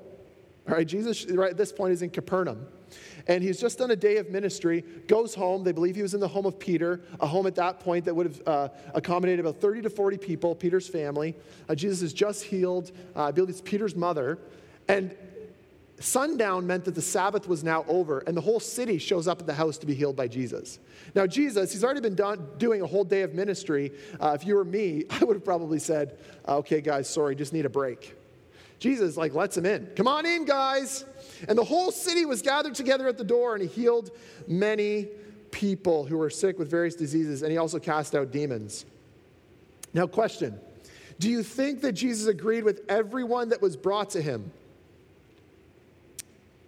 All 0.68 0.76
right, 0.76 0.88
Jesus, 0.88 1.26
right 1.26 1.52
at 1.52 1.58
this 1.58 1.72
point, 1.74 1.94
is 1.94 2.02
in 2.02 2.10
Capernaum 2.10 2.66
and 3.30 3.44
he's 3.44 3.62
just 3.62 3.78
done 3.78 3.92
a 3.92 3.96
day 3.96 4.18
of 4.18 4.32
ministry, 4.32 4.84
goes 5.08 5.36
home. 5.36 5.64
They 5.64 5.72
believe 5.72 5.96
he 5.96 6.02
was 6.02 6.16
in 6.16 6.20
the 6.20 6.28
home 6.28 6.48
of 6.48 6.58
Peter, 6.58 7.02
a 7.20 7.28
home 7.28 7.46
at 7.46 7.54
that 7.56 7.80
point 7.80 8.06
that 8.06 8.16
would 8.16 8.26
have 8.26 8.42
uh, 8.48 8.70
accommodated 8.96 9.40
about 9.40 9.62
30 9.62 9.84
to 9.84 9.90
40 9.90 10.18
people, 10.18 10.56
Peter's 10.56 10.88
family. 10.88 11.36
Uh, 11.70 11.76
Jesus 11.76 12.02
has 12.02 12.12
just 12.12 12.44
healed, 12.44 12.92
uh, 13.16 13.26
I 13.26 13.32
believe 13.32 13.50
it's 13.50 13.62
Peter's 13.62 13.96
mother. 13.96 14.40
And 14.88 15.16
sundown 16.00 16.66
meant 16.66 16.86
that 16.86 16.96
the 16.96 17.04
Sabbath 17.04 17.48
was 17.48 17.64
now 17.64 17.86
over, 17.88 18.24
and 18.26 18.36
the 18.36 18.42
whole 18.42 18.60
city 18.60 18.98
shows 18.98 19.28
up 19.28 19.40
at 19.42 19.46
the 19.46 19.54
house 19.54 19.78
to 19.78 19.86
be 19.86 19.94
healed 19.94 20.16
by 20.16 20.28
Jesus. 20.28 20.80
Now, 21.14 21.28
Jesus, 21.28 21.72
he's 21.72 21.84
already 21.84 22.02
been 22.02 22.16
done, 22.16 22.48
doing 22.58 22.82
a 22.82 22.88
whole 22.88 23.04
day 23.04 23.22
of 23.22 23.36
ministry. 23.36 23.92
Uh, 24.20 24.32
if 24.34 24.44
you 24.44 24.56
were 24.56 24.66
me, 24.66 25.04
I 25.12 25.24
would 25.24 25.36
have 25.36 25.46
probably 25.46 25.78
said, 25.78 26.18
okay, 26.48 26.82
guys, 26.82 27.08
sorry, 27.08 27.36
just 27.36 27.54
need 27.54 27.68
a 27.68 27.70
break. 27.70 28.16
Jesus, 28.80 29.18
like, 29.18 29.36
lets 29.36 29.56
him 29.56 29.68
in. 29.68 29.88
Come 29.96 30.08
on 30.08 30.26
in, 30.26 30.46
guys. 30.46 31.06
And 31.48 31.58
the 31.58 31.64
whole 31.64 31.92
city 31.92 32.26
was 32.26 32.42
gathered 32.42 32.76
together 32.76 33.08
at 33.08 33.18
the 33.18 33.24
door, 33.24 33.56
and 33.56 33.62
he 33.62 33.68
healed 33.68 34.12
many 34.48 35.08
people 35.52 36.06
who 36.06 36.18
were 36.18 36.30
sick 36.30 36.60
with 36.60 36.70
various 36.70 36.96
diseases, 36.96 37.42
and 37.42 37.52
he 37.52 37.58
also 37.58 37.80
cast 37.80 38.16
out 38.16 38.32
demons. 38.32 38.86
Now, 39.94 40.08
question 40.08 40.60
Do 41.20 41.30
you 41.30 41.44
think 41.44 41.82
that 41.82 41.94
Jesus 41.94 42.28
agreed 42.28 42.64
with 42.64 42.82
everyone 42.90 43.50
that 43.50 43.62
was 43.62 43.76
brought 43.76 44.12
to 44.12 44.22
him? 44.22 44.52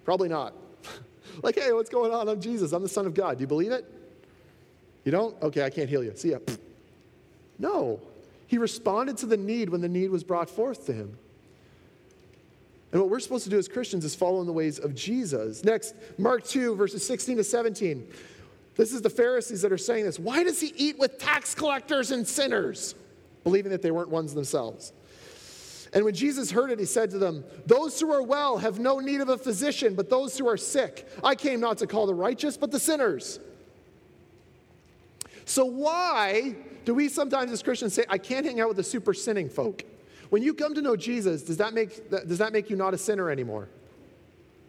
Probably 0.05 0.29
not. 0.29 0.53
like, 1.43 1.60
hey, 1.60 1.71
what's 1.73 1.89
going 1.89 2.12
on? 2.13 2.27
I'm 2.27 2.41
Jesus. 2.41 2.71
I'm 2.71 2.84
the 2.84 2.89
Son 2.89 3.05
of 3.05 3.13
God. 3.13 3.38
Do 3.38 3.41
you 3.41 3.47
believe 3.47 3.71
it? 3.71 3.86
You 5.03 5.12
don't? 5.12 5.41
Okay, 5.41 5.63
I 5.63 5.69
can't 5.69 5.89
heal 5.89 6.03
you. 6.03 6.13
See 6.15 6.31
ya. 6.31 6.39
No. 7.60 7.99
He 8.47 8.57
responded 8.57 9.17
to 9.19 9.27
the 9.27 9.38
need 9.38 9.69
when 9.69 9.81
the 9.81 9.88
need 9.88 10.10
was 10.10 10.23
brought 10.23 10.49
forth 10.49 10.88
to 10.88 10.93
him. 10.93 11.15
And 12.91 12.99
what 12.99 13.10
we're 13.10 13.19
supposed 13.19 13.45
to 13.45 13.49
do 13.49 13.58
as 13.58 13.67
Christians 13.67 14.04
is 14.04 14.15
follow 14.15 14.41
in 14.41 14.47
the 14.47 14.54
ways 14.54 14.77
of 14.80 14.93
Jesus. 14.93 15.63
Next, 15.63 15.95
Mark 16.17 16.43
2, 16.43 16.75
verses 16.75 17.06
16 17.06 17.38
to 17.38 17.43
17. 17.43 18.08
This 18.75 18.93
is 18.93 19.01
the 19.01 19.10
Pharisees 19.10 19.62
that 19.62 19.71
are 19.71 19.77
saying 19.77 20.06
this. 20.06 20.19
Why 20.19 20.43
does 20.43 20.60
he 20.60 20.73
eat 20.75 20.99
with 20.99 21.17
tax 21.17 21.56
collectors 21.56 22.12
and 22.12 22.27
sinners? 22.27 22.95
Believing 23.43 23.71
that 23.71 23.82
they 23.82 23.91
weren't 23.91 24.10
ones 24.10 24.34
themselves. 24.34 24.93
And 25.93 26.06
when 26.06 26.13
Jesus 26.13 26.51
heard 26.51 26.71
it, 26.71 26.80
he 26.80 26.86
said 26.86 27.12
to 27.12 27.17
them, 27.17 27.43
Those 27.65 27.99
who 27.99 28.12
are 28.12 28.23
well 28.23 28.58
have 28.58 28.80
no 28.80 28.99
need 28.99 29.19
of 29.19 29.30
a 29.30 29.38
physician, 29.38 29.93
but 29.93 30.10
those 30.10 30.38
who 30.38 30.47
are 30.47 30.58
sick. 30.58 31.08
I 31.23 31.36
came 31.36 31.60
not 31.60 31.80
to 31.80 31.88
call 31.88 32.06
the 32.06 32.13
righteous, 32.13 32.56
but 32.56 32.71
the 32.71 32.80
sinners. 32.80 33.39
So, 35.45 35.65
why 35.65 36.56
do 36.86 36.93
we 36.93 37.10
sometimes 37.10 37.51
as 37.51 37.62
Christians 37.62 37.93
say, 37.93 38.06
I 38.08 38.17
can't 38.17 38.45
hang 38.45 38.62
out 38.62 38.69
with 38.69 38.77
the 38.77 38.84
super 38.84 39.13
sinning 39.13 39.49
folk? 39.49 39.84
When 40.31 40.41
you 40.41 40.53
come 40.53 40.73
to 40.75 40.81
know 40.81 40.95
Jesus, 40.95 41.43
does 41.43 41.57
that 41.57 41.73
make, 41.73 42.09
does 42.09 42.37
that 42.37 42.53
make 42.53 42.69
you 42.69 42.77
not 42.77 42.93
a 42.93 42.97
sinner 42.97 43.29
anymore? 43.29 43.67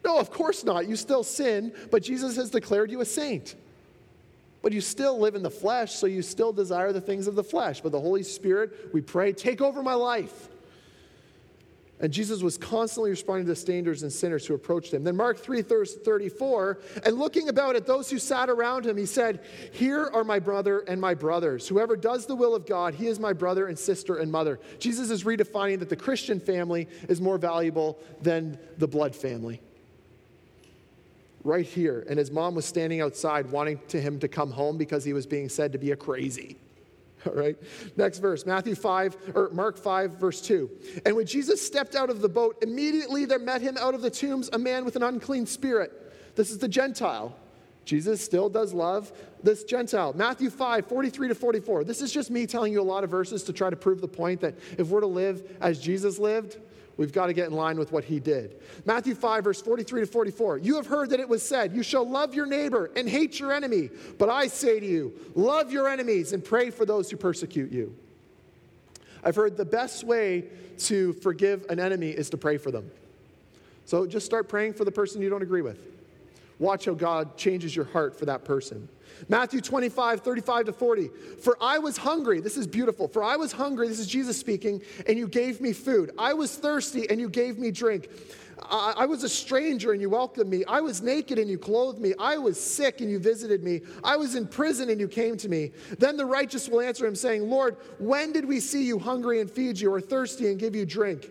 No, 0.04 0.18
of 0.18 0.28
course 0.28 0.64
not. 0.64 0.88
You 0.88 0.96
still 0.96 1.22
sin, 1.22 1.72
but 1.92 2.02
Jesus 2.02 2.34
has 2.34 2.50
declared 2.50 2.90
you 2.90 3.00
a 3.00 3.04
saint. 3.04 3.54
But 4.60 4.72
you 4.72 4.80
still 4.80 5.20
live 5.20 5.36
in 5.36 5.42
the 5.44 5.50
flesh, 5.50 5.94
so 5.94 6.08
you 6.08 6.20
still 6.20 6.52
desire 6.52 6.92
the 6.92 7.00
things 7.00 7.28
of 7.28 7.36
the 7.36 7.44
flesh. 7.44 7.80
But 7.80 7.92
the 7.92 8.00
Holy 8.00 8.24
Spirit, 8.24 8.92
we 8.92 9.02
pray, 9.02 9.32
take 9.32 9.60
over 9.60 9.84
my 9.84 9.94
life. 9.94 10.48
And 12.02 12.12
Jesus 12.12 12.42
was 12.42 12.58
constantly 12.58 13.10
responding 13.10 13.46
to 13.46 13.52
the 13.52 13.56
strangers 13.56 14.02
and 14.02 14.12
sinners 14.12 14.44
who 14.44 14.54
approached 14.54 14.92
him. 14.92 15.04
Then 15.04 15.16
Mark 15.16 15.38
3 15.38 15.62
34, 15.62 16.78
and 17.06 17.16
looking 17.16 17.48
about 17.48 17.76
at 17.76 17.86
those 17.86 18.10
who 18.10 18.18
sat 18.18 18.50
around 18.50 18.84
him, 18.84 18.96
he 18.96 19.06
said, 19.06 19.40
Here 19.70 20.10
are 20.12 20.24
my 20.24 20.40
brother 20.40 20.80
and 20.80 21.00
my 21.00 21.14
brothers. 21.14 21.68
Whoever 21.68 21.96
does 21.96 22.26
the 22.26 22.34
will 22.34 22.56
of 22.56 22.66
God, 22.66 22.94
he 22.94 23.06
is 23.06 23.20
my 23.20 23.32
brother 23.32 23.68
and 23.68 23.78
sister 23.78 24.16
and 24.16 24.32
mother. 24.32 24.58
Jesus 24.80 25.10
is 25.10 25.22
redefining 25.22 25.78
that 25.78 25.88
the 25.88 25.96
Christian 25.96 26.40
family 26.40 26.88
is 27.08 27.20
more 27.20 27.38
valuable 27.38 28.00
than 28.20 28.58
the 28.78 28.88
blood 28.88 29.14
family. 29.14 29.62
Right 31.44 31.66
here. 31.66 32.04
And 32.08 32.18
his 32.18 32.32
mom 32.32 32.56
was 32.56 32.64
standing 32.64 33.00
outside 33.00 33.50
wanting 33.52 33.80
to 33.88 34.00
him 34.00 34.18
to 34.20 34.28
come 34.28 34.50
home 34.50 34.76
because 34.76 35.04
he 35.04 35.12
was 35.12 35.26
being 35.26 35.48
said 35.48 35.70
to 35.72 35.78
be 35.78 35.92
a 35.92 35.96
crazy. 35.96 36.56
All 37.26 37.34
right. 37.34 37.56
Next 37.96 38.18
verse, 38.18 38.46
Matthew 38.46 38.74
5 38.74 39.32
or 39.34 39.50
Mark 39.50 39.76
5 39.76 40.18
verse 40.18 40.40
2. 40.40 40.70
And 41.06 41.16
when 41.16 41.26
Jesus 41.26 41.64
stepped 41.64 41.94
out 41.94 42.10
of 42.10 42.20
the 42.20 42.28
boat, 42.28 42.56
immediately 42.62 43.24
there 43.24 43.38
met 43.38 43.60
him 43.60 43.76
out 43.78 43.94
of 43.94 44.02
the 44.02 44.10
tombs 44.10 44.50
a 44.52 44.58
man 44.58 44.84
with 44.84 44.96
an 44.96 45.02
unclean 45.02 45.46
spirit. 45.46 45.92
This 46.34 46.50
is 46.50 46.58
the 46.58 46.68
Gentile. 46.68 47.36
Jesus 47.84 48.24
still 48.24 48.48
does 48.48 48.72
love 48.72 49.12
this 49.42 49.64
Gentile. 49.64 50.12
Matthew 50.12 50.50
5, 50.50 50.86
43 50.86 51.28
to 51.28 51.34
44. 51.34 51.84
This 51.84 52.00
is 52.00 52.12
just 52.12 52.30
me 52.30 52.46
telling 52.46 52.72
you 52.72 52.80
a 52.80 52.84
lot 52.84 53.02
of 53.04 53.10
verses 53.10 53.42
to 53.44 53.52
try 53.52 53.70
to 53.70 53.76
prove 53.76 54.00
the 54.00 54.08
point 54.08 54.40
that 54.40 54.54
if 54.78 54.88
we're 54.88 55.00
to 55.00 55.06
live 55.06 55.56
as 55.60 55.80
Jesus 55.80 56.18
lived, 56.18 56.58
We've 56.96 57.12
got 57.12 57.26
to 57.26 57.32
get 57.32 57.48
in 57.48 57.54
line 57.54 57.78
with 57.78 57.90
what 57.90 58.04
he 58.04 58.20
did. 58.20 58.60
Matthew 58.84 59.14
5, 59.14 59.44
verse 59.44 59.62
43 59.62 60.02
to 60.02 60.06
44. 60.06 60.58
You 60.58 60.76
have 60.76 60.86
heard 60.86 61.10
that 61.10 61.20
it 61.20 61.28
was 61.28 61.42
said, 61.42 61.74
You 61.74 61.82
shall 61.82 62.08
love 62.08 62.34
your 62.34 62.46
neighbor 62.46 62.90
and 62.96 63.08
hate 63.08 63.40
your 63.40 63.52
enemy. 63.52 63.90
But 64.18 64.28
I 64.28 64.46
say 64.46 64.78
to 64.78 64.86
you, 64.86 65.12
love 65.34 65.72
your 65.72 65.88
enemies 65.88 66.32
and 66.32 66.44
pray 66.44 66.70
for 66.70 66.84
those 66.84 67.10
who 67.10 67.16
persecute 67.16 67.72
you. 67.72 67.94
I've 69.24 69.36
heard 69.36 69.56
the 69.56 69.64
best 69.64 70.04
way 70.04 70.44
to 70.80 71.12
forgive 71.14 71.64
an 71.70 71.78
enemy 71.78 72.10
is 72.10 72.30
to 72.30 72.36
pray 72.36 72.58
for 72.58 72.70
them. 72.70 72.90
So 73.84 74.06
just 74.06 74.26
start 74.26 74.48
praying 74.48 74.74
for 74.74 74.84
the 74.84 74.92
person 74.92 75.22
you 75.22 75.30
don't 75.30 75.42
agree 75.42 75.62
with. 75.62 75.91
Watch 76.62 76.84
how 76.84 76.94
God 76.94 77.36
changes 77.36 77.74
your 77.74 77.86
heart 77.86 78.16
for 78.16 78.24
that 78.26 78.44
person. 78.44 78.88
Matthew 79.28 79.60
25, 79.60 80.20
35 80.20 80.66
to 80.66 80.72
40. 80.72 81.10
For 81.40 81.58
I 81.60 81.78
was 81.78 81.96
hungry. 81.96 82.40
This 82.40 82.56
is 82.56 82.68
beautiful. 82.68 83.08
For 83.08 83.24
I 83.24 83.34
was 83.34 83.50
hungry. 83.50 83.88
This 83.88 83.98
is 83.98 84.06
Jesus 84.06 84.38
speaking, 84.38 84.80
and 85.08 85.18
you 85.18 85.26
gave 85.26 85.60
me 85.60 85.72
food. 85.72 86.12
I 86.16 86.34
was 86.34 86.54
thirsty, 86.56 87.10
and 87.10 87.18
you 87.18 87.28
gave 87.28 87.58
me 87.58 87.72
drink. 87.72 88.08
I, 88.62 88.94
I 88.98 89.06
was 89.06 89.24
a 89.24 89.28
stranger, 89.28 89.90
and 89.90 90.00
you 90.00 90.08
welcomed 90.08 90.48
me. 90.48 90.64
I 90.66 90.80
was 90.82 91.02
naked, 91.02 91.36
and 91.36 91.50
you 91.50 91.58
clothed 91.58 92.00
me. 92.00 92.14
I 92.16 92.38
was 92.38 92.60
sick, 92.60 93.00
and 93.00 93.10
you 93.10 93.18
visited 93.18 93.64
me. 93.64 93.80
I 94.04 94.14
was 94.14 94.36
in 94.36 94.46
prison, 94.46 94.88
and 94.88 95.00
you 95.00 95.08
came 95.08 95.36
to 95.38 95.48
me. 95.48 95.72
Then 95.98 96.16
the 96.16 96.26
righteous 96.26 96.68
will 96.68 96.80
answer 96.80 97.04
him, 97.04 97.16
saying, 97.16 97.50
Lord, 97.50 97.76
when 97.98 98.32
did 98.32 98.44
we 98.44 98.60
see 98.60 98.84
you 98.84 99.00
hungry 99.00 99.40
and 99.40 99.50
feed 99.50 99.80
you, 99.80 99.92
or 99.92 100.00
thirsty 100.00 100.46
and 100.46 100.60
give 100.60 100.76
you 100.76 100.86
drink? 100.86 101.28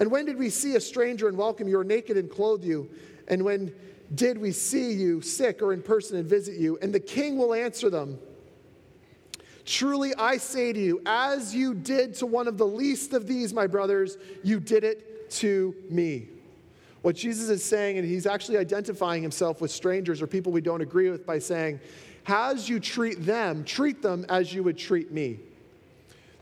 And 0.00 0.10
when 0.10 0.26
did 0.26 0.36
we 0.36 0.50
see 0.50 0.74
a 0.74 0.80
stranger 0.80 1.28
and 1.28 1.38
welcome 1.38 1.68
you, 1.68 1.78
or 1.78 1.84
naked 1.84 2.16
and 2.16 2.28
clothe 2.28 2.64
you? 2.64 2.90
And 3.28 3.44
when 3.44 3.72
did 4.14 4.38
we 4.38 4.52
see 4.52 4.92
you 4.92 5.20
sick 5.20 5.62
or 5.62 5.72
in 5.72 5.82
person 5.82 6.16
and 6.16 6.28
visit 6.28 6.58
you? 6.58 6.78
And 6.82 6.92
the 6.92 7.00
king 7.00 7.38
will 7.38 7.54
answer 7.54 7.90
them 7.90 8.18
Truly 9.64 10.12
I 10.16 10.38
say 10.38 10.72
to 10.72 10.80
you, 10.80 11.00
as 11.06 11.54
you 11.54 11.74
did 11.74 12.14
to 12.16 12.26
one 12.26 12.48
of 12.48 12.58
the 12.58 12.66
least 12.66 13.12
of 13.12 13.26
these, 13.26 13.54
my 13.54 13.66
brothers, 13.66 14.18
you 14.42 14.58
did 14.58 14.84
it 14.84 15.30
to 15.32 15.74
me. 15.88 16.28
What 17.02 17.16
Jesus 17.16 17.48
is 17.48 17.64
saying, 17.64 17.98
and 17.98 18.06
he's 18.06 18.26
actually 18.26 18.58
identifying 18.58 19.22
himself 19.22 19.60
with 19.60 19.70
strangers 19.70 20.20
or 20.22 20.26
people 20.26 20.52
we 20.52 20.60
don't 20.60 20.80
agree 20.80 21.10
with 21.10 21.26
by 21.26 21.38
saying, 21.38 21.80
As 22.26 22.68
you 22.68 22.80
treat 22.80 23.24
them, 23.24 23.64
treat 23.64 24.02
them 24.02 24.26
as 24.28 24.52
you 24.52 24.62
would 24.62 24.78
treat 24.78 25.12
me. 25.12 25.38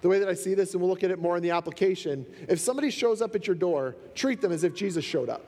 The 0.02 0.08
way 0.08 0.18
that 0.18 0.28
I 0.28 0.34
see 0.34 0.54
this, 0.54 0.72
and 0.72 0.80
we'll 0.80 0.90
look 0.90 1.04
at 1.04 1.10
it 1.10 1.18
more 1.18 1.36
in 1.36 1.42
the 1.42 1.50
application, 1.50 2.24
if 2.48 2.58
somebody 2.58 2.90
shows 2.90 3.20
up 3.20 3.34
at 3.34 3.46
your 3.46 3.56
door, 3.56 3.96
treat 4.14 4.40
them 4.40 4.50
as 4.50 4.64
if 4.64 4.74
Jesus 4.74 5.04
showed 5.04 5.28
up. 5.28 5.44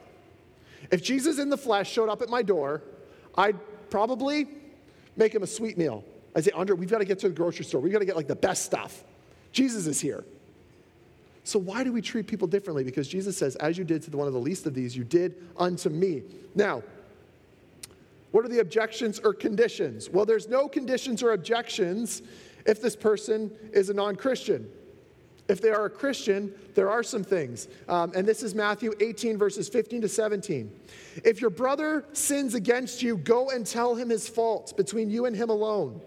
If 0.92 1.02
Jesus 1.02 1.38
in 1.38 1.48
the 1.48 1.56
flesh 1.56 1.90
showed 1.90 2.10
up 2.10 2.22
at 2.22 2.28
my 2.28 2.42
door, 2.42 2.82
I'd 3.36 3.56
probably 3.90 4.46
make 5.16 5.34
him 5.34 5.42
a 5.42 5.46
sweet 5.46 5.76
meal. 5.78 6.04
I'd 6.36 6.44
say, 6.44 6.50
Andre, 6.52 6.76
we've 6.76 6.90
got 6.90 6.98
to 6.98 7.04
get 7.04 7.18
to 7.20 7.28
the 7.28 7.34
grocery 7.34 7.64
store. 7.64 7.80
We've 7.80 7.92
got 7.92 8.00
to 8.00 8.04
get 8.04 8.14
like 8.14 8.28
the 8.28 8.36
best 8.36 8.64
stuff. 8.64 9.02
Jesus 9.52 9.86
is 9.86 10.00
here. 10.00 10.24
So, 11.44 11.58
why 11.58 11.82
do 11.82 11.92
we 11.92 12.00
treat 12.00 12.26
people 12.26 12.46
differently? 12.46 12.84
Because 12.84 13.08
Jesus 13.08 13.36
says, 13.36 13.56
As 13.56 13.76
you 13.76 13.84
did 13.84 14.02
to 14.02 14.10
the 14.10 14.16
one 14.16 14.28
of 14.28 14.32
the 14.32 14.38
least 14.38 14.66
of 14.66 14.74
these, 14.74 14.96
you 14.96 15.02
did 15.02 15.34
unto 15.56 15.88
me. 15.88 16.22
Now, 16.54 16.82
what 18.30 18.44
are 18.44 18.48
the 18.48 18.60
objections 18.60 19.18
or 19.18 19.34
conditions? 19.34 20.08
Well, 20.08 20.24
there's 20.24 20.48
no 20.48 20.68
conditions 20.68 21.22
or 21.22 21.32
objections 21.32 22.22
if 22.64 22.80
this 22.80 22.94
person 22.94 23.50
is 23.72 23.90
a 23.90 23.94
non 23.94 24.14
Christian. 24.16 24.70
If 25.48 25.60
they 25.60 25.70
are 25.70 25.86
a 25.86 25.90
Christian, 25.90 26.52
there 26.74 26.90
are 26.90 27.02
some 27.02 27.24
things. 27.24 27.68
Um, 27.88 28.12
and 28.14 28.26
this 28.26 28.42
is 28.42 28.54
Matthew 28.54 28.92
18, 29.00 29.36
verses 29.36 29.68
15 29.68 30.02
to 30.02 30.08
17. 30.08 30.70
If 31.24 31.40
your 31.40 31.50
brother 31.50 32.04
sins 32.12 32.54
against 32.54 33.02
you, 33.02 33.16
go 33.16 33.50
and 33.50 33.66
tell 33.66 33.94
him 33.94 34.08
his 34.08 34.28
fault 34.28 34.76
between 34.76 35.10
you 35.10 35.26
and 35.26 35.34
him 35.34 35.50
alone. 35.50 36.00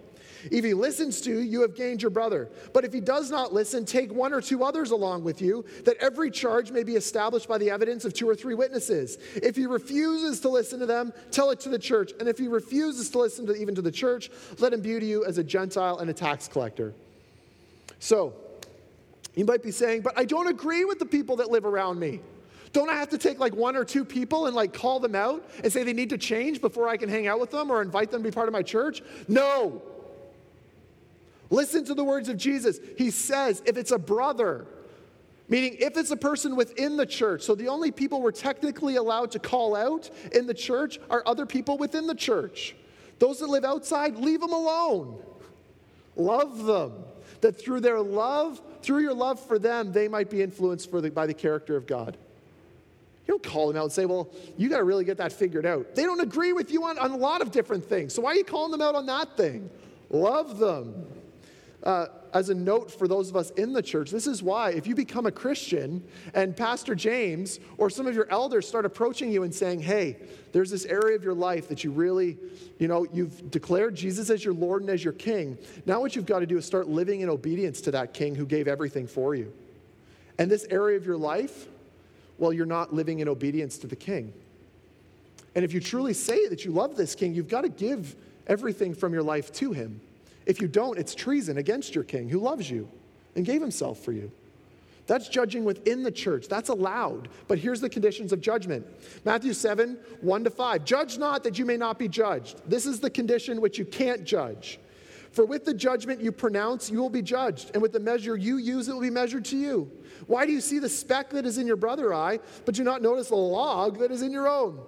If 0.51 0.63
he 0.63 0.73
listens 0.73 1.21
to 1.21 1.31
you, 1.31 1.39
you 1.39 1.61
have 1.61 1.75
gained 1.75 2.01
your 2.01 2.11
brother. 2.11 2.49
But 2.73 2.85
if 2.85 2.93
he 2.93 2.99
does 2.99 3.31
not 3.31 3.53
listen, 3.53 3.85
take 3.85 4.13
one 4.13 4.33
or 4.33 4.41
two 4.41 4.63
others 4.63 4.91
along 4.91 5.23
with 5.23 5.41
you, 5.41 5.65
that 5.85 5.97
every 5.99 6.29
charge 6.29 6.71
may 6.71 6.83
be 6.83 6.95
established 6.95 7.47
by 7.47 7.57
the 7.57 7.71
evidence 7.71 8.05
of 8.05 8.13
two 8.13 8.29
or 8.29 8.35
three 8.35 8.53
witnesses. 8.53 9.17
If 9.35 9.55
he 9.55 9.65
refuses 9.65 10.39
to 10.41 10.49
listen 10.49 10.79
to 10.79 10.85
them, 10.85 11.13
tell 11.31 11.49
it 11.49 11.59
to 11.61 11.69
the 11.69 11.79
church. 11.79 12.11
And 12.19 12.29
if 12.29 12.37
he 12.37 12.47
refuses 12.47 13.09
to 13.11 13.19
listen 13.19 13.45
to 13.47 13.55
even 13.55 13.75
to 13.75 13.81
the 13.81 13.91
church, 13.91 14.29
let 14.59 14.71
him 14.71 14.81
view 14.81 14.99
to 14.99 15.05
you 15.05 15.25
as 15.25 15.37
a 15.37 15.43
Gentile 15.43 15.97
and 15.97 16.09
a 16.09 16.13
tax 16.13 16.47
collector. 16.47 16.93
So, 17.99 18.33
you 19.35 19.45
might 19.45 19.63
be 19.63 19.71
saying, 19.71 20.01
but 20.01 20.17
I 20.17 20.25
don't 20.25 20.47
agree 20.47 20.85
with 20.85 20.99
the 20.99 21.05
people 21.05 21.37
that 21.37 21.49
live 21.49 21.65
around 21.65 21.99
me. 21.99 22.21
Don't 22.71 22.89
I 22.89 22.95
have 22.95 23.09
to 23.09 23.17
take 23.17 23.39
like 23.39 23.55
one 23.55 23.75
or 23.75 23.85
two 23.85 24.03
people 24.03 24.47
and 24.47 24.55
like 24.55 24.73
call 24.73 24.99
them 24.99 25.15
out 25.15 25.49
and 25.63 25.71
say 25.71 25.83
they 25.83 25.93
need 25.93 26.09
to 26.09 26.17
change 26.17 26.59
before 26.59 26.89
I 26.89 26.97
can 26.97 27.07
hang 27.07 27.25
out 27.27 27.39
with 27.39 27.51
them 27.51 27.71
or 27.71 27.81
invite 27.81 28.11
them 28.11 28.21
to 28.21 28.29
be 28.29 28.33
part 28.33 28.49
of 28.49 28.53
my 28.53 28.63
church? 28.63 29.01
No. 29.27 29.81
Listen 31.49 31.85
to 31.85 31.93
the 31.93 32.03
words 32.03 32.27
of 32.27 32.37
Jesus. 32.37 32.79
He 32.97 33.11
says, 33.11 33.61
if 33.65 33.77
it's 33.77 33.91
a 33.91 33.97
brother, 33.97 34.65
meaning 35.47 35.77
if 35.79 35.95
it's 35.95 36.11
a 36.11 36.17
person 36.17 36.55
within 36.55 36.97
the 36.97 37.05
church, 37.05 37.43
so 37.43 37.55
the 37.55 37.69
only 37.69 37.91
people 37.91 38.21
we're 38.21 38.31
technically 38.31 38.97
allowed 38.97 39.31
to 39.31 39.39
call 39.39 39.75
out 39.75 40.09
in 40.33 40.47
the 40.47 40.53
church 40.53 40.99
are 41.09 41.23
other 41.25 41.45
people 41.45 41.77
within 41.77 42.07
the 42.07 42.15
church. 42.15 42.75
Those 43.19 43.39
that 43.39 43.47
live 43.47 43.63
outside, 43.63 44.17
leave 44.17 44.41
them 44.41 44.51
alone. 44.51 45.23
Love 46.15 46.65
them. 46.65 46.93
That 47.41 47.53
through 47.53 47.81
their 47.81 48.01
love, 48.01 48.61
through 48.85 49.01
your 49.01 49.13
love 49.13 49.39
for 49.39 49.57
them, 49.57 49.91
they 49.91 50.07
might 50.07 50.29
be 50.29 50.41
influenced 50.41 50.91
the, 51.01 51.09
by 51.09 51.25
the 51.25 51.33
character 51.33 51.75
of 51.75 51.87
God. 51.87 52.17
You 53.27 53.33
don't 53.33 53.43
call 53.43 53.67
them 53.67 53.77
out 53.77 53.83
and 53.83 53.91
say, 53.91 54.05
well, 54.05 54.29
you 54.55 54.69
got 54.69 54.77
to 54.77 54.83
really 54.83 55.03
get 55.03 55.17
that 55.17 55.33
figured 55.33 55.65
out. 55.65 55.95
They 55.95 56.03
don't 56.03 56.21
agree 56.21 56.53
with 56.53 56.71
you 56.71 56.83
on, 56.83 56.99
on 56.99 57.11
a 57.11 57.17
lot 57.17 57.41
of 57.41 57.51
different 57.51 57.83
things. 57.83 58.13
So 58.13 58.21
why 58.21 58.31
are 58.31 58.35
you 58.35 58.43
calling 58.43 58.71
them 58.71 58.81
out 58.81 58.93
on 58.93 59.07
that 59.07 59.35
thing? 59.35 59.69
Love 60.09 60.59
them. 60.59 61.07
Uh, 61.85 62.07
as 62.33 62.49
a 62.49 62.53
note 62.53 62.91
for 62.91 63.07
those 63.07 63.29
of 63.29 63.35
us 63.35 63.51
in 63.51 63.71
the 63.71 63.81
church, 63.81 64.09
this 64.09 64.27
is 64.27 64.41
why 64.41 64.71
if 64.71 64.87
you 64.87 64.95
become 64.95 65.25
a 65.25 65.31
Christian 65.31 66.03
and 66.33 66.57
Pastor 66.57 66.95
James 66.95 67.59
or 67.77 67.89
some 67.89 68.07
of 68.07 68.15
your 68.15 68.29
elders 68.29 68.67
start 68.67 68.85
approaching 68.85 69.31
you 69.31 69.43
and 69.43 69.53
saying, 69.53 69.81
hey, 69.81 70.17
there's 70.51 70.71
this 70.71 70.85
area 70.85 71.15
of 71.15 71.23
your 71.23 71.35
life 71.35 71.69
that 71.69 71.83
you 71.83 71.91
really, 71.91 72.37
you 72.79 72.87
know, 72.87 73.05
you've 73.13 73.51
declared 73.51 73.95
Jesus 73.95 74.29
as 74.29 74.43
your 74.43 74.53
Lord 74.53 74.81
and 74.81 74.89
as 74.89 75.03
your 75.03 75.13
King. 75.13 75.57
Now, 75.85 76.01
what 76.01 76.15
you've 76.15 76.25
got 76.25 76.39
to 76.39 76.45
do 76.45 76.57
is 76.57 76.65
start 76.65 76.89
living 76.89 77.21
in 77.21 77.29
obedience 77.29 77.81
to 77.81 77.91
that 77.91 78.13
King 78.13 78.35
who 78.35 78.45
gave 78.45 78.67
everything 78.67 79.07
for 79.07 79.35
you. 79.35 79.53
And 80.37 80.51
this 80.51 80.65
area 80.69 80.97
of 80.97 81.05
your 81.05 81.17
life, 81.17 81.67
well, 82.37 82.51
you're 82.51 82.65
not 82.65 82.93
living 82.93 83.19
in 83.19 83.29
obedience 83.29 83.77
to 83.77 83.87
the 83.87 83.95
King. 83.95 84.33
And 85.53 85.63
if 85.63 85.71
you 85.71 85.79
truly 85.79 86.13
say 86.13 86.49
that 86.49 86.65
you 86.65 86.71
love 86.71 86.97
this 86.97 87.15
King, 87.15 87.33
you've 87.33 87.47
got 87.47 87.61
to 87.61 87.69
give 87.69 88.15
everything 88.47 88.93
from 88.93 89.13
your 89.13 89.23
life 89.23 89.53
to 89.53 89.71
him. 89.71 90.01
If 90.45 90.61
you 90.61 90.67
don't, 90.67 90.97
it's 90.97 91.15
treason 91.15 91.57
against 91.57 91.95
your 91.95 92.03
king 92.03 92.29
who 92.29 92.39
loves 92.39 92.69
you 92.69 92.89
and 93.35 93.45
gave 93.45 93.61
himself 93.61 93.99
for 93.99 94.11
you. 94.11 94.31
That's 95.07 95.27
judging 95.27 95.65
within 95.65 96.03
the 96.03 96.11
church. 96.11 96.47
That's 96.47 96.69
allowed. 96.69 97.29
But 97.47 97.59
here's 97.59 97.79
the 97.79 97.89
conditions 97.89 98.33
of 98.33 98.41
judgment 98.41 98.85
Matthew 99.23 99.53
7, 99.53 99.97
1 100.21 100.43
to 100.43 100.49
5. 100.49 100.85
Judge 100.85 101.17
not 101.17 101.43
that 101.43 101.59
you 101.59 101.65
may 101.65 101.77
not 101.77 101.99
be 101.99 102.07
judged. 102.07 102.61
This 102.67 102.85
is 102.85 102.99
the 102.99 103.09
condition 103.09 103.61
which 103.61 103.77
you 103.77 103.85
can't 103.85 104.23
judge. 104.23 104.79
For 105.31 105.45
with 105.45 105.65
the 105.65 105.73
judgment 105.73 106.21
you 106.21 106.31
pronounce, 106.31 106.89
you 106.89 106.99
will 107.01 107.09
be 107.09 107.21
judged, 107.21 107.71
and 107.73 107.81
with 107.81 107.91
the 107.91 107.99
measure 107.99 108.37
you 108.37 108.55
use, 108.55 108.87
it 108.87 108.93
will 108.93 109.01
be 109.01 109.09
measured 109.09 109.43
to 109.45 109.57
you. 109.57 109.91
Why 110.27 110.45
do 110.45 110.53
you 110.53 110.61
see 110.61 110.79
the 110.79 110.87
speck 110.87 111.29
that 111.31 111.45
is 111.45 111.57
in 111.57 111.67
your 111.67 111.75
brother 111.75 112.13
eye, 112.13 112.39
but 112.63 112.73
do 112.73 112.85
not 112.85 113.01
notice 113.01 113.27
the 113.27 113.35
log 113.35 113.99
that 113.99 114.11
is 114.11 114.21
in 114.21 114.31
your 114.31 114.47
own? 114.47 114.79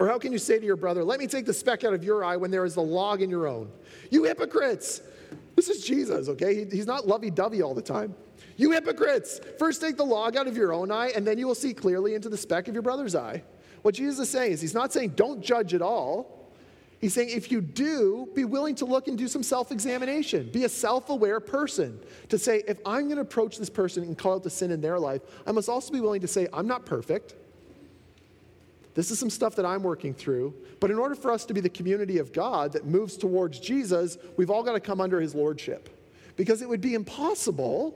Or 0.00 0.08
how 0.08 0.18
can 0.18 0.32
you 0.32 0.38
say 0.38 0.58
to 0.58 0.64
your 0.64 0.76
brother, 0.76 1.04
Let 1.04 1.20
me 1.20 1.26
take 1.26 1.44
the 1.44 1.52
speck 1.52 1.84
out 1.84 1.92
of 1.92 2.02
your 2.02 2.24
eye 2.24 2.36
when 2.36 2.50
there 2.50 2.64
is 2.64 2.74
the 2.74 2.82
log 2.82 3.20
in 3.20 3.30
your 3.30 3.46
own? 3.46 3.70
You 4.10 4.24
hypocrites! 4.24 5.02
This 5.54 5.68
is 5.68 5.84
Jesus, 5.84 6.28
okay? 6.30 6.64
He's 6.64 6.86
not 6.86 7.06
lovey 7.06 7.30
dovey 7.30 7.60
all 7.60 7.74
the 7.74 7.82
time. 7.82 8.14
You 8.56 8.72
hypocrites! 8.72 9.40
First 9.58 9.82
take 9.82 9.98
the 9.98 10.04
log 10.04 10.36
out 10.36 10.48
of 10.48 10.56
your 10.56 10.72
own 10.72 10.90
eye, 10.90 11.12
and 11.14 11.26
then 11.26 11.36
you 11.36 11.46
will 11.46 11.54
see 11.54 11.74
clearly 11.74 12.14
into 12.14 12.30
the 12.30 12.36
speck 12.38 12.66
of 12.66 12.74
your 12.74 12.82
brother's 12.82 13.14
eye. 13.14 13.42
What 13.82 13.94
Jesus 13.94 14.18
is 14.18 14.30
saying 14.30 14.52
is, 14.52 14.60
He's 14.62 14.74
not 14.74 14.90
saying 14.90 15.10
don't 15.10 15.42
judge 15.42 15.74
at 15.74 15.82
all. 15.82 16.50
He's 16.98 17.12
saying 17.12 17.30
if 17.30 17.50
you 17.52 17.60
do, 17.60 18.28
be 18.34 18.44
willing 18.44 18.74
to 18.76 18.86
look 18.86 19.06
and 19.06 19.18
do 19.18 19.28
some 19.28 19.42
self 19.42 19.70
examination. 19.70 20.50
Be 20.50 20.64
a 20.64 20.68
self 20.68 21.10
aware 21.10 21.40
person 21.40 22.00
to 22.30 22.38
say, 22.38 22.62
if 22.66 22.78
I'm 22.86 23.04
going 23.04 23.16
to 23.16 23.22
approach 23.22 23.58
this 23.58 23.70
person 23.70 24.02
and 24.04 24.16
call 24.16 24.34
out 24.34 24.44
the 24.44 24.50
sin 24.50 24.70
in 24.70 24.80
their 24.80 24.98
life, 24.98 25.20
I 25.46 25.52
must 25.52 25.68
also 25.68 25.92
be 25.92 26.00
willing 26.00 26.22
to 26.22 26.28
say, 26.28 26.48
I'm 26.54 26.66
not 26.66 26.86
perfect. 26.86 27.34
This 28.94 29.10
is 29.10 29.18
some 29.18 29.30
stuff 29.30 29.56
that 29.56 29.64
I'm 29.64 29.82
working 29.82 30.14
through. 30.14 30.54
But 30.80 30.90
in 30.90 30.98
order 30.98 31.14
for 31.14 31.30
us 31.30 31.44
to 31.46 31.54
be 31.54 31.60
the 31.60 31.68
community 31.68 32.18
of 32.18 32.32
God 32.32 32.72
that 32.72 32.86
moves 32.86 33.16
towards 33.16 33.60
Jesus, 33.60 34.18
we've 34.36 34.50
all 34.50 34.62
got 34.62 34.72
to 34.72 34.80
come 34.80 35.00
under 35.00 35.20
his 35.20 35.34
lordship. 35.34 35.88
Because 36.36 36.62
it 36.62 36.68
would 36.68 36.80
be 36.80 36.94
impossible 36.94 37.94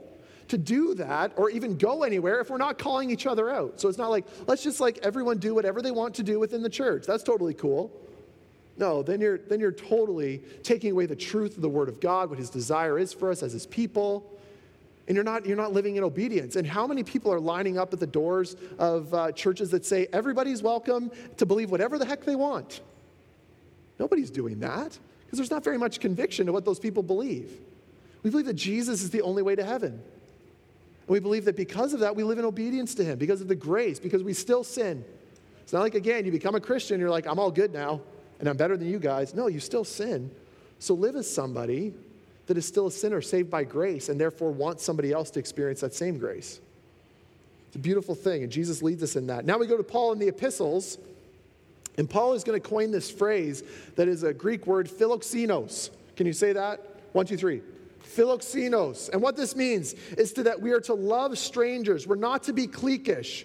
to 0.48 0.58
do 0.58 0.94
that 0.94 1.32
or 1.36 1.50
even 1.50 1.76
go 1.76 2.02
anywhere 2.02 2.40
if 2.40 2.50
we're 2.50 2.58
not 2.58 2.78
calling 2.78 3.10
each 3.10 3.26
other 3.26 3.50
out. 3.50 3.80
So 3.80 3.88
it's 3.88 3.98
not 3.98 4.10
like, 4.10 4.26
let's 4.46 4.62
just 4.62 4.80
like 4.80 4.98
everyone 5.02 5.38
do 5.38 5.54
whatever 5.54 5.82
they 5.82 5.90
want 5.90 6.14
to 6.16 6.22
do 6.22 6.38
within 6.38 6.62
the 6.62 6.70
church. 6.70 7.06
That's 7.06 7.22
totally 7.22 7.54
cool. 7.54 7.90
No, 8.76 9.02
then 9.02 9.20
you're, 9.20 9.38
then 9.38 9.60
you're 9.60 9.72
totally 9.72 10.42
taking 10.62 10.92
away 10.92 11.06
the 11.06 11.16
truth 11.16 11.56
of 11.56 11.62
the 11.62 11.68
Word 11.68 11.88
of 11.88 12.00
God, 12.00 12.28
what 12.28 12.38
His 12.38 12.50
desire 12.50 12.98
is 12.98 13.12
for 13.12 13.30
us 13.30 13.42
as 13.42 13.52
His 13.52 13.66
people 13.66 14.30
and 15.06 15.14
you're 15.14 15.24
not, 15.24 15.44
you're 15.44 15.56
not 15.56 15.72
living 15.72 15.96
in 15.96 16.04
obedience. 16.04 16.56
And 16.56 16.66
how 16.66 16.86
many 16.86 17.02
people 17.02 17.32
are 17.32 17.40
lining 17.40 17.78
up 17.78 17.92
at 17.92 18.00
the 18.00 18.06
doors 18.06 18.56
of 18.78 19.12
uh, 19.12 19.32
churches 19.32 19.70
that 19.70 19.84
say 19.84 20.06
everybody's 20.12 20.62
welcome 20.62 21.10
to 21.36 21.46
believe 21.46 21.70
whatever 21.70 21.98
the 21.98 22.06
heck 22.06 22.24
they 22.24 22.36
want? 22.36 22.80
Nobody's 23.98 24.30
doing 24.30 24.60
that 24.60 24.98
because 25.24 25.38
there's 25.38 25.50
not 25.50 25.62
very 25.62 25.78
much 25.78 26.00
conviction 26.00 26.46
to 26.46 26.52
what 26.52 26.64
those 26.64 26.78
people 26.78 27.02
believe. 27.02 27.50
We 28.22 28.30
believe 28.30 28.46
that 28.46 28.54
Jesus 28.54 29.02
is 29.02 29.10
the 29.10 29.22
only 29.22 29.42
way 29.42 29.54
to 29.54 29.64
heaven. 29.64 29.92
And 29.92 31.08
we 31.08 31.20
believe 31.20 31.44
that 31.44 31.56
because 31.56 31.92
of 31.92 32.00
that, 32.00 32.16
we 32.16 32.22
live 32.22 32.38
in 32.38 32.44
obedience 32.46 32.94
to 32.94 33.04
Him, 33.04 33.18
because 33.18 33.42
of 33.42 33.48
the 33.48 33.54
grace, 33.54 34.00
because 34.00 34.22
we 34.22 34.32
still 34.32 34.64
sin. 34.64 35.04
It's 35.62 35.72
not 35.72 35.80
like, 35.80 35.94
again, 35.94 36.24
you 36.24 36.32
become 36.32 36.54
a 36.54 36.60
Christian, 36.60 36.98
you're 36.98 37.10
like, 37.10 37.26
I'm 37.26 37.38
all 37.38 37.50
good 37.50 37.72
now, 37.72 38.00
and 38.40 38.48
I'm 38.48 38.56
better 38.56 38.76
than 38.76 38.88
you 38.88 38.98
guys. 38.98 39.34
No, 39.34 39.46
you 39.48 39.60
still 39.60 39.84
sin. 39.84 40.30
So 40.78 40.94
live 40.94 41.16
as 41.16 41.32
somebody 41.32 41.94
that 42.46 42.58
is 42.58 42.66
still 42.66 42.86
a 42.86 42.90
sinner 42.90 43.22
saved 43.22 43.50
by 43.50 43.64
grace 43.64 44.08
and 44.08 44.20
therefore 44.20 44.50
wants 44.50 44.84
somebody 44.84 45.12
else 45.12 45.30
to 45.30 45.38
experience 45.38 45.80
that 45.80 45.94
same 45.94 46.18
grace. 46.18 46.60
It's 47.68 47.76
a 47.76 47.78
beautiful 47.80 48.14
thing, 48.14 48.42
and 48.42 48.52
Jesus 48.52 48.82
leads 48.82 49.02
us 49.02 49.16
in 49.16 49.26
that. 49.26 49.44
Now 49.44 49.58
we 49.58 49.66
go 49.66 49.76
to 49.76 49.82
Paul 49.82 50.12
in 50.12 50.18
the 50.18 50.28
epistles, 50.28 50.98
and 51.98 52.08
Paul 52.08 52.34
is 52.34 52.44
going 52.44 52.60
to 52.60 52.68
coin 52.68 52.90
this 52.90 53.10
phrase 53.10 53.62
that 53.96 54.08
is 54.08 54.22
a 54.22 54.32
Greek 54.32 54.66
word, 54.66 54.88
philoxenos. 54.88 55.90
Can 56.16 56.26
you 56.26 56.32
say 56.32 56.52
that? 56.52 56.80
One, 57.12 57.26
two, 57.26 57.36
three. 57.36 57.62
Philoxenos. 58.04 59.08
And 59.08 59.20
what 59.20 59.36
this 59.36 59.56
means 59.56 59.94
is 60.16 60.32
to 60.34 60.44
that 60.44 60.60
we 60.60 60.72
are 60.72 60.80
to 60.82 60.94
love 60.94 61.36
strangers. 61.38 62.06
We're 62.06 62.16
not 62.16 62.44
to 62.44 62.52
be 62.52 62.66
cliquish. 62.66 63.44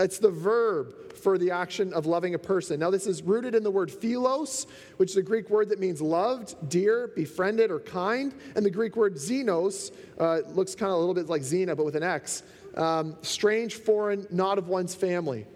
It's 0.00 0.18
the 0.18 0.30
verb 0.30 1.12
for 1.14 1.36
the 1.36 1.50
action 1.50 1.92
of 1.92 2.06
loving 2.06 2.34
a 2.34 2.38
person. 2.38 2.80
Now, 2.80 2.90
this 2.90 3.06
is 3.06 3.22
rooted 3.22 3.54
in 3.54 3.62
the 3.62 3.70
word 3.70 3.90
philos, 3.90 4.66
which 4.96 5.10
is 5.10 5.16
a 5.18 5.22
Greek 5.22 5.50
word 5.50 5.68
that 5.68 5.78
means 5.78 6.00
loved, 6.00 6.56
dear, 6.70 7.08
befriended, 7.14 7.70
or 7.70 7.80
kind. 7.80 8.34
And 8.56 8.64
the 8.64 8.70
Greek 8.70 8.96
word 8.96 9.16
xenos 9.16 9.92
uh, 10.18 10.38
looks 10.54 10.74
kind 10.74 10.90
of 10.90 10.96
a 10.96 10.98
little 10.98 11.14
bit 11.14 11.28
like 11.28 11.42
Xena, 11.42 11.76
but 11.76 11.84
with 11.84 11.96
an 11.96 12.02
X. 12.02 12.42
Um, 12.76 13.16
strange, 13.20 13.74
foreign, 13.74 14.26
not 14.30 14.56
of 14.56 14.68
one's 14.68 14.94
family. 14.94 15.46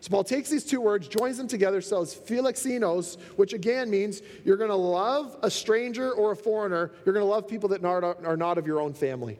So 0.00 0.08
Paul 0.08 0.24
takes 0.24 0.48
these 0.48 0.64
two 0.64 0.80
words, 0.80 1.08
joins 1.08 1.36
them 1.36 1.46
together, 1.46 1.82
says 1.82 2.14
philoxenos, 2.14 3.20
which 3.36 3.52
again 3.52 3.90
means 3.90 4.22
you're 4.46 4.56
going 4.56 4.70
to 4.70 4.76
love 4.76 5.36
a 5.42 5.50
stranger 5.50 6.12
or 6.12 6.32
a 6.32 6.36
foreigner. 6.36 6.92
You're 7.04 7.12
going 7.12 7.24
to 7.26 7.30
love 7.30 7.46
people 7.46 7.68
that 7.68 7.84
are 7.84 8.36
not 8.36 8.56
of 8.56 8.66
your 8.66 8.80
own 8.80 8.94
family. 8.94 9.38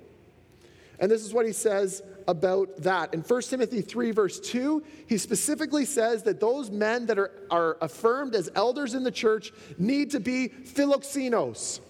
And 0.98 1.10
this 1.10 1.24
is 1.24 1.32
what 1.32 1.46
he 1.46 1.52
says 1.52 2.02
about 2.30 2.76
that. 2.78 3.12
In 3.12 3.20
1 3.20 3.42
Timothy 3.42 3.82
3, 3.82 4.12
verse 4.12 4.38
2, 4.40 4.82
he 5.08 5.18
specifically 5.18 5.84
says 5.84 6.22
that 6.22 6.38
those 6.38 6.70
men 6.70 7.06
that 7.06 7.18
are, 7.18 7.32
are 7.50 7.76
affirmed 7.80 8.34
as 8.36 8.48
elders 8.54 8.94
in 8.94 9.02
the 9.02 9.10
church 9.10 9.52
need 9.78 10.12
to 10.12 10.20
be 10.20 10.48
philoxenos. 10.48 11.80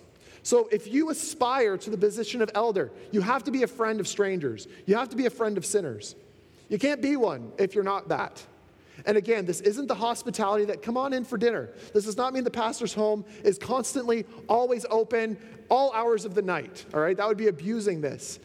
So 0.43 0.69
if 0.73 0.91
you 0.93 1.11
aspire 1.11 1.77
to 1.77 1.91
the 1.91 1.99
position 1.99 2.41
of 2.41 2.51
elder, 2.55 2.91
you 3.13 3.21
have 3.21 3.45
to 3.45 3.51
be 3.51 3.63
a 3.63 3.67
friend 3.67 4.01
of 4.01 4.09
strangers, 4.09 4.67
you 4.87 4.97
have 4.97 5.11
to 5.11 5.17
be 5.17 5.27
a 5.27 5.31
friend 5.31 5.59
of 5.59 5.67
sinners. 5.67 6.17
You 6.71 6.79
can't 6.79 7.03
be 7.03 7.17
one 7.17 7.53
if 7.59 7.75
you're 7.75 7.85
not 7.85 8.09
that. 8.09 8.43
And 9.07 9.17
again, 9.17 9.45
this 9.45 9.61
isn't 9.61 9.87
the 9.87 9.95
hospitality 9.95 10.65
that 10.67 10.83
come 10.83 10.97
on 10.97 11.13
in 11.13 11.25
for 11.25 11.37
dinner. 11.37 11.71
This 11.93 12.05
does 12.05 12.17
not 12.17 12.33
mean 12.33 12.45
the 12.45 12.51
pastor's 12.51 12.95
home 12.95 13.25
is 13.45 13.59
constantly 13.59 14.25
always 14.49 14.87
open 14.91 15.39
all 15.69 15.93
hours 15.93 16.25
of 16.25 16.35
the 16.35 16.43
night. 16.43 16.85
All 16.95 17.01
right, 17.01 17.17
that 17.17 17.27
would 17.27 17.37
be 17.37 17.49
abusing 17.49 18.01
this. 18.01 18.39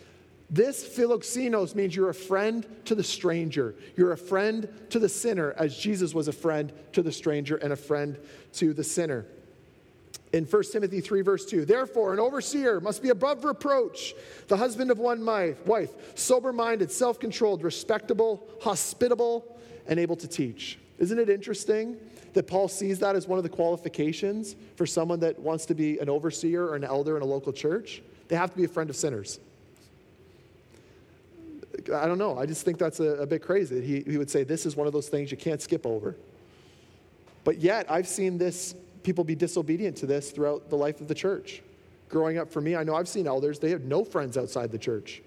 This 0.49 0.87
philoxenos 0.87 1.73
means 1.73 1.95
you're 1.95 2.09
a 2.09 2.13
friend 2.13 2.65
to 2.85 2.95
the 2.95 3.03
stranger. 3.03 3.75
You're 3.95 4.11
a 4.11 4.17
friend 4.17 4.67
to 4.91 4.99
the 4.99 5.09
sinner, 5.09 5.53
as 5.57 5.77
Jesus 5.77 6.13
was 6.13 6.27
a 6.27 6.33
friend 6.33 6.71
to 6.93 7.01
the 7.01 7.11
stranger 7.11 7.55
and 7.55 7.73
a 7.73 7.75
friend 7.75 8.17
to 8.53 8.73
the 8.73 8.83
sinner. 8.83 9.25
In 10.33 10.45
1 10.45 10.63
Timothy 10.71 11.01
3, 11.01 11.21
verse 11.21 11.45
2, 11.45 11.65
therefore, 11.65 12.13
an 12.13 12.19
overseer 12.19 12.79
must 12.79 13.01
be 13.01 13.09
above 13.09 13.45
reproach, 13.45 14.13
the 14.47 14.57
husband 14.57 14.91
of 14.91 14.99
one 14.99 15.25
wife, 15.25 15.89
sober 16.15 16.51
minded, 16.51 16.91
self 16.91 17.19
controlled, 17.19 17.63
respectable, 17.63 18.45
hospitable, 18.61 19.57
and 19.87 19.99
able 19.99 20.15
to 20.17 20.27
teach. 20.27 20.77
Isn't 20.99 21.19
it 21.19 21.29
interesting 21.29 21.97
that 22.33 22.47
Paul 22.47 22.67
sees 22.67 22.99
that 22.99 23.15
as 23.15 23.27
one 23.27 23.39
of 23.39 23.43
the 23.43 23.49
qualifications 23.49 24.55
for 24.75 24.85
someone 24.85 25.21
that 25.21 25.39
wants 25.39 25.65
to 25.67 25.73
be 25.73 25.99
an 25.99 26.09
overseer 26.09 26.65
or 26.65 26.75
an 26.75 26.83
elder 26.83 27.15
in 27.15 27.23
a 27.23 27.25
local 27.25 27.53
church? 27.53 28.01
They 28.27 28.35
have 28.35 28.51
to 28.51 28.57
be 28.57 28.65
a 28.65 28.67
friend 28.67 28.89
of 28.89 28.95
sinners. 28.95 29.39
I 31.93 32.07
don't 32.07 32.17
know. 32.17 32.37
I 32.37 32.45
just 32.45 32.63
think 32.65 32.77
that's 32.77 32.99
a, 32.99 33.15
a 33.15 33.25
bit 33.25 33.41
crazy. 33.41 33.81
He, 33.81 34.01
he 34.11 34.17
would 34.17 34.29
say 34.29 34.43
this 34.43 34.65
is 34.65 34.75
one 34.75 34.87
of 34.87 34.93
those 34.93 35.09
things 35.09 35.31
you 35.31 35.37
can't 35.37 35.61
skip 35.61 35.85
over. 35.85 36.15
But 37.43 37.59
yet, 37.59 37.89
I've 37.89 38.07
seen 38.07 38.37
this, 38.37 38.75
people 39.03 39.23
be 39.23 39.35
disobedient 39.35 39.97
to 39.97 40.05
this 40.05 40.31
throughout 40.31 40.69
the 40.69 40.75
life 40.75 40.99
of 40.99 41.07
the 41.07 41.15
church. 41.15 41.61
Growing 42.09 42.37
up 42.37 42.51
for 42.51 42.61
me, 42.61 42.75
I 42.75 42.83
know 42.83 42.95
I've 42.95 43.07
seen 43.07 43.27
elders, 43.27 43.59
they 43.59 43.69
have 43.69 43.83
no 43.83 44.03
friends 44.03 44.37
outside 44.37 44.71
the 44.71 44.77
church. 44.77 45.21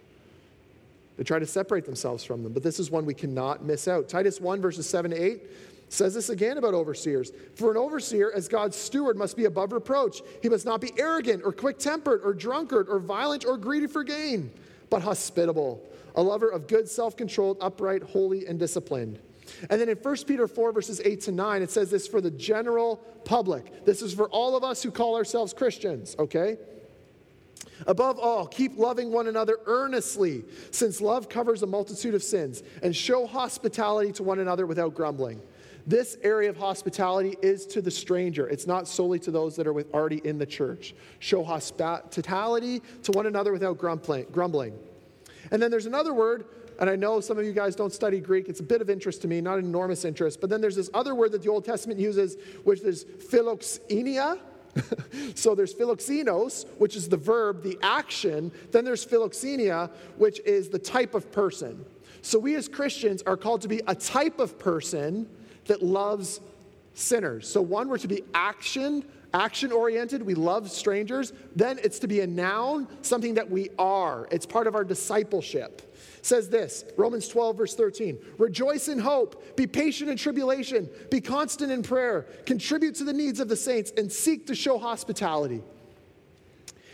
They 1.16 1.24
try 1.24 1.38
to 1.38 1.46
separate 1.46 1.84
themselves 1.84 2.24
from 2.24 2.42
them, 2.42 2.52
but 2.52 2.62
this 2.62 2.78
is 2.78 2.90
one 2.90 3.04
we 3.04 3.14
cannot 3.14 3.64
miss 3.64 3.88
out. 3.88 4.08
Titus 4.08 4.40
1, 4.40 4.60
verses 4.60 4.88
7 4.88 5.10
to 5.10 5.16
8 5.16 5.42
says 5.88 6.14
this 6.14 6.28
again 6.28 6.58
about 6.58 6.74
overseers. 6.74 7.32
For 7.54 7.70
an 7.70 7.76
overseer, 7.76 8.30
as 8.34 8.46
God's 8.46 8.76
steward, 8.76 9.16
must 9.16 9.36
be 9.36 9.46
above 9.46 9.72
reproach. 9.72 10.22
He 10.42 10.48
must 10.48 10.66
not 10.66 10.80
be 10.80 10.92
arrogant 10.98 11.42
or 11.44 11.52
quick 11.52 11.78
tempered 11.78 12.20
or 12.22 12.34
drunkard 12.34 12.88
or 12.88 12.98
violent 12.98 13.44
or 13.46 13.56
greedy 13.56 13.86
for 13.86 14.04
gain, 14.04 14.50
but 14.90 15.02
hospitable 15.02 15.82
a 16.18 16.22
lover 16.22 16.48
of 16.48 16.66
good, 16.66 16.88
self 16.88 17.16
controlled, 17.16 17.56
upright, 17.60 18.02
holy, 18.02 18.44
and 18.46 18.58
disciplined. 18.58 19.20
And 19.70 19.80
then 19.80 19.88
in 19.88 19.96
1 19.96 20.16
Peter 20.26 20.48
4, 20.48 20.72
verses 20.72 21.00
8 21.02 21.20
to 21.22 21.32
9, 21.32 21.62
it 21.62 21.70
says 21.70 21.90
this 21.90 22.08
for 22.08 22.20
the 22.20 22.30
general 22.32 22.96
public. 23.24 23.86
This 23.86 24.02
is 24.02 24.12
for 24.12 24.28
all 24.28 24.56
of 24.56 24.64
us 24.64 24.82
who 24.82 24.90
call 24.90 25.16
ourselves 25.16 25.54
Christians, 25.54 26.16
okay? 26.18 26.58
Above 27.86 28.18
all, 28.18 28.46
keep 28.48 28.76
loving 28.76 29.12
one 29.12 29.28
another 29.28 29.58
earnestly, 29.66 30.44
since 30.72 31.00
love 31.00 31.28
covers 31.28 31.62
a 31.62 31.66
multitude 31.66 32.14
of 32.14 32.22
sins, 32.22 32.64
and 32.82 32.94
show 32.94 33.24
hospitality 33.24 34.10
to 34.12 34.24
one 34.24 34.40
another 34.40 34.66
without 34.66 34.94
grumbling. 34.94 35.40
This 35.86 36.18
area 36.22 36.50
of 36.50 36.56
hospitality 36.56 37.36
is 37.40 37.64
to 37.66 37.80
the 37.80 37.92
stranger. 37.92 38.48
It's 38.48 38.66
not 38.66 38.88
solely 38.88 39.20
to 39.20 39.30
those 39.30 39.54
that 39.54 39.68
are 39.68 39.72
with, 39.72 39.94
already 39.94 40.20
in 40.24 40.36
the 40.36 40.46
church. 40.46 40.94
Show 41.20 41.44
hospitality 41.44 42.82
to 43.04 43.12
one 43.12 43.26
another 43.26 43.52
without 43.52 43.78
grumbling. 43.78 44.78
And 45.50 45.62
then 45.62 45.70
there's 45.70 45.86
another 45.86 46.12
word, 46.12 46.44
and 46.80 46.88
I 46.88 46.96
know 46.96 47.20
some 47.20 47.38
of 47.38 47.44
you 47.44 47.52
guys 47.52 47.74
don't 47.74 47.92
study 47.92 48.20
Greek. 48.20 48.48
It's 48.48 48.60
a 48.60 48.64
bit 48.64 48.80
of 48.80 48.90
interest 48.90 49.22
to 49.22 49.28
me, 49.28 49.40
not 49.40 49.58
an 49.58 49.64
enormous 49.64 50.04
interest. 50.04 50.40
But 50.40 50.50
then 50.50 50.60
there's 50.60 50.76
this 50.76 50.90
other 50.94 51.14
word 51.14 51.32
that 51.32 51.42
the 51.42 51.50
Old 51.50 51.64
Testament 51.64 51.98
uses, 51.98 52.36
which 52.64 52.80
is 52.82 53.04
philoxenia. 53.04 54.38
so 55.34 55.54
there's 55.54 55.74
philoxenos, 55.74 56.66
which 56.78 56.94
is 56.94 57.08
the 57.08 57.16
verb, 57.16 57.62
the 57.62 57.78
action. 57.82 58.52
Then 58.70 58.84
there's 58.84 59.04
philoxenia, 59.04 59.90
which 60.16 60.40
is 60.40 60.68
the 60.68 60.78
type 60.78 61.14
of 61.14 61.32
person. 61.32 61.84
So 62.22 62.38
we 62.38 62.54
as 62.56 62.68
Christians 62.68 63.22
are 63.22 63.36
called 63.36 63.62
to 63.62 63.68
be 63.68 63.80
a 63.86 63.94
type 63.94 64.38
of 64.38 64.58
person 64.58 65.28
that 65.66 65.82
loves 65.82 66.40
sinners. 66.94 67.48
So 67.48 67.62
one, 67.62 67.88
we're 67.88 67.98
to 67.98 68.08
be 68.08 68.22
action 68.34 69.04
action 69.34 69.72
oriented, 69.72 70.22
we 70.22 70.34
love 70.34 70.70
strangers. 70.70 71.32
Then 71.54 71.78
it's 71.82 71.98
to 72.00 72.08
be 72.08 72.20
a 72.20 72.26
noun, 72.26 72.88
something 73.02 73.34
that 73.34 73.50
we 73.50 73.70
are. 73.78 74.28
It's 74.30 74.46
part 74.46 74.66
of 74.66 74.74
our 74.74 74.84
discipleship. 74.84 75.82
It 76.18 76.26
says 76.26 76.48
this 76.48 76.84
Romans 76.96 77.28
12, 77.28 77.56
verse 77.56 77.74
13 77.74 78.18
Rejoice 78.38 78.88
in 78.88 78.98
hope, 78.98 79.56
be 79.56 79.66
patient 79.66 80.10
in 80.10 80.16
tribulation, 80.16 80.88
be 81.10 81.20
constant 81.20 81.70
in 81.70 81.82
prayer, 81.82 82.22
contribute 82.46 82.94
to 82.96 83.04
the 83.04 83.12
needs 83.12 83.40
of 83.40 83.48
the 83.48 83.56
saints, 83.56 83.92
and 83.96 84.10
seek 84.10 84.46
to 84.46 84.54
show 84.54 84.78
hospitality. 84.78 85.62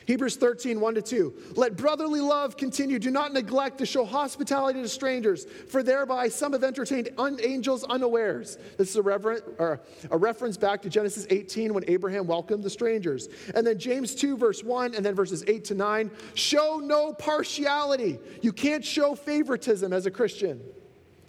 Hebrews 0.06 0.36
13, 0.36 0.80
1 0.80 0.94
to 0.94 1.02
2. 1.02 1.34
Let 1.56 1.76
brotherly 1.76 2.20
love 2.20 2.56
continue. 2.56 2.98
Do 2.98 3.10
not 3.10 3.32
neglect 3.32 3.78
to 3.78 3.86
show 3.86 4.04
hospitality 4.04 4.82
to 4.82 4.88
strangers, 4.88 5.46
for 5.68 5.82
thereby 5.82 6.28
some 6.28 6.52
have 6.52 6.64
entertained 6.64 7.10
un- 7.18 7.38
angels 7.42 7.84
unawares. 7.84 8.58
This 8.76 8.90
is 8.90 8.96
a, 8.96 9.02
rever- 9.02 9.80
a 10.10 10.16
reference 10.16 10.56
back 10.56 10.82
to 10.82 10.88
Genesis 10.88 11.26
18 11.30 11.72
when 11.72 11.84
Abraham 11.88 12.26
welcomed 12.26 12.62
the 12.62 12.70
strangers. 12.70 13.28
And 13.54 13.66
then 13.66 13.78
James 13.78 14.14
2, 14.14 14.36
verse 14.36 14.62
1, 14.62 14.94
and 14.94 15.04
then 15.04 15.14
verses 15.14 15.44
8 15.46 15.64
to 15.66 15.74
9. 15.74 16.10
Show 16.34 16.80
no 16.82 17.12
partiality. 17.12 18.18
You 18.42 18.52
can't 18.52 18.84
show 18.84 19.14
favoritism 19.14 19.92
as 19.92 20.06
a 20.06 20.10
Christian. 20.10 20.60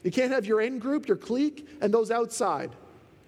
You 0.03 0.11
can't 0.11 0.31
have 0.31 0.45
your 0.45 0.61
in 0.61 0.79
group, 0.79 1.07
your 1.07 1.17
clique, 1.17 1.67
and 1.81 1.93
those 1.93 2.11
outside. 2.11 2.71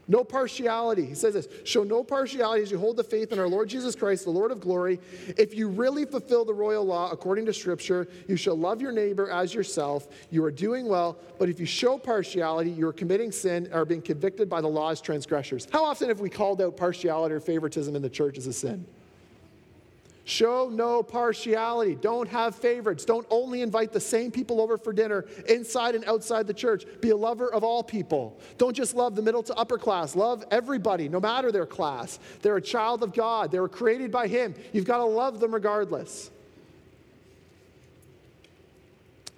No 0.09 0.23
partiality. 0.23 1.05
He 1.05 1.15
says 1.15 1.33
this 1.33 1.47
show 1.65 1.83
no 1.83 2.03
partiality 2.03 2.63
as 2.63 2.71
you 2.71 2.77
hold 2.77 2.97
the 2.97 3.03
faith 3.03 3.31
in 3.31 3.39
our 3.39 3.47
Lord 3.47 3.67
Jesus 3.67 3.95
Christ, 3.95 4.23
the 4.23 4.31
Lord 4.31 4.51
of 4.51 4.61
glory. 4.61 4.99
If 5.37 5.53
you 5.53 5.67
really 5.67 6.05
fulfill 6.05 6.45
the 6.45 6.53
royal 6.53 6.85
law 6.85 7.11
according 7.11 7.45
to 7.47 7.53
Scripture, 7.53 8.07
you 8.27 8.37
shall 8.37 8.57
love 8.57 8.81
your 8.81 8.91
neighbor 8.91 9.29
as 9.29 9.53
yourself. 9.53 10.07
You 10.29 10.43
are 10.45 10.51
doing 10.51 10.87
well. 10.87 11.17
But 11.37 11.49
if 11.49 11.59
you 11.59 11.65
show 11.65 11.97
partiality, 11.97 12.71
you 12.71 12.87
are 12.87 12.93
committing 12.93 13.31
sin, 13.31 13.69
are 13.73 13.85
being 13.85 14.01
convicted 14.01 14.49
by 14.49 14.61
the 14.61 14.67
law 14.67 14.91
as 14.91 15.01
transgressors. 15.01 15.67
How 15.71 15.83
often 15.83 16.07
have 16.07 16.21
we 16.21 16.29
called 16.29 16.61
out 16.61 16.77
partiality 16.77 17.35
or 17.35 17.39
favoritism 17.39 17.95
in 17.95 18.01
the 18.01 18.09
church 18.09 18.37
as 18.37 18.47
a 18.47 18.53
sin? 18.53 18.85
Show 20.27 20.69
no 20.69 21.03
partiality. 21.03 21.95
Don't 21.95 22.27
have 22.27 22.53
favorites. 22.53 23.05
Don't 23.05 23.25
only 23.29 23.61
invite 23.61 23.93
the 23.93 24.01
same 24.01 24.29
people 24.29 24.59
over 24.59 24.77
for 24.77 24.91
dinner 24.91 25.23
inside 25.47 25.95
and 25.95 26.03
outside 26.03 26.47
the 26.47 26.53
church. 26.53 26.85
Be 26.99 27.11
a 27.11 27.15
lover 27.15 27.49
of 27.53 27.63
all 27.63 27.81
people. 27.81 28.37
Don't 28.57 28.75
just 28.75 28.93
love 28.93 29.15
the 29.15 29.21
middle 29.21 29.41
to 29.43 29.55
upper 29.55 29.77
class. 29.77 30.17
Love 30.17 30.43
everybody, 30.51 31.07
no 31.07 31.21
matter 31.21 31.49
their 31.49 31.65
class. 31.65 32.19
They're 32.41 32.57
a 32.57 32.61
child 32.61 33.03
of 33.03 33.13
God, 33.13 33.51
they 33.51 33.59
were 33.61 33.69
created 33.69 34.11
by 34.11 34.27
Him. 34.27 34.53
You've 34.73 34.83
got 34.83 34.97
to 34.97 35.05
love 35.05 35.39
them 35.39 35.53
regardless. 35.53 36.29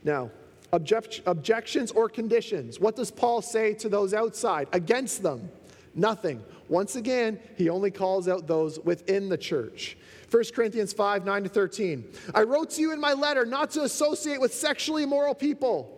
Now, 0.04 0.32
object- 0.74 1.22
objections 1.28 1.92
or 1.92 2.10
conditions. 2.10 2.80
What 2.80 2.96
does 2.96 3.12
Paul 3.12 3.44
say 3.44 3.76
to 3.76 3.90
those 3.90 4.16
outside? 4.16 4.68
Against 4.74 5.22
them? 5.22 5.52
Nothing. 5.96 6.44
Once 6.68 6.96
again, 6.96 7.40
he 7.58 7.70
only 7.70 7.92
calls 7.92 8.28
out 8.28 8.48
those 8.48 8.80
within 8.80 9.30
the 9.30 9.38
church. 9.38 9.98
1 10.30 10.44
Corinthians 10.54 10.94
5 10.94 11.26
9 11.26 11.44
to 11.44 11.50
13. 11.50 12.06
I 12.36 12.44
wrote 12.44 12.70
to 12.72 12.82
you 12.82 12.94
in 12.94 13.02
my 13.02 13.14
letter 13.14 13.46
not 13.46 13.72
to 13.72 13.84
associate 13.84 14.40
with 14.40 14.54
sexually 14.54 15.04
immoral 15.04 15.34
people. 15.34 15.96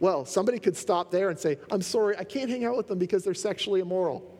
Well, 0.00 0.24
somebody 0.24 0.58
could 0.58 0.76
stop 0.76 1.10
there 1.10 1.30
and 1.30 1.38
say, 1.38 1.58
I'm 1.70 1.82
sorry, 1.82 2.16
I 2.18 2.24
can't 2.24 2.50
hang 2.50 2.64
out 2.64 2.76
with 2.76 2.88
them 2.88 2.98
because 2.98 3.24
they're 3.24 3.32
sexually 3.32 3.80
immoral. 3.80 4.30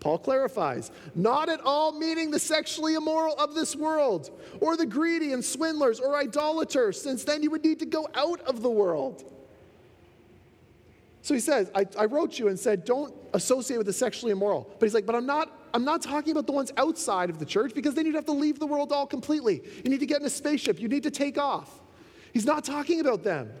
Paul 0.00 0.18
clarifies, 0.18 0.90
not 1.14 1.50
at 1.50 1.60
all 1.60 1.92
meaning 1.92 2.30
the 2.30 2.38
sexually 2.38 2.94
immoral 2.94 3.34
of 3.38 3.54
this 3.54 3.76
world, 3.76 4.30
or 4.60 4.76
the 4.76 4.86
greedy 4.86 5.34
and 5.34 5.44
swindlers 5.44 6.00
or 6.00 6.16
idolaters, 6.16 7.00
since 7.00 7.22
then 7.22 7.42
you 7.42 7.50
would 7.50 7.62
need 7.62 7.78
to 7.80 7.86
go 7.86 8.08
out 8.14 8.40
of 8.40 8.62
the 8.62 8.70
world. 8.70 9.30
So 11.22 11.34
he 11.34 11.40
says, 11.40 11.70
I, 11.74 11.86
I, 11.98 12.06
wrote 12.06 12.38
you 12.38 12.48
and 12.48 12.58
said, 12.58 12.84
don't 12.84 13.14
associate 13.34 13.76
with 13.76 13.86
the 13.86 13.92
sexually 13.92 14.32
immoral. 14.32 14.66
But 14.78 14.86
he's 14.86 14.94
like, 14.94 15.04
but 15.04 15.14
I'm 15.14 15.26
not, 15.26 15.52
I'm 15.74 15.84
not 15.84 16.02
talking 16.02 16.32
about 16.32 16.46
the 16.46 16.52
ones 16.52 16.72
outside 16.76 17.28
of 17.28 17.38
the 17.38 17.44
church 17.44 17.74
because 17.74 17.94
then 17.94 18.06
you'd 18.06 18.14
have 18.14 18.24
to 18.26 18.32
leave 18.32 18.58
the 18.58 18.66
world 18.66 18.90
all 18.90 19.06
completely. 19.06 19.62
You 19.84 19.90
need 19.90 20.00
to 20.00 20.06
get 20.06 20.20
in 20.20 20.26
a 20.26 20.30
spaceship, 20.30 20.80
you 20.80 20.88
need 20.88 21.02
to 21.02 21.10
take 21.10 21.36
off. 21.36 21.80
He's 22.32 22.46
not 22.46 22.64
talking 22.64 23.00
about 23.00 23.22
them. 23.22 23.52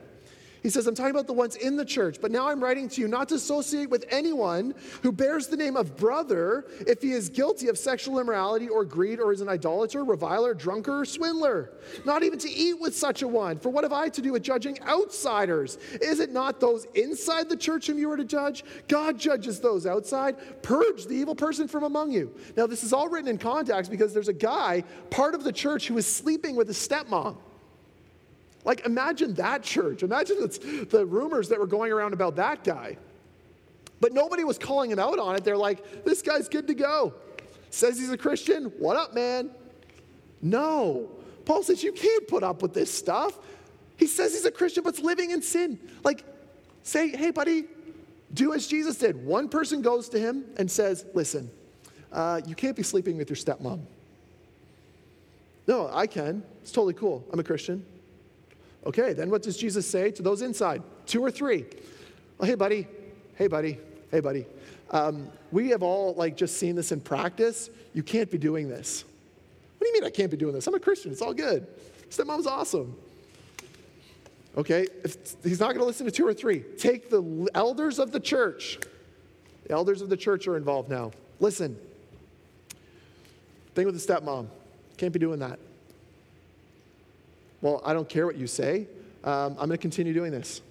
He 0.62 0.70
says, 0.70 0.86
I'm 0.86 0.94
talking 0.94 1.12
about 1.12 1.26
the 1.26 1.32
ones 1.32 1.56
in 1.56 1.76
the 1.76 1.84
church, 1.84 2.18
but 2.20 2.30
now 2.30 2.48
I'm 2.48 2.62
writing 2.62 2.88
to 2.90 3.00
you 3.00 3.08
not 3.08 3.28
to 3.30 3.36
associate 3.36 3.88
with 3.88 4.04
anyone 4.10 4.74
who 5.02 5.10
bears 5.12 5.46
the 5.46 5.56
name 5.56 5.76
of 5.76 5.96
brother 5.96 6.66
if 6.86 7.00
he 7.00 7.12
is 7.12 7.28
guilty 7.28 7.68
of 7.68 7.78
sexual 7.78 8.18
immorality 8.18 8.68
or 8.68 8.84
greed 8.84 9.20
or 9.20 9.32
is 9.32 9.40
an 9.40 9.48
idolater, 9.48 10.04
reviler, 10.04 10.52
drunkard, 10.54 11.02
or 11.02 11.04
swindler. 11.04 11.72
Not 12.04 12.22
even 12.22 12.38
to 12.40 12.50
eat 12.50 12.78
with 12.78 12.94
such 12.94 13.22
a 13.22 13.28
one. 13.28 13.58
For 13.58 13.70
what 13.70 13.84
have 13.84 13.92
I 13.92 14.08
to 14.10 14.20
do 14.20 14.32
with 14.32 14.42
judging 14.42 14.80
outsiders? 14.82 15.76
Is 16.00 16.20
it 16.20 16.30
not 16.30 16.60
those 16.60 16.86
inside 16.94 17.48
the 17.48 17.56
church 17.56 17.86
whom 17.86 17.98
you 17.98 18.10
are 18.10 18.16
to 18.16 18.24
judge? 18.24 18.64
God 18.88 19.18
judges 19.18 19.60
those 19.60 19.86
outside. 19.86 20.62
Purge 20.62 21.06
the 21.06 21.14
evil 21.14 21.34
person 21.34 21.68
from 21.68 21.84
among 21.84 22.12
you. 22.12 22.34
Now, 22.56 22.66
this 22.66 22.84
is 22.84 22.92
all 22.92 23.08
written 23.08 23.28
in 23.28 23.38
context 23.38 23.90
because 23.90 24.12
there's 24.12 24.28
a 24.28 24.34
guy, 24.34 24.84
part 25.10 25.34
of 25.34 25.44
the 25.44 25.52
church, 25.52 25.88
who 25.88 25.96
is 25.96 26.06
sleeping 26.06 26.56
with 26.56 26.68
his 26.68 26.76
stepmom. 26.76 27.36
Like, 28.64 28.84
imagine 28.84 29.34
that 29.34 29.62
church. 29.62 30.02
Imagine 30.02 30.36
the 30.90 31.06
rumors 31.06 31.48
that 31.48 31.58
were 31.58 31.66
going 31.66 31.92
around 31.92 32.12
about 32.12 32.36
that 32.36 32.62
guy. 32.62 32.98
But 34.00 34.12
nobody 34.12 34.44
was 34.44 34.58
calling 34.58 34.90
him 34.90 34.98
out 34.98 35.18
on 35.18 35.36
it. 35.36 35.44
They're 35.44 35.56
like, 35.56 36.04
this 36.04 36.22
guy's 36.22 36.48
good 36.48 36.66
to 36.66 36.74
go. 36.74 37.14
Says 37.70 37.98
he's 37.98 38.10
a 38.10 38.18
Christian. 38.18 38.66
What 38.78 38.96
up, 38.96 39.14
man? 39.14 39.50
No. 40.42 41.10
Paul 41.44 41.62
says, 41.62 41.82
you 41.82 41.92
can't 41.92 42.26
put 42.28 42.42
up 42.42 42.62
with 42.62 42.74
this 42.74 42.92
stuff. 42.92 43.38
He 43.96 44.06
says 44.06 44.32
he's 44.32 44.46
a 44.46 44.50
Christian, 44.50 44.82
but's 44.82 45.00
living 45.00 45.30
in 45.30 45.42
sin. 45.42 45.78
Like, 46.02 46.24
say, 46.82 47.08
hey, 47.08 47.30
buddy, 47.30 47.64
do 48.32 48.54
as 48.54 48.66
Jesus 48.66 48.96
did. 48.96 49.24
One 49.24 49.48
person 49.48 49.82
goes 49.82 50.08
to 50.10 50.18
him 50.18 50.44
and 50.56 50.70
says, 50.70 51.04
listen, 51.14 51.50
uh, 52.12 52.40
you 52.46 52.54
can't 52.54 52.76
be 52.76 52.82
sleeping 52.82 53.16
with 53.16 53.28
your 53.28 53.36
stepmom. 53.36 53.82
No, 55.66 55.90
I 55.92 56.06
can. 56.06 56.42
It's 56.62 56.72
totally 56.72 56.94
cool. 56.94 57.26
I'm 57.32 57.38
a 57.38 57.44
Christian. 57.44 57.84
Okay, 58.86 59.12
then 59.12 59.30
what 59.30 59.42
does 59.42 59.56
Jesus 59.56 59.88
say 59.88 60.10
to 60.12 60.22
those 60.22 60.42
inside? 60.42 60.82
Two 61.06 61.22
or 61.22 61.30
three. 61.30 61.66
Well, 62.38 62.48
hey, 62.48 62.54
buddy. 62.54 62.86
Hey, 63.34 63.46
buddy. 63.46 63.78
Hey, 64.10 64.20
buddy. 64.20 64.46
Um, 64.90 65.28
we 65.52 65.68
have 65.70 65.82
all 65.82 66.14
like 66.14 66.36
just 66.36 66.56
seen 66.56 66.76
this 66.76 66.90
in 66.92 67.00
practice. 67.00 67.70
You 67.92 68.02
can't 68.02 68.30
be 68.30 68.38
doing 68.38 68.68
this. 68.68 69.04
What 69.78 69.86
do 69.86 69.88
you 69.88 69.94
mean 69.94 70.04
I 70.04 70.10
can't 70.10 70.30
be 70.30 70.36
doing 70.36 70.54
this? 70.54 70.66
I'm 70.66 70.74
a 70.74 70.80
Christian. 70.80 71.12
It's 71.12 71.22
all 71.22 71.34
good. 71.34 71.66
Stepmom's 72.10 72.46
awesome. 72.46 72.96
Okay, 74.56 74.86
if 75.04 75.36
he's 75.44 75.60
not 75.60 75.68
going 75.68 75.78
to 75.78 75.84
listen 75.84 76.06
to 76.06 76.12
two 76.12 76.26
or 76.26 76.34
three. 76.34 76.60
Take 76.76 77.08
the 77.08 77.48
elders 77.54 77.98
of 77.98 78.10
the 78.10 78.18
church. 78.18 78.80
The 79.64 79.72
elders 79.72 80.02
of 80.02 80.08
the 80.08 80.16
church 80.16 80.48
are 80.48 80.56
involved 80.56 80.88
now. 80.88 81.12
Listen. 81.38 81.78
Thing 83.74 83.86
with 83.86 83.94
the 83.94 84.12
stepmom. 84.12 84.48
Can't 84.96 85.12
be 85.12 85.20
doing 85.20 85.38
that. 85.38 85.60
Well, 87.62 87.82
I 87.84 87.92
don't 87.92 88.08
care 88.08 88.26
what 88.26 88.36
you 88.36 88.46
say. 88.46 88.86
Um, 89.24 89.52
I'm 89.52 89.68
going 89.68 89.70
to 89.70 89.78
continue 89.78 90.14
doing 90.14 90.32
this. 90.32 90.62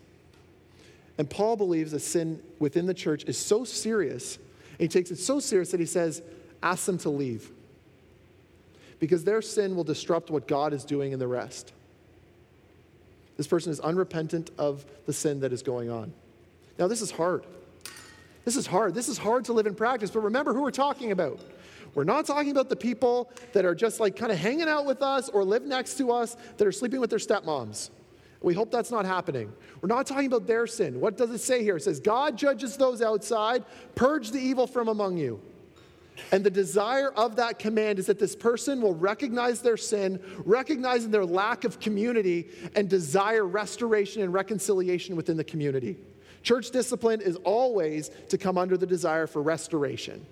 And 1.18 1.30
Paul 1.30 1.56
believes 1.56 1.92
that 1.92 2.00
sin 2.00 2.42
within 2.60 2.86
the 2.86 2.94
church 2.94 3.26
is 3.26 3.38
so 3.38 3.64
serious, 3.64 4.38
and 4.38 4.80
he 4.80 4.88
takes 4.88 5.12
it 5.12 5.18
so 5.18 5.40
serious 5.40 5.72
that 5.72 5.80
he 5.80 5.86
says, 5.86 6.22
ask 6.64 6.86
them 6.86 6.98
to 7.00 7.10
leave. 7.10 7.52
Because 9.00 9.24
their 9.24 9.42
sin 9.42 9.76
will 9.76 9.84
disrupt 9.84 10.30
what 10.30 10.48
God 10.48 10.74
is 10.74 10.84
doing 10.84 11.12
in 11.12 11.20
the 11.20 11.28
rest. 11.28 11.74
This 13.38 13.48
person 13.48 13.72
is 13.72 13.80
unrepentant 13.80 14.52
of 14.58 14.86
the 15.06 15.14
sin 15.14 15.42
that 15.42 15.54
is 15.54 15.62
going 15.62 15.90
on. 15.90 16.12
Now, 16.78 16.88
this 16.88 17.02
is 17.02 17.12
hard. 17.12 17.44
This 18.46 18.56
is 18.56 18.66
hard. 18.66 18.96
This 18.96 19.10
is 19.10 19.18
hard 19.18 19.46
to 19.46 19.54
live 19.54 19.68
in 19.68 19.76
practice, 19.76 20.10
but 20.10 20.22
remember 20.22 20.54
who 20.54 20.62
we're 20.62 20.72
talking 20.72 21.12
about. 21.12 21.40
We're 21.96 22.04
not 22.04 22.26
talking 22.26 22.52
about 22.52 22.70
the 22.70 22.76
people 22.76 23.32
that 23.54 23.66
are 23.66 23.76
just 23.76 24.00
like 24.00 24.16
kind 24.16 24.32
of 24.32 24.38
hanging 24.38 24.68
out 24.68 24.86
with 24.86 25.02
us 25.02 25.30
or 25.30 25.44
live 25.44 25.64
next 25.64 25.98
to 25.98 26.12
us 26.12 26.38
that 26.58 26.68
are 26.68 26.72
sleeping 26.72 27.00
with 27.00 27.10
their 27.10 27.20
stepmoms. 27.20 27.90
We 28.42 28.54
hope 28.54 28.72
that's 28.72 28.92
not 28.92 29.06
happening. 29.06 29.52
We're 29.82 29.88
not 29.88 30.08
talking 30.08 30.28
about 30.28 30.48
their 30.48 30.66
sin. 30.66 31.02
What 31.02 31.18
does 31.18 31.30
it 31.32 31.40
say 31.40 31.62
here? 31.64 31.78
It 31.78 31.84
says, 31.84 32.00
God 32.00 32.38
judges 32.38 32.78
those 32.78 33.02
outside, 33.02 33.66
purge 33.96 34.32
the 34.32 34.40
evil 34.40 34.66
from 34.66 34.88
among 34.88 35.18
you. 35.18 35.42
And 36.32 36.44
the 36.44 36.50
desire 36.50 37.12
of 37.12 37.38
that 37.38 37.60
command 37.60 38.00
is 38.00 38.06
that 38.08 38.20
this 38.20 38.36
person 38.36 38.82
will 38.82 38.94
recognize 38.94 39.62
their 39.62 39.78
sin, 39.78 40.22
recognizing 40.46 41.12
their 41.12 41.26
lack 41.26 41.64
of 41.64 41.80
community, 41.80 42.50
and 42.76 42.90
desire 42.90 43.46
restoration 43.46 44.22
and 44.22 44.34
reconciliation 44.34 45.16
within 45.16 45.38
the 45.38 45.44
community. 45.44 45.98
Church 46.44 46.72
discipline 46.72 47.22
is 47.22 47.36
always 47.38 48.10
to 48.30 48.38
come 48.38 48.58
under 48.58 48.78
the 48.78 48.86
desire 48.86 49.28
for 49.28 49.42
restoration 49.42 50.26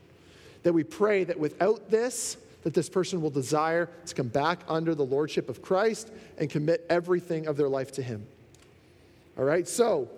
that 0.68 0.74
we 0.74 0.84
pray 0.84 1.24
that 1.24 1.40
without 1.40 1.90
this, 1.90 2.36
that 2.64 2.74
this 2.74 2.90
person 2.90 3.22
will 3.22 3.30
desire 3.30 3.90
to 4.06 4.14
come 4.14 4.28
back 4.28 4.60
under 4.68 4.94
the 4.94 5.06
lordship 5.06 5.48
of 5.48 5.62
Christ 5.62 6.12
and 6.38 6.50
commit 6.50 6.86
everything 6.90 7.48
of 7.48 7.56
their 7.56 7.70
life 7.70 7.94
to 7.94 8.04
Him. 8.04 8.28
All 9.38 9.46
right, 9.46 9.66
so 9.66 10.10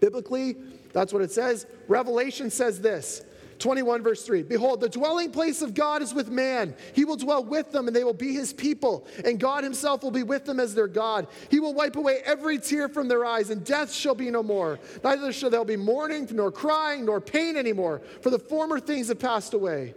biblically, 0.00 0.54
that's 0.92 1.14
what 1.14 1.22
it 1.22 1.32
says. 1.32 1.66
Revelation 1.88 2.50
says 2.50 2.82
this 2.82 3.22
21, 3.58 4.02
verse 4.02 4.24
3 4.24 4.42
Behold, 4.42 4.80
the 4.80 4.88
dwelling 4.88 5.30
place 5.30 5.62
of 5.62 5.74
God 5.74 6.02
is 6.02 6.14
with 6.14 6.30
man. 6.30 6.74
He 6.94 7.04
will 7.04 7.16
dwell 7.16 7.44
with 7.44 7.72
them, 7.72 7.86
and 7.86 7.96
they 7.96 8.04
will 8.04 8.14
be 8.14 8.32
his 8.32 8.52
people. 8.52 9.06
And 9.24 9.40
God 9.40 9.64
himself 9.64 10.02
will 10.02 10.10
be 10.10 10.22
with 10.22 10.44
them 10.44 10.60
as 10.60 10.74
their 10.74 10.88
God. 10.88 11.26
He 11.50 11.60
will 11.60 11.74
wipe 11.74 11.96
away 11.96 12.20
every 12.24 12.58
tear 12.58 12.88
from 12.88 13.08
their 13.08 13.24
eyes, 13.24 13.50
and 13.50 13.64
death 13.64 13.92
shall 13.92 14.14
be 14.14 14.30
no 14.30 14.42
more. 14.42 14.78
Neither 15.02 15.32
shall 15.32 15.50
there 15.50 15.64
be 15.64 15.76
mourning, 15.76 16.28
nor 16.32 16.50
crying, 16.50 17.04
nor 17.04 17.20
pain 17.20 17.56
anymore, 17.56 18.02
for 18.22 18.30
the 18.30 18.38
former 18.38 18.80
things 18.80 19.08
have 19.08 19.18
passed 19.18 19.54
away. 19.54 19.94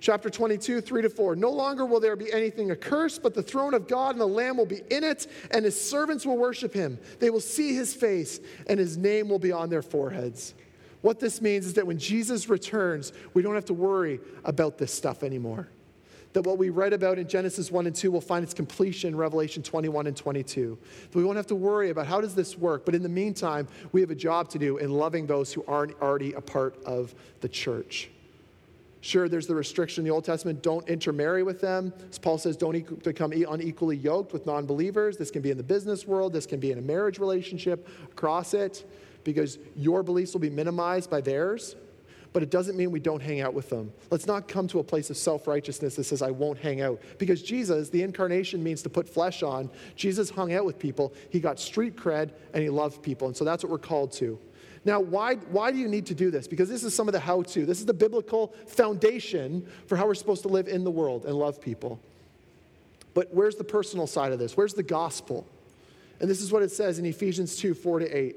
Chapter 0.00 0.30
22, 0.30 0.80
3 0.80 1.02
to 1.02 1.10
4. 1.10 1.36
No 1.36 1.50
longer 1.50 1.84
will 1.84 2.00
there 2.00 2.16
be 2.16 2.32
anything 2.32 2.70
accursed, 2.70 3.22
but 3.22 3.34
the 3.34 3.42
throne 3.42 3.74
of 3.74 3.86
God 3.86 4.12
and 4.12 4.20
the 4.20 4.26
Lamb 4.26 4.56
will 4.56 4.64
be 4.64 4.80
in 4.90 5.04
it, 5.04 5.26
and 5.50 5.64
his 5.64 5.78
servants 5.78 6.24
will 6.24 6.38
worship 6.38 6.72
him. 6.72 6.98
They 7.18 7.28
will 7.28 7.40
see 7.40 7.74
his 7.74 7.92
face, 7.92 8.40
and 8.66 8.80
his 8.80 8.96
name 8.96 9.28
will 9.28 9.38
be 9.38 9.52
on 9.52 9.68
their 9.68 9.82
foreheads. 9.82 10.54
What 11.02 11.18
this 11.18 11.40
means 11.40 11.66
is 11.66 11.74
that 11.74 11.86
when 11.86 11.98
Jesus 11.98 12.48
returns, 12.48 13.12
we 13.32 13.42
don't 13.42 13.54
have 13.54 13.64
to 13.66 13.74
worry 13.74 14.20
about 14.44 14.78
this 14.78 14.92
stuff 14.92 15.22
anymore. 15.22 15.68
That 16.32 16.42
what 16.46 16.58
we 16.58 16.70
read 16.70 16.92
about 16.92 17.18
in 17.18 17.26
Genesis 17.26 17.72
1 17.72 17.86
and 17.86 17.96
2 17.96 18.10
will 18.10 18.20
find 18.20 18.44
its 18.44 18.54
completion 18.54 19.08
in 19.08 19.16
Revelation 19.16 19.62
21 19.62 20.06
and 20.06 20.16
22. 20.16 20.78
That 21.10 21.18
we 21.18 21.24
won't 21.24 21.36
have 21.36 21.48
to 21.48 21.56
worry 21.56 21.90
about 21.90 22.06
how 22.06 22.20
does 22.20 22.34
this 22.34 22.56
work, 22.56 22.84
but 22.84 22.94
in 22.94 23.02
the 23.02 23.08
meantime, 23.08 23.66
we 23.92 24.00
have 24.00 24.10
a 24.10 24.14
job 24.14 24.48
to 24.50 24.58
do 24.58 24.76
in 24.76 24.90
loving 24.90 25.26
those 25.26 25.52
who 25.52 25.64
aren't 25.66 26.00
already 26.00 26.34
a 26.34 26.40
part 26.40 26.80
of 26.84 27.14
the 27.40 27.48
church. 27.48 28.10
Sure, 29.00 29.28
there's 29.28 29.46
the 29.46 29.54
restriction 29.54 30.02
in 30.02 30.04
the 30.04 30.14
Old 30.14 30.26
Testament 30.26 30.62
don't 30.62 30.86
intermarry 30.86 31.42
with 31.42 31.60
them. 31.60 31.92
As 32.10 32.18
Paul 32.18 32.36
says, 32.36 32.56
don't 32.56 33.02
become 33.02 33.32
unequally 33.32 33.96
yoked 33.96 34.32
with 34.32 34.44
non 34.44 34.66
believers. 34.66 35.16
This 35.16 35.30
can 35.30 35.40
be 35.40 35.50
in 35.50 35.56
the 35.56 35.64
business 35.64 36.06
world, 36.06 36.34
this 36.34 36.46
can 36.46 36.60
be 36.60 36.70
in 36.70 36.78
a 36.78 36.82
marriage 36.82 37.18
relationship, 37.18 37.88
across 38.12 38.52
it 38.52 38.84
because 39.24 39.58
your 39.76 40.02
beliefs 40.02 40.32
will 40.32 40.40
be 40.40 40.50
minimized 40.50 41.10
by 41.10 41.20
theirs, 41.20 41.76
but 42.32 42.42
it 42.42 42.50
doesn't 42.50 42.76
mean 42.76 42.90
we 42.90 43.00
don't 43.00 43.22
hang 43.22 43.40
out 43.40 43.54
with 43.54 43.70
them. 43.70 43.92
Let's 44.10 44.26
not 44.26 44.46
come 44.46 44.68
to 44.68 44.78
a 44.78 44.84
place 44.84 45.10
of 45.10 45.16
self 45.16 45.46
righteousness 45.46 45.96
that 45.96 46.04
says, 46.04 46.22
I 46.22 46.30
won't 46.30 46.58
hang 46.58 46.80
out. 46.80 47.00
Because 47.18 47.42
Jesus, 47.42 47.88
the 47.88 48.02
incarnation 48.02 48.62
means 48.62 48.82
to 48.82 48.88
put 48.88 49.08
flesh 49.08 49.42
on. 49.42 49.68
Jesus 49.96 50.30
hung 50.30 50.52
out 50.52 50.64
with 50.64 50.78
people, 50.78 51.12
he 51.30 51.40
got 51.40 51.58
street 51.58 51.96
cred, 51.96 52.30
and 52.54 52.62
he 52.62 52.70
loved 52.70 53.02
people. 53.02 53.26
And 53.26 53.36
so 53.36 53.44
that's 53.44 53.64
what 53.64 53.70
we're 53.70 53.78
called 53.78 54.12
to. 54.12 54.38
Now, 54.84 55.00
why, 55.00 55.34
why 55.34 55.72
do 55.72 55.78
you 55.78 55.88
need 55.88 56.06
to 56.06 56.14
do 56.14 56.30
this? 56.30 56.48
Because 56.48 56.68
this 56.68 56.84
is 56.84 56.94
some 56.94 57.06
of 57.06 57.12
the 57.12 57.20
how 57.20 57.42
to. 57.42 57.66
This 57.66 57.80
is 57.80 57.86
the 57.86 57.92
biblical 57.92 58.54
foundation 58.66 59.66
for 59.86 59.96
how 59.96 60.06
we're 60.06 60.14
supposed 60.14 60.42
to 60.42 60.48
live 60.48 60.68
in 60.68 60.84
the 60.84 60.90
world 60.90 61.26
and 61.26 61.34
love 61.34 61.60
people. 61.60 62.00
But 63.12 63.28
where's 63.34 63.56
the 63.56 63.64
personal 63.64 64.06
side 64.06 64.32
of 64.32 64.38
this? 64.38 64.56
Where's 64.56 64.72
the 64.72 64.82
gospel? 64.82 65.46
And 66.20 66.30
this 66.30 66.40
is 66.40 66.52
what 66.52 66.62
it 66.62 66.70
says 66.70 66.98
in 66.98 67.04
Ephesians 67.04 67.56
2 67.56 67.74
4 67.74 68.00
to 68.00 68.16
8. 68.16 68.36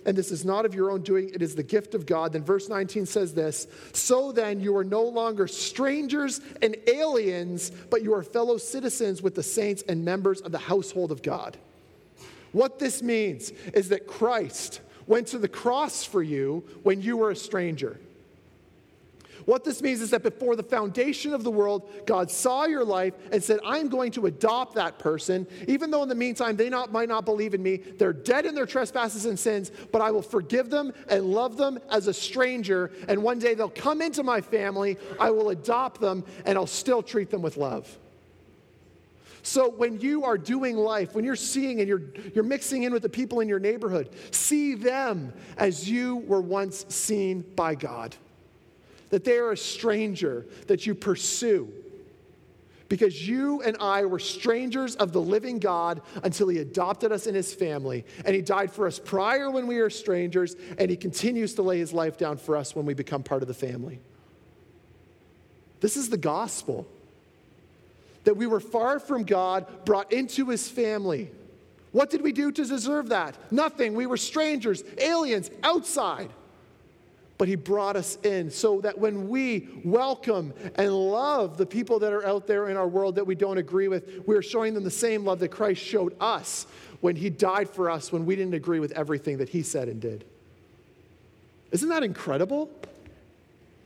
and 0.05 0.17
this 0.17 0.31
is 0.31 0.43
not 0.43 0.65
of 0.65 0.73
your 0.73 0.91
own 0.91 1.01
doing, 1.01 1.29
it 1.33 1.41
is 1.41 1.55
the 1.55 1.63
gift 1.63 1.93
of 1.93 2.05
God. 2.05 2.33
Then 2.33 2.43
verse 2.43 2.69
19 2.69 3.05
says 3.05 3.33
this 3.33 3.67
So 3.93 4.31
then 4.31 4.59
you 4.59 4.75
are 4.77 4.83
no 4.83 5.03
longer 5.03 5.47
strangers 5.47 6.41
and 6.61 6.75
aliens, 6.87 7.71
but 7.89 8.03
you 8.03 8.13
are 8.13 8.23
fellow 8.23 8.57
citizens 8.57 9.21
with 9.21 9.35
the 9.35 9.43
saints 9.43 9.83
and 9.87 10.03
members 10.03 10.41
of 10.41 10.51
the 10.51 10.59
household 10.59 11.11
of 11.11 11.21
God. 11.21 11.57
What 12.51 12.79
this 12.79 13.01
means 13.01 13.51
is 13.73 13.89
that 13.89 14.07
Christ 14.07 14.81
went 15.07 15.27
to 15.27 15.37
the 15.37 15.47
cross 15.47 16.03
for 16.03 16.21
you 16.21 16.63
when 16.83 17.01
you 17.01 17.17
were 17.17 17.31
a 17.31 17.35
stranger. 17.35 17.99
What 19.45 19.63
this 19.63 19.81
means 19.81 20.01
is 20.01 20.11
that 20.11 20.23
before 20.23 20.55
the 20.55 20.63
foundation 20.63 21.33
of 21.33 21.43
the 21.43 21.51
world, 21.51 21.89
God 22.05 22.29
saw 22.29 22.65
your 22.65 22.83
life 22.83 23.13
and 23.31 23.43
said, 23.43 23.59
I'm 23.65 23.89
going 23.89 24.11
to 24.13 24.27
adopt 24.27 24.75
that 24.75 24.99
person, 24.99 25.47
even 25.67 25.91
though 25.91 26.03
in 26.03 26.09
the 26.09 26.15
meantime 26.15 26.55
they 26.55 26.69
not, 26.69 26.91
might 26.91 27.09
not 27.09 27.25
believe 27.25 27.53
in 27.53 27.63
me. 27.63 27.77
They're 27.77 28.13
dead 28.13 28.45
in 28.45 28.55
their 28.55 28.65
trespasses 28.65 29.25
and 29.25 29.39
sins, 29.39 29.71
but 29.91 30.01
I 30.01 30.11
will 30.11 30.21
forgive 30.21 30.69
them 30.69 30.93
and 31.09 31.25
love 31.25 31.57
them 31.57 31.79
as 31.89 32.07
a 32.07 32.13
stranger. 32.13 32.91
And 33.07 33.23
one 33.23 33.39
day 33.39 33.53
they'll 33.53 33.69
come 33.69 34.01
into 34.01 34.23
my 34.23 34.41
family, 34.41 34.97
I 35.19 35.31
will 35.31 35.49
adopt 35.49 36.01
them, 36.01 36.23
and 36.45 36.57
I'll 36.57 36.67
still 36.67 37.01
treat 37.01 37.29
them 37.29 37.41
with 37.41 37.57
love. 37.57 37.97
So 39.43 39.69
when 39.69 39.99
you 39.99 40.23
are 40.23 40.37
doing 40.37 40.77
life, 40.77 41.15
when 41.15 41.25
you're 41.25 41.35
seeing 41.35 41.79
and 41.79 41.87
you're, 41.89 42.03
you're 42.35 42.43
mixing 42.43 42.83
in 42.83 42.93
with 42.93 43.01
the 43.01 43.09
people 43.09 43.39
in 43.39 43.49
your 43.49 43.59
neighborhood, 43.59 44.09
see 44.29 44.75
them 44.75 45.33
as 45.57 45.89
you 45.89 46.17
were 46.17 46.41
once 46.41 46.85
seen 46.89 47.41
by 47.55 47.73
God 47.73 48.15
that 49.11 49.23
they 49.23 49.37
are 49.37 49.51
a 49.51 49.57
stranger 49.57 50.45
that 50.67 50.87
you 50.87 50.95
pursue. 50.95 51.71
Because 52.89 53.25
you 53.25 53.61
and 53.61 53.77
I 53.79 54.03
were 54.03 54.19
strangers 54.19 54.95
of 54.95 55.13
the 55.13 55.21
living 55.21 55.59
God 55.59 56.01
until 56.23 56.49
He 56.49 56.57
adopted 56.57 57.11
us 57.11 57.27
in 57.27 57.35
His 57.35 57.53
family. 57.53 58.03
And 58.25 58.35
He 58.35 58.41
died 58.41 58.71
for 58.71 58.87
us 58.87 58.99
prior 58.99 59.49
when 59.49 59.67
we 59.67 59.77
were 59.79 59.89
strangers, 59.89 60.55
and 60.77 60.89
He 60.89 60.97
continues 60.97 61.53
to 61.53 61.61
lay 61.61 61.77
His 61.77 61.93
life 61.93 62.17
down 62.17 62.37
for 62.37 62.57
us 62.57 62.75
when 62.75 62.85
we 62.85 62.93
become 62.93 63.23
part 63.23 63.43
of 63.43 63.47
the 63.47 63.53
family. 63.53 63.99
This 65.79 65.95
is 65.95 66.09
the 66.09 66.17
gospel 66.17 66.85
that 68.23 68.35
we 68.35 68.45
were 68.45 68.59
far 68.59 68.99
from 68.99 69.23
God, 69.23 69.85
brought 69.85 70.11
into 70.11 70.49
His 70.49 70.67
family. 70.67 71.31
What 71.91 72.09
did 72.09 72.21
we 72.21 72.31
do 72.31 72.51
to 72.51 72.65
deserve 72.65 73.09
that? 73.09 73.37
Nothing. 73.51 73.93
We 73.93 74.05
were 74.05 74.17
strangers, 74.17 74.83
aliens, 74.97 75.49
outside 75.63 76.29
but 77.41 77.47
He 77.47 77.55
brought 77.55 77.95
us 77.95 78.19
in 78.21 78.51
so 78.51 78.81
that 78.81 78.99
when 78.99 79.27
we 79.27 79.67
welcome 79.83 80.53
and 80.75 80.93
love 80.93 81.57
the 81.57 81.65
people 81.65 81.97
that 81.97 82.13
are 82.13 82.23
out 82.23 82.45
there 82.45 82.69
in 82.69 82.77
our 82.77 82.87
world 82.87 83.15
that 83.15 83.25
we 83.25 83.33
don't 83.33 83.57
agree 83.57 83.87
with, 83.87 84.21
we 84.27 84.35
are 84.35 84.43
showing 84.43 84.75
them 84.75 84.83
the 84.83 84.91
same 84.91 85.25
love 85.25 85.39
that 85.39 85.49
Christ 85.49 85.81
showed 85.81 86.15
us 86.19 86.67
when 86.99 87.15
He 87.15 87.31
died 87.31 87.67
for 87.67 87.89
us 87.89 88.11
when 88.11 88.27
we 88.27 88.35
didn't 88.35 88.53
agree 88.53 88.79
with 88.79 88.91
everything 88.91 89.39
that 89.39 89.49
He 89.49 89.63
said 89.63 89.87
and 89.87 89.99
did. 89.99 90.23
Isn't 91.71 91.89
that 91.89 92.03
incredible? 92.03 92.69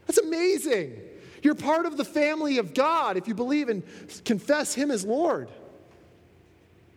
That's 0.05 0.19
amazing. 0.19 0.99
You're 1.41 1.55
part 1.55 1.85
of 1.85 1.95
the 1.95 2.03
family 2.03 2.57
of 2.57 2.73
God 2.73 3.15
if 3.15 3.25
you 3.25 3.35
believe 3.35 3.69
and 3.69 3.83
confess 4.25 4.73
Him 4.73 4.91
as 4.91 5.05
Lord. 5.05 5.47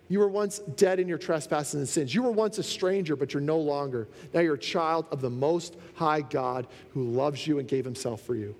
You 0.09 0.21
were 0.21 0.29
once 0.29 0.59
dead 0.59 1.01
in 1.01 1.09
your 1.09 1.19
trespasses 1.19 1.75
and 1.75 1.89
sins. 1.89 2.15
You 2.15 2.23
were 2.23 2.31
once 2.31 2.59
a 2.59 2.63
stranger, 2.63 3.15
but 3.15 3.35
you're 3.35 3.43
no 3.43 3.59
longer. 3.59 4.09
Now 4.33 4.41
you're 4.41 4.55
a 4.55 4.59
child 4.59 5.07
of 5.11 5.21
the 5.21 5.31
Most 5.31 5.77
High 5.95 6.23
God 6.23 6.67
who 6.95 7.05
loves 7.05 7.47
you 7.47 7.59
and 7.59 7.69
gave 7.69 7.85
himself 7.85 8.23
for 8.23 8.35
you. 8.35 8.55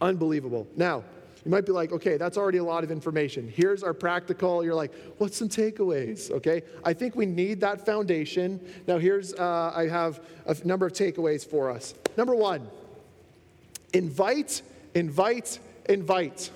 Unbelievable. 0.00 0.66
Now, 0.76 1.02
you 1.44 1.50
might 1.50 1.66
be 1.66 1.72
like, 1.72 1.92
okay, 1.92 2.16
that's 2.16 2.38
already 2.38 2.58
a 2.58 2.64
lot 2.64 2.84
of 2.84 2.90
information. 2.90 3.52
Here's 3.54 3.82
our 3.82 3.92
practical. 3.92 4.64
You're 4.64 4.74
like, 4.74 4.94
what's 5.18 5.36
some 5.36 5.48
takeaways? 5.48 6.30
Okay, 6.30 6.62
I 6.84 6.94
think 6.94 7.16
we 7.16 7.26
need 7.26 7.60
that 7.60 7.84
foundation. 7.84 8.60
Now, 8.86 8.98
here's, 8.98 9.34
uh, 9.34 9.72
I 9.74 9.86
have 9.88 10.20
a 10.46 10.56
number 10.64 10.86
of 10.86 10.92
takeaways 10.92 11.46
for 11.46 11.70
us. 11.70 11.94
Number 12.16 12.34
one, 12.34 12.66
invite, 13.92 14.62
invite, 14.94 15.58
invite. 15.88 16.50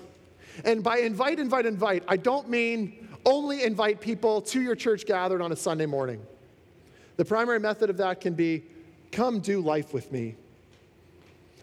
And 0.64 0.82
by 0.82 0.98
invite, 0.98 1.38
invite, 1.38 1.66
invite, 1.66 2.04
I 2.08 2.16
don't 2.16 2.48
mean 2.48 3.08
only 3.24 3.62
invite 3.62 4.00
people 4.00 4.40
to 4.42 4.60
your 4.60 4.74
church 4.74 5.06
gathered 5.06 5.42
on 5.42 5.52
a 5.52 5.56
Sunday 5.56 5.86
morning. 5.86 6.20
The 7.16 7.24
primary 7.24 7.60
method 7.60 7.90
of 7.90 7.96
that 7.98 8.20
can 8.20 8.34
be 8.34 8.62
come 9.10 9.40
do 9.40 9.60
life 9.60 9.92
with 9.92 10.12
me. 10.12 10.36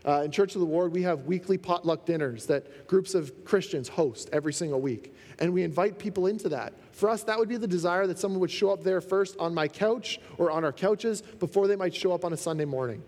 Uh, 0.06 0.22
in 0.24 0.32
Church 0.32 0.54
of 0.54 0.62
the 0.62 0.68
Lord, 0.68 0.92
we 0.92 1.02
have 1.02 1.26
weekly 1.26 1.58
potluck 1.58 2.06
dinners 2.06 2.46
that 2.46 2.88
groups 2.88 3.16
of 3.16 3.44
Christians 3.44 3.88
host 3.88 4.30
every 4.32 4.54
single 4.54 4.80
week. 4.80 5.16
And 5.40 5.52
we 5.52 5.64
invite 5.64 5.98
people 5.98 6.28
into 6.28 6.50
that. 6.50 6.74
For 6.92 7.10
us, 7.10 7.24
that 7.24 7.40
would 7.40 7.50
be 7.50 7.58
the 7.58 7.68
desire 7.68 8.06
that 8.06 8.20
someone 8.20 8.40
would 8.40 8.52
show 8.52 8.70
up 8.70 8.84
there 8.84 9.02
first 9.02 9.36
on 9.40 9.54
my 9.54 9.68
couch 9.68 10.20
or 10.38 10.52
on 10.52 10.64
our 10.64 10.72
couches 10.72 11.22
before 11.22 11.68
they 11.68 11.76
might 11.76 11.96
show 11.96 12.12
up 12.12 12.24
on 12.24 12.34
a 12.34 12.38
Sunday 12.38 12.66
morning. 12.66 13.02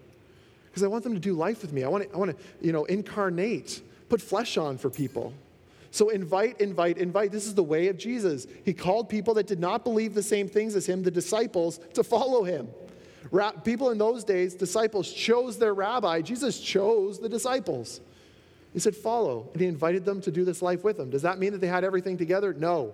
Because 0.66 0.82
I 0.82 0.88
want 0.88 1.04
them 1.04 1.14
to 1.14 1.20
do 1.20 1.34
life 1.34 1.62
with 1.62 1.72
me. 1.72 1.84
I 1.84 1.88
want 1.88 2.10
to, 2.10 2.14
I 2.14 2.18
want 2.18 2.32
to 2.32 2.66
you 2.66 2.72
know, 2.72 2.86
incarnate, 2.86 3.82
put 4.10 4.20
flesh 4.20 4.58
on 4.58 4.78
for 4.78 4.90
people. 4.90 5.34
So 5.92 6.10
invite, 6.10 6.60
invite, 6.60 6.98
invite. 6.98 7.32
This 7.32 7.46
is 7.46 7.56
the 7.56 7.64
way 7.64 7.88
of 7.88 7.98
Jesus. 7.98 8.46
He 8.66 8.74
called 8.74 9.10
people 9.10 9.34
that 9.36 9.48
did 9.48 9.60
not 9.60 9.84
believe 9.84 10.14
the 10.14 10.24
same 10.24 10.48
things 10.48 10.76
as 10.76 10.86
him, 10.86 11.04
the 11.04 11.12
disciples, 11.12 11.80
to 11.94 12.04
follow 12.04 12.44
him. 12.44 12.68
Ra- 13.32 13.52
people 13.52 13.90
in 13.92 13.98
those 13.98 14.24
days, 14.24 14.54
disciples 14.54 15.12
chose 15.12 15.58
their 15.58 15.74
rabbi. 15.74 16.22
Jesus 16.22 16.60
chose 16.60 17.20
the 17.20 17.30
disciples. 17.30 18.02
He 18.74 18.80
said, 18.80 18.96
Follow. 18.96 19.50
And 19.54 19.62
he 19.62 19.68
invited 19.68 20.06
them 20.06 20.22
to 20.22 20.32
do 20.32 20.46
this 20.46 20.62
life 20.62 20.84
with 20.84 21.00
him. 21.00 21.10
Does 21.10 21.24
that 21.24 21.40
mean 21.40 21.52
that 21.54 21.62
they 21.62 21.68
had 21.68 21.84
everything 21.84 22.18
together? 22.18 22.54
No. 22.54 22.94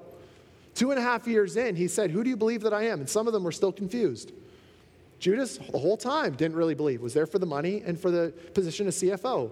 Two 0.76 0.92
and 0.92 1.00
a 1.00 1.04
half 1.04 1.28
years 1.28 1.56
in, 1.58 1.76
he 1.76 1.88
said, 1.88 2.12
Who 2.12 2.24
do 2.24 2.30
you 2.30 2.38
believe 2.38 2.62
that 2.62 2.74
I 2.74 2.84
am? 2.84 3.00
And 3.00 3.10
some 3.10 3.28
of 3.28 3.34
them 3.34 3.44
were 3.44 3.52
still 3.52 3.72
confused. 3.72 4.32
Judas, 5.20 5.58
the 5.58 5.78
whole 5.78 5.98
time, 5.98 6.34
didn't 6.34 6.58
really 6.58 6.74
believe, 6.74 7.02
was 7.02 7.14
there 7.14 7.26
for 7.26 7.40
the 7.40 7.46
money 7.46 7.82
and 7.86 8.00
for 8.00 8.12
the 8.12 8.34
position 8.54 8.88
of 8.88 8.94
CFO. 8.94 9.52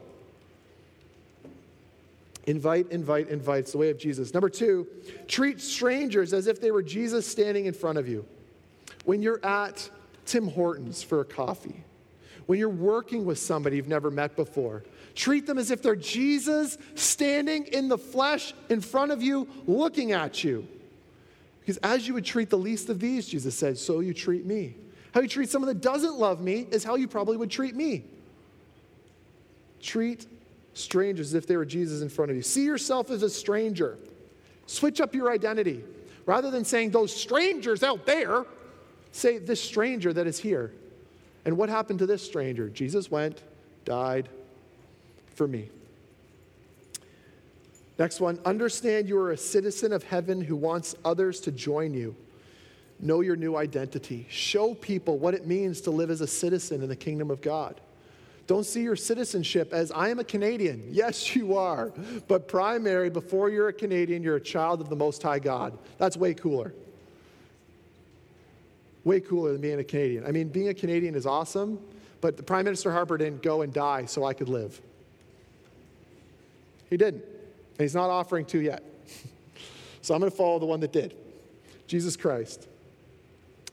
Invite, 2.48 2.92
invite, 2.92 3.30
invite. 3.30 3.60
It's 3.60 3.72
the 3.74 3.78
way 3.78 3.90
of 3.90 3.98
Jesus. 3.98 4.34
Number 4.34 4.50
two, 4.50 4.88
treat 5.28 5.62
strangers 5.62 6.34
as 6.34 6.48
if 6.48 6.60
they 6.60 6.72
were 6.72 6.82
Jesus 6.82 7.28
standing 7.28 7.66
in 7.66 7.74
front 7.74 7.98
of 7.98 8.08
you. 8.08 8.26
When 9.06 9.22
you're 9.22 9.44
at 9.46 9.90
Tim 10.26 10.48
Hortons 10.48 11.04
for 11.04 11.22
a 11.22 11.26
coffee, 11.26 11.84
when 12.48 12.58
you're 12.58 12.70
working 12.70 13.26
with 13.26 13.38
somebody 13.38 13.76
you've 13.78 13.88
never 13.88 14.10
met 14.10 14.36
before, 14.36 14.84
treat 15.14 15.46
them 15.46 15.58
as 15.58 15.72
if 15.72 15.82
they're 15.82 15.96
Jesus 15.96 16.78
standing 16.96 17.66
in 17.66 17.88
the 17.88 17.98
flesh 17.98 18.54
in 18.70 18.82
front 18.82 19.12
of 19.12 19.22
you, 19.22 19.48
looking 19.68 20.12
at 20.12 20.44
you. 20.44 20.68
Because 21.60 21.78
as 21.78 22.08
you 22.08 22.16
would 22.16 22.26
treat 22.26 22.50
the 22.50 22.58
least 22.58 22.90
of 22.90 23.00
these, 23.00 23.28
Jesus 23.28 23.56
said, 23.56 23.78
so 23.78 24.00
you 24.00 24.14
treat 24.14 24.46
me. 24.46 24.76
How 25.14 25.22
you 25.22 25.28
treat 25.28 25.50
someone 25.50 25.68
that 25.68 25.82
doesn't 25.82 26.16
love 26.16 26.42
me 26.42 26.68
is 26.72 26.84
how 26.84 26.96
you 26.96 27.08
probably 27.08 27.38
would 27.38 27.52
treat 27.52 27.76
me. 27.76 28.04
Treat 29.80 30.26
strangers 30.74 31.28
as 31.28 31.34
if 31.34 31.48
they 31.48 31.58
were 31.58 31.66
Jesus 31.66 32.02
in 32.02 32.10
front 32.10 32.32
of 32.32 32.38
you. 32.38 32.44
See 32.44 32.64
yourself 32.64 33.10
as 33.12 33.24
a 33.24 33.30
stranger. 33.30 33.98
Switch 34.66 35.02
up 35.02 35.14
your 35.14 35.32
identity. 35.32 35.84
Rather 36.26 36.52
than 36.52 36.64
saying 36.64 36.92
those 36.92 37.16
strangers 37.16 37.84
out 37.84 38.06
there, 38.06 38.46
say 39.12 39.38
this 39.38 39.62
stranger 39.62 40.14
that 40.14 40.28
is 40.28 40.40
here. 40.40 40.72
And 41.46 41.58
what 41.58 41.70
happened 41.70 42.00
to 42.00 42.06
this 42.06 42.24
stranger? 42.24 42.70
Jesus 42.70 43.10
went, 43.10 43.42
died 43.86 44.30
for 45.34 45.48
me. 45.48 45.70
Next 47.98 48.20
one, 48.20 48.40
understand 48.46 49.08
you 49.10 49.18
are 49.18 49.32
a 49.32 49.38
citizen 49.38 49.94
of 49.94 50.04
heaven 50.04 50.42
who 50.42 50.56
wants 50.56 50.96
others 51.04 51.40
to 51.42 51.52
join 51.52 51.94
you. 51.94 52.16
Know 53.00 53.22
your 53.22 53.36
new 53.36 53.58
identity. 53.58 54.28
Show 54.30 54.76
people 54.76 55.18
what 55.18 55.34
it 55.34 55.48
means 55.48 55.82
to 55.82 55.92
live 55.92 56.10
as 56.10 56.22
a 56.22 56.28
citizen 56.28 56.84
in 56.84 56.90
the 56.90 56.96
kingdom 56.96 57.32
of 57.32 57.42
God. 57.42 57.82
Don't 58.52 58.66
see 58.66 58.82
your 58.82 58.98
citizenship 58.98 59.72
as 59.72 59.94
I 59.94 60.10
am 60.10 60.20
a 60.20 60.26
Canadian. 60.26 60.84
Yes, 60.92 61.38
you 61.38 61.56
are. 61.56 61.94
But 62.28 62.50
primary, 62.50 63.10
before 63.10 63.50
you're 63.50 63.70
a 63.70 63.74
Canadian, 63.74 64.24
you're 64.24 64.36
a 64.36 64.42
child 64.42 64.82
of 64.82 64.90
the 64.90 64.96
Most 64.98 65.24
High 65.24 65.40
God. 65.40 65.78
That's 65.98 66.18
way 66.18 66.34
cooler. 66.34 66.74
Way 69.06 69.22
cooler 69.22 69.54
than 69.54 69.62
being 69.62 69.80
a 69.80 69.86
Canadian. 69.86 70.26
I 70.26 70.32
mean, 70.32 70.50
being 70.50 70.68
a 70.68 70.74
Canadian 70.74 71.16
is 71.16 71.26
awesome, 71.26 71.80
but 72.20 72.36
the 72.36 72.44
Prime 72.44 72.66
Minister 72.66 72.92
Harper 72.92 73.18
didn't 73.18 73.42
go 73.42 73.62
and 73.62 73.72
die 73.72 74.04
so 74.04 74.26
I 74.26 74.34
could 74.34 74.50
live. 74.50 74.82
He 76.90 76.98
didn't. 76.98 77.24
And 77.24 77.80
he's 77.80 77.96
not 77.96 78.10
offering 78.10 78.44
to 78.48 78.60
yet. 78.60 78.84
so 80.02 80.14
I'm 80.14 80.20
going 80.20 80.30
to 80.30 80.36
follow 80.36 80.60
the 80.60 80.66
one 80.66 80.82
that 80.82 80.92
did 80.92 81.16
Jesus 81.88 82.18
Christ. 82.18 82.68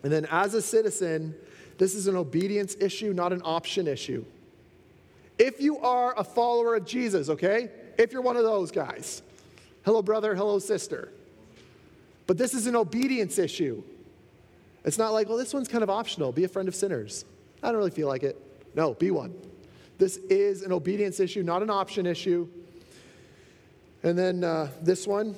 And 0.05 0.13
then, 0.13 0.25
as 0.31 0.55
a 0.55 0.63
citizen, 0.63 1.35
this 1.79 1.97
is 1.97 2.07
an 2.07 2.15
obedience 2.15 2.77
issue, 2.79 3.13
not 3.13 3.33
an 3.33 3.43
option 3.45 3.89
issue. 3.89 4.25
If 5.39 5.61
you 5.61 5.79
are 5.79 6.15
a 6.19 6.25
follower 6.25 6.75
of 6.75 6.85
Jesus, 6.85 7.29
okay? 7.29 7.71
If 7.97 8.13
you're 8.13 8.23
one 8.23 8.37
of 8.37 8.43
those 8.43 8.71
guys, 8.71 9.23
hello, 9.85 10.03
brother, 10.03 10.35
hello, 10.35 10.59
sister. 10.59 11.11
But 12.27 12.39
this 12.39 12.55
is 12.55 12.67
an 12.67 12.77
obedience 12.77 13.39
issue. 13.39 13.83
It's 14.85 14.99
not 14.99 15.13
like, 15.13 15.29
well, 15.29 15.39
this 15.39 15.55
one's 15.55 15.69
kind 15.69 15.83
of 15.83 15.91
optional. 15.91 16.33
Be 16.33 16.45
a 16.45 16.49
friend 16.49 16.69
of 16.69 16.75
sinners. 16.75 17.25
I 17.63 17.69
don't 17.69 17.77
really 17.77 17.91
feel 17.91 18.09
like 18.09 18.23
it. 18.23 18.41
No, 18.75 18.95
be 18.95 19.11
one. 19.11 19.35
This 19.99 20.17
is 20.17 20.63
an 20.63 20.73
obedience 20.73 21.21
issue, 21.21 21.43
not 21.43 21.63
an 21.63 21.71
option 21.71 22.07
issue. 22.07 22.49
And 24.03 24.17
then 24.17 24.45
uh, 24.45 24.69
this 24.81 25.07
one 25.07 25.35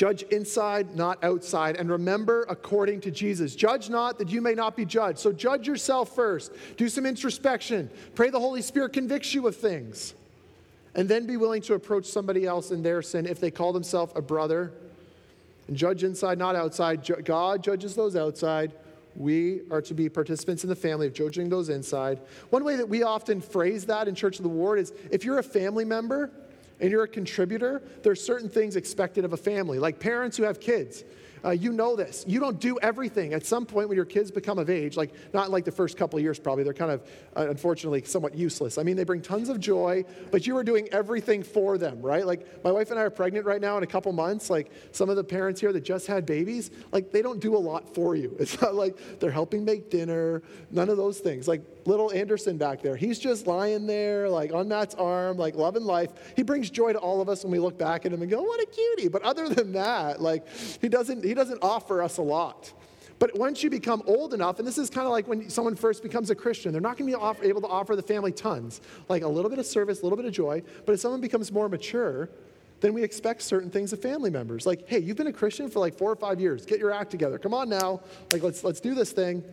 judge 0.00 0.22
inside, 0.30 0.96
not 0.96 1.22
outside. 1.22 1.76
And 1.76 1.90
remember, 1.90 2.46
according 2.48 3.02
to 3.02 3.10
Jesus, 3.10 3.54
judge 3.54 3.90
not 3.90 4.16
that 4.16 4.30
you 4.30 4.40
may 4.40 4.54
not 4.54 4.74
be 4.74 4.86
judged. 4.86 5.18
So 5.18 5.30
judge 5.30 5.66
yourself 5.66 6.14
first. 6.14 6.52
Do 6.78 6.88
some 6.88 7.04
introspection. 7.04 7.90
Pray 8.14 8.30
the 8.30 8.40
Holy 8.40 8.62
Spirit 8.62 8.94
convicts 8.94 9.34
you 9.34 9.46
of 9.46 9.56
things. 9.56 10.14
And 10.94 11.06
then 11.06 11.26
be 11.26 11.36
willing 11.36 11.60
to 11.60 11.74
approach 11.74 12.06
somebody 12.06 12.46
else 12.46 12.70
in 12.70 12.82
their 12.82 13.02
sin 13.02 13.26
if 13.26 13.40
they 13.40 13.50
call 13.50 13.74
themselves 13.74 14.14
a 14.16 14.22
brother. 14.22 14.72
And 15.68 15.76
judge 15.76 16.02
inside, 16.02 16.38
not 16.38 16.56
outside. 16.56 17.06
God 17.26 17.62
judges 17.62 17.94
those 17.94 18.16
outside. 18.16 18.72
We 19.16 19.60
are 19.70 19.82
to 19.82 19.92
be 19.92 20.08
participants 20.08 20.64
in 20.64 20.70
the 20.70 20.76
family 20.76 21.08
of 21.08 21.12
judging 21.12 21.50
those 21.50 21.68
inside. 21.68 22.20
One 22.48 22.64
way 22.64 22.76
that 22.76 22.88
we 22.88 23.02
often 23.02 23.42
phrase 23.42 23.84
that 23.84 24.08
in 24.08 24.14
Church 24.14 24.38
of 24.38 24.44
the 24.44 24.48
Ward 24.48 24.78
is 24.78 24.94
if 25.10 25.26
you're 25.26 25.40
a 25.40 25.42
family 25.42 25.84
member 25.84 26.30
and 26.80 26.90
you're 26.90 27.04
a 27.04 27.08
contributor, 27.08 27.82
there's 28.02 28.22
certain 28.22 28.48
things 28.48 28.76
expected 28.76 29.24
of 29.24 29.32
a 29.32 29.36
family, 29.36 29.78
like 29.78 30.00
parents 30.00 30.36
who 30.36 30.44
have 30.44 30.60
kids. 30.60 31.04
Uh, 31.44 31.50
you 31.50 31.72
know 31.72 31.96
this. 31.96 32.24
You 32.26 32.40
don't 32.40 32.58
do 32.60 32.78
everything. 32.80 33.32
At 33.32 33.46
some 33.46 33.66
point, 33.66 33.88
when 33.88 33.96
your 33.96 34.04
kids 34.04 34.30
become 34.30 34.58
of 34.58 34.68
age, 34.70 34.96
like 34.96 35.12
not 35.32 35.50
like 35.50 35.64
the 35.64 35.72
first 35.72 35.96
couple 35.96 36.18
of 36.18 36.22
years, 36.22 36.38
probably, 36.38 36.64
they're 36.64 36.72
kind 36.72 36.90
of, 36.90 37.02
uh, 37.36 37.48
unfortunately, 37.48 38.02
somewhat 38.04 38.34
useless. 38.34 38.78
I 38.78 38.82
mean, 38.82 38.96
they 38.96 39.04
bring 39.04 39.22
tons 39.22 39.48
of 39.48 39.60
joy, 39.60 40.04
but 40.30 40.46
you 40.46 40.56
are 40.56 40.64
doing 40.64 40.88
everything 40.92 41.42
for 41.42 41.78
them, 41.78 42.00
right? 42.02 42.26
Like, 42.26 42.62
my 42.64 42.72
wife 42.72 42.90
and 42.90 42.98
I 42.98 43.02
are 43.02 43.10
pregnant 43.10 43.46
right 43.46 43.60
now 43.60 43.76
in 43.76 43.82
a 43.82 43.86
couple 43.86 44.12
months. 44.12 44.50
Like, 44.50 44.70
some 44.92 45.08
of 45.08 45.16
the 45.16 45.24
parents 45.24 45.60
here 45.60 45.72
that 45.72 45.84
just 45.84 46.06
had 46.06 46.26
babies, 46.26 46.70
like, 46.92 47.10
they 47.12 47.22
don't 47.22 47.40
do 47.40 47.56
a 47.56 47.58
lot 47.58 47.94
for 47.94 48.16
you. 48.16 48.36
It's 48.50 48.60
not 48.62 48.74
like 48.74 49.20
they're 49.20 49.30
helping 49.30 49.64
make 49.64 49.90
dinner, 49.90 50.42
none 50.72 50.88
of 50.88 50.96
those 50.96 51.20
things. 51.20 51.46
Like, 51.46 51.62
little 51.84 52.10
Anderson 52.10 52.56
back 52.56 52.82
there, 52.82 52.96
he's 52.96 53.18
just 53.18 53.46
lying 53.46 53.86
there, 53.86 54.28
like, 54.28 54.52
on 54.52 54.66
Matt's 54.66 54.96
arm, 54.96 55.36
like, 55.36 55.54
loving 55.54 55.84
life. 55.84 56.10
He 56.34 56.42
brings 56.42 56.68
joy 56.68 56.92
to 56.92 56.98
all 56.98 57.20
of 57.20 57.28
us 57.28 57.44
when 57.44 57.52
we 57.52 57.60
look 57.60 57.78
back 57.78 58.06
at 58.06 58.12
him 58.12 58.22
and 58.22 58.30
go, 58.30 58.42
what 58.42 58.60
a 58.60 58.66
cutie. 58.66 59.08
But 59.08 59.22
other 59.22 59.48
than 59.48 59.72
that, 59.72 60.20
like, 60.20 60.48
he 60.80 60.88
doesn't, 60.88 61.24
he 61.30 61.34
doesn't 61.34 61.60
offer 61.62 62.02
us 62.02 62.16
a 62.16 62.22
lot. 62.22 62.72
But 63.20 63.38
once 63.38 63.62
you 63.62 63.70
become 63.70 64.02
old 64.04 64.34
enough, 64.34 64.58
and 64.58 64.66
this 64.66 64.78
is 64.78 64.90
kind 64.90 65.06
of 65.06 65.12
like 65.12 65.28
when 65.28 65.48
someone 65.48 65.76
first 65.76 66.02
becomes 66.02 66.28
a 66.30 66.34
Christian, 66.34 66.72
they're 66.72 66.80
not 66.80 66.98
going 66.98 67.08
to 67.08 67.34
be 67.40 67.46
able 67.46 67.60
to 67.60 67.68
offer 67.68 67.94
the 67.94 68.02
family 68.02 68.32
tons, 68.32 68.80
like 69.08 69.22
a 69.22 69.28
little 69.28 69.48
bit 69.48 69.60
of 69.60 69.64
service, 69.64 70.00
a 70.00 70.02
little 70.02 70.16
bit 70.16 70.26
of 70.26 70.32
joy. 70.32 70.60
But 70.84 70.94
if 70.94 70.98
someone 70.98 71.20
becomes 71.20 71.52
more 71.52 71.68
mature, 71.68 72.30
then 72.80 72.94
we 72.94 73.04
expect 73.04 73.42
certain 73.42 73.70
things 73.70 73.92
of 73.92 74.02
family 74.02 74.28
members. 74.28 74.66
Like, 74.66 74.88
hey, 74.88 74.98
you've 74.98 75.16
been 75.16 75.28
a 75.28 75.32
Christian 75.32 75.70
for 75.70 75.78
like 75.78 75.96
four 75.96 76.10
or 76.10 76.16
five 76.16 76.40
years. 76.40 76.66
Get 76.66 76.80
your 76.80 76.90
act 76.90 77.12
together. 77.12 77.38
Come 77.38 77.54
on 77.54 77.68
now. 77.68 78.00
Like, 78.32 78.42
let's, 78.42 78.64
let's 78.64 78.80
do 78.80 78.96
this 78.96 79.12
thing. 79.12 79.44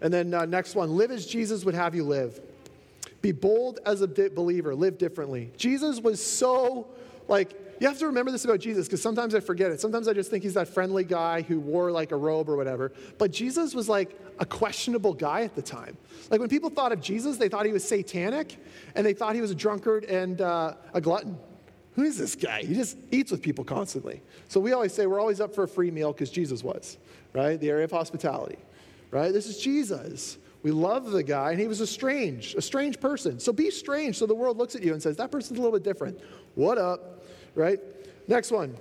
And 0.00 0.12
then 0.12 0.34
uh, 0.34 0.46
next 0.46 0.74
one 0.74 0.96
live 0.96 1.12
as 1.12 1.26
Jesus 1.26 1.64
would 1.64 1.76
have 1.76 1.94
you 1.94 2.02
live. 2.02 2.40
Be 3.22 3.30
bold 3.30 3.78
as 3.86 4.00
a 4.00 4.08
believer, 4.08 4.74
live 4.74 4.98
differently. 4.98 5.52
Jesus 5.56 6.00
was 6.00 6.20
so, 6.20 6.88
like, 7.28 7.54
you 7.80 7.86
have 7.86 7.98
to 7.98 8.06
remember 8.06 8.30
this 8.30 8.44
about 8.44 8.60
Jesus 8.60 8.86
because 8.86 9.02
sometimes 9.02 9.34
I 9.34 9.40
forget 9.40 9.70
it. 9.70 9.80
Sometimes 9.80 10.08
I 10.08 10.12
just 10.12 10.30
think 10.30 10.42
he's 10.42 10.54
that 10.54 10.68
friendly 10.68 11.04
guy 11.04 11.42
who 11.42 11.60
wore 11.60 11.90
like 11.90 12.12
a 12.12 12.16
robe 12.16 12.48
or 12.48 12.56
whatever. 12.56 12.92
But 13.18 13.30
Jesus 13.30 13.74
was 13.74 13.88
like 13.88 14.18
a 14.38 14.46
questionable 14.46 15.14
guy 15.14 15.42
at 15.42 15.54
the 15.54 15.62
time. 15.62 15.96
Like 16.30 16.40
when 16.40 16.48
people 16.48 16.70
thought 16.70 16.92
of 16.92 17.00
Jesus, 17.00 17.36
they 17.36 17.48
thought 17.48 17.66
he 17.66 17.72
was 17.72 17.86
satanic 17.86 18.56
and 18.94 19.06
they 19.06 19.14
thought 19.14 19.34
he 19.34 19.40
was 19.40 19.50
a 19.50 19.54
drunkard 19.54 20.04
and 20.04 20.40
uh, 20.40 20.74
a 20.92 21.00
glutton. 21.00 21.38
Who 21.94 22.04
is 22.04 22.16
this 22.16 22.36
guy? 22.36 22.62
He 22.62 22.74
just 22.74 22.96
eats 23.10 23.32
with 23.32 23.42
people 23.42 23.64
constantly. 23.64 24.22
So 24.48 24.60
we 24.60 24.72
always 24.72 24.92
say 24.92 25.06
we're 25.06 25.20
always 25.20 25.40
up 25.40 25.54
for 25.54 25.64
a 25.64 25.68
free 25.68 25.90
meal 25.90 26.12
because 26.12 26.30
Jesus 26.30 26.62
was, 26.62 26.96
right? 27.32 27.58
The 27.58 27.70
area 27.70 27.84
of 27.84 27.90
hospitality, 27.90 28.58
right? 29.10 29.32
This 29.32 29.46
is 29.46 29.58
Jesus. 29.58 30.38
We 30.62 30.70
love 30.70 31.10
the 31.10 31.22
guy, 31.22 31.52
and 31.52 31.60
he 31.60 31.66
was 31.66 31.80
a 31.80 31.86
strange, 31.86 32.54
a 32.54 32.62
strange 32.62 33.00
person. 33.00 33.40
So 33.40 33.52
be 33.52 33.70
strange 33.70 34.16
so 34.18 34.26
the 34.26 34.34
world 34.34 34.58
looks 34.58 34.74
at 34.74 34.82
you 34.82 34.92
and 34.92 35.02
says, 35.02 35.16
that 35.16 35.30
person's 35.30 35.58
a 35.58 35.62
little 35.62 35.76
bit 35.76 35.84
different. 35.84 36.20
What 36.54 36.78
up? 36.78 37.17
Right? 37.58 37.80
Next 38.26 38.50
one. 38.50 38.76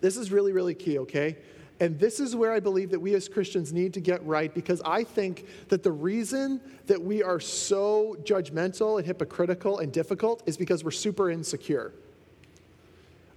This 0.00 0.16
is 0.16 0.32
really, 0.32 0.52
really 0.52 0.74
key, 0.74 0.98
okay? 1.00 1.36
And 1.78 1.98
this 1.98 2.20
is 2.20 2.36
where 2.36 2.52
I 2.52 2.60
believe 2.60 2.90
that 2.90 3.00
we 3.00 3.14
as 3.14 3.28
Christians 3.28 3.72
need 3.72 3.94
to 3.94 4.00
get 4.00 4.24
right 4.26 4.52
because 4.52 4.82
I 4.84 5.04
think 5.04 5.46
that 5.68 5.82
the 5.82 5.92
reason 5.92 6.60
that 6.86 7.00
we 7.00 7.22
are 7.22 7.40
so 7.40 8.16
judgmental 8.22 8.98
and 8.98 9.06
hypocritical 9.06 9.78
and 9.78 9.90
difficult 9.90 10.42
is 10.46 10.56
because 10.56 10.84
we're 10.84 10.90
super 10.90 11.30
insecure. 11.30 11.92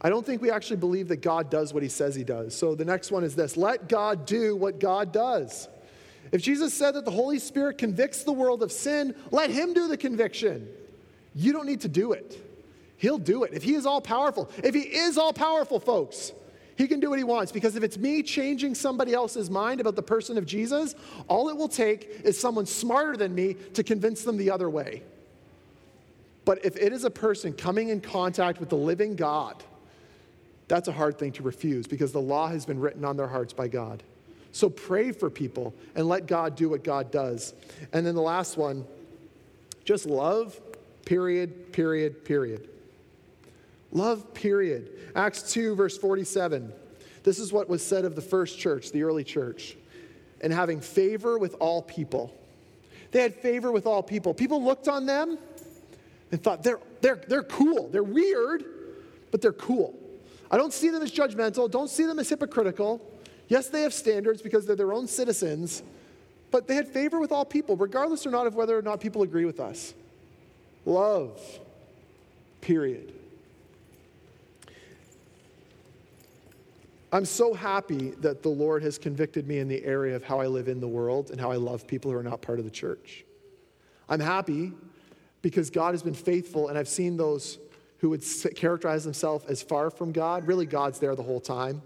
I 0.01 0.09
don't 0.09 0.25
think 0.25 0.41
we 0.41 0.51
actually 0.51 0.77
believe 0.77 1.07
that 1.07 1.21
God 1.21 1.49
does 1.49 1.73
what 1.73 1.83
he 1.83 1.89
says 1.89 2.15
he 2.15 2.25
does. 2.25 2.53
So 2.53 2.75
the 2.75 2.83
next 2.83 3.11
one 3.11 3.23
is 3.23 3.35
this 3.35 3.55
let 3.55 3.87
God 3.87 4.25
do 4.25 4.55
what 4.55 4.79
God 4.79 5.13
does. 5.13 5.69
If 6.33 6.41
Jesus 6.41 6.73
said 6.73 6.95
that 6.95 7.05
the 7.05 7.11
Holy 7.11 7.39
Spirit 7.39 7.77
convicts 7.77 8.23
the 8.23 8.33
world 8.33 8.63
of 8.63 8.71
sin, 8.71 9.15
let 9.31 9.49
him 9.49 9.73
do 9.73 9.87
the 9.87 9.97
conviction. 9.97 10.67
You 11.35 11.53
don't 11.53 11.65
need 11.65 11.81
to 11.81 11.87
do 11.87 12.11
it. 12.11 12.52
He'll 13.03 13.17
do 13.17 13.43
it. 13.43 13.53
If 13.53 13.63
He 13.63 13.75
is 13.75 13.85
all 13.85 13.99
powerful, 13.99 14.49
if 14.63 14.73
He 14.73 14.79
is 14.79 15.17
all 15.17 15.33
powerful, 15.33 15.77
folks, 15.77 16.31
He 16.77 16.87
can 16.87 17.01
do 17.01 17.09
what 17.09 17.19
He 17.19 17.25
wants. 17.25 17.51
Because 17.51 17.75
if 17.75 17.83
it's 17.83 17.97
me 17.97 18.23
changing 18.23 18.75
somebody 18.75 19.13
else's 19.13 19.49
mind 19.49 19.81
about 19.81 19.97
the 19.97 20.01
person 20.01 20.37
of 20.37 20.45
Jesus, 20.45 20.95
all 21.27 21.49
it 21.49 21.57
will 21.57 21.67
take 21.67 22.21
is 22.23 22.39
someone 22.39 22.65
smarter 22.65 23.17
than 23.17 23.35
me 23.35 23.55
to 23.73 23.83
convince 23.83 24.23
them 24.23 24.37
the 24.37 24.49
other 24.49 24.69
way. 24.69 25.03
But 26.45 26.63
if 26.63 26.77
it 26.77 26.93
is 26.93 27.03
a 27.03 27.09
person 27.09 27.51
coming 27.51 27.89
in 27.89 27.99
contact 27.99 28.61
with 28.61 28.69
the 28.69 28.77
living 28.77 29.17
God, 29.17 29.61
that's 30.69 30.87
a 30.87 30.93
hard 30.93 31.19
thing 31.19 31.33
to 31.33 31.43
refuse 31.43 31.87
because 31.87 32.13
the 32.13 32.21
law 32.21 32.47
has 32.47 32.65
been 32.65 32.79
written 32.79 33.03
on 33.03 33.17
their 33.17 33.27
hearts 33.27 33.51
by 33.51 33.67
God. 33.67 34.01
So 34.53 34.69
pray 34.69 35.11
for 35.11 35.29
people 35.29 35.73
and 35.95 36.07
let 36.07 36.25
God 36.25 36.55
do 36.55 36.69
what 36.69 36.85
God 36.85 37.11
does. 37.11 37.53
And 37.91 38.05
then 38.05 38.15
the 38.15 38.21
last 38.21 38.55
one, 38.55 38.85
just 39.83 40.05
love, 40.05 40.57
period, 41.03 41.73
period, 41.73 42.23
period. 42.23 42.69
Love, 43.93 44.33
period. 44.33 44.89
Acts 45.15 45.53
2, 45.53 45.75
verse 45.75 45.97
47. 45.97 46.73
This 47.23 47.39
is 47.39 47.53
what 47.53 47.69
was 47.69 47.85
said 47.85 48.03
of 48.05 48.15
the 48.15 48.21
first 48.21 48.59
church, 48.59 48.91
the 48.91 49.03
early 49.03 49.23
church, 49.23 49.77
and 50.41 50.51
having 50.51 50.81
favor 50.81 51.37
with 51.37 51.55
all 51.59 51.81
people. 51.81 52.35
They 53.11 53.21
had 53.21 53.35
favor 53.35 53.71
with 53.71 53.85
all 53.85 54.01
people. 54.01 54.33
People 54.33 54.63
looked 54.63 54.87
on 54.87 55.05
them 55.05 55.37
and 56.31 56.41
thought, 56.41 56.63
they're, 56.63 56.79
they're, 57.01 57.21
they're 57.27 57.43
cool. 57.43 57.87
They're 57.89 58.03
weird, 58.03 58.65
but 59.31 59.41
they're 59.41 59.53
cool. 59.53 59.93
I 60.49 60.57
don't 60.57 60.73
see 60.73 60.89
them 60.89 61.03
as 61.03 61.11
judgmental, 61.11 61.69
don't 61.69 61.89
see 61.89 62.05
them 62.05 62.19
as 62.19 62.27
hypocritical. 62.29 63.01
Yes, 63.47 63.69
they 63.69 63.83
have 63.83 63.93
standards 63.93 64.41
because 64.41 64.65
they're 64.65 64.75
their 64.75 64.93
own 64.93 65.07
citizens, 65.07 65.83
but 66.49 66.67
they 66.67 66.75
had 66.75 66.87
favor 66.87 67.19
with 67.19 67.31
all 67.31 67.45
people, 67.45 67.75
regardless 67.75 68.25
or 68.25 68.31
not 68.31 68.47
of 68.47 68.55
whether 68.55 68.77
or 68.77 68.81
not 68.81 68.99
people 68.99 69.21
agree 69.21 69.45
with 69.45 69.59
us. 69.59 69.93
Love, 70.85 71.39
period. 72.61 73.13
I'm 77.13 77.25
so 77.25 77.53
happy 77.53 78.09
that 78.21 78.41
the 78.41 78.49
Lord 78.49 78.81
has 78.81 78.97
convicted 78.97 79.47
me 79.47 79.59
in 79.59 79.67
the 79.67 79.85
area 79.85 80.15
of 80.15 80.23
how 80.23 80.39
I 80.39 80.47
live 80.47 80.67
in 80.67 80.79
the 80.79 80.87
world 80.87 81.29
and 81.29 81.39
how 81.39 81.51
I 81.51 81.57
love 81.57 81.85
people 81.85 82.09
who 82.09 82.17
are 82.17 82.23
not 82.23 82.41
part 82.41 82.57
of 82.57 82.65
the 82.65 82.71
church. 82.71 83.23
I'm 84.09 84.19
happy 84.19 84.73
because 85.43 85.69
God 85.69 85.93
has 85.93 86.01
been 86.01 86.15
faithful, 86.15 86.69
and 86.69 86.77
I've 86.77 86.87
seen 86.87 87.15
those 87.15 87.59
who 87.99 88.09
would 88.09 88.23
characterize 88.55 89.03
themselves 89.03 89.45
as 89.45 89.61
far 89.61 89.91
from 89.91 90.11
God. 90.11 90.47
Really, 90.47 90.65
God's 90.65 90.97
there 90.97 91.15
the 91.15 91.21
whole 91.21 91.39
time. 91.39 91.83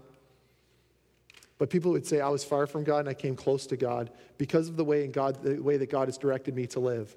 But 1.58 1.68
people 1.68 1.92
would 1.92 2.06
say, 2.06 2.22
I 2.22 2.30
was 2.30 2.42
far 2.42 2.66
from 2.66 2.82
God 2.82 3.00
and 3.00 3.08
I 3.10 3.14
came 3.14 3.36
close 3.36 3.66
to 3.66 3.76
God 3.76 4.10
because 4.38 4.70
of 4.70 4.78
the 4.78 4.84
way, 4.84 5.04
in 5.04 5.12
God, 5.12 5.42
the 5.42 5.60
way 5.60 5.76
that 5.76 5.90
God 5.90 6.08
has 6.08 6.16
directed 6.16 6.54
me 6.54 6.66
to 6.68 6.80
live. 6.80 7.14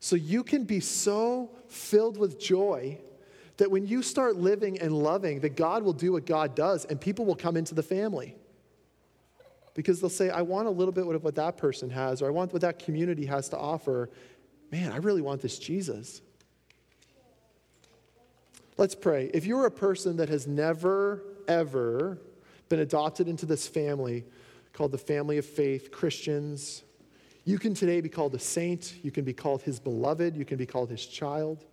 So 0.00 0.16
you 0.16 0.42
can 0.42 0.64
be 0.64 0.80
so 0.80 1.50
filled 1.68 2.18
with 2.18 2.40
joy 2.40 2.98
that 3.56 3.70
when 3.70 3.86
you 3.86 4.02
start 4.02 4.36
living 4.36 4.80
and 4.80 4.92
loving, 4.92 5.40
that 5.40 5.56
God 5.56 5.82
will 5.82 5.92
do 5.92 6.12
what 6.12 6.26
God 6.26 6.54
does 6.54 6.84
and 6.84 7.00
people 7.00 7.24
will 7.24 7.36
come 7.36 7.56
into 7.56 7.74
the 7.74 7.82
family. 7.82 8.34
Because 9.74 10.00
they'll 10.00 10.10
say, 10.10 10.30
I 10.30 10.42
want 10.42 10.68
a 10.68 10.70
little 10.70 10.92
bit 10.92 11.06
of 11.06 11.24
what 11.24 11.34
that 11.34 11.56
person 11.56 11.90
has, 11.90 12.22
or 12.22 12.26
I 12.26 12.30
want 12.30 12.52
what 12.52 12.62
that 12.62 12.78
community 12.78 13.26
has 13.26 13.48
to 13.50 13.58
offer. 13.58 14.10
Man, 14.70 14.92
I 14.92 14.96
really 14.98 15.22
want 15.22 15.40
this 15.40 15.58
Jesus. 15.58 16.20
Let's 18.76 18.94
pray. 18.94 19.30
If 19.34 19.46
you're 19.46 19.66
a 19.66 19.70
person 19.70 20.16
that 20.16 20.28
has 20.28 20.46
never, 20.46 21.22
ever 21.48 22.18
been 22.68 22.80
adopted 22.80 23.28
into 23.28 23.46
this 23.46 23.66
family 23.68 24.24
called 24.72 24.92
the 24.92 24.98
family 24.98 25.38
of 25.38 25.46
faith, 25.46 25.90
Christians, 25.92 26.82
you 27.44 27.58
can 27.58 27.74
today 27.74 28.00
be 28.00 28.08
called 28.08 28.34
a 28.34 28.38
saint. 28.38 28.94
You 29.02 29.10
can 29.10 29.24
be 29.24 29.32
called 29.32 29.62
his 29.62 29.78
beloved. 29.78 30.36
You 30.36 30.44
can 30.44 30.56
be 30.56 30.66
called 30.66 30.90
his 30.90 31.04
child 31.04 31.64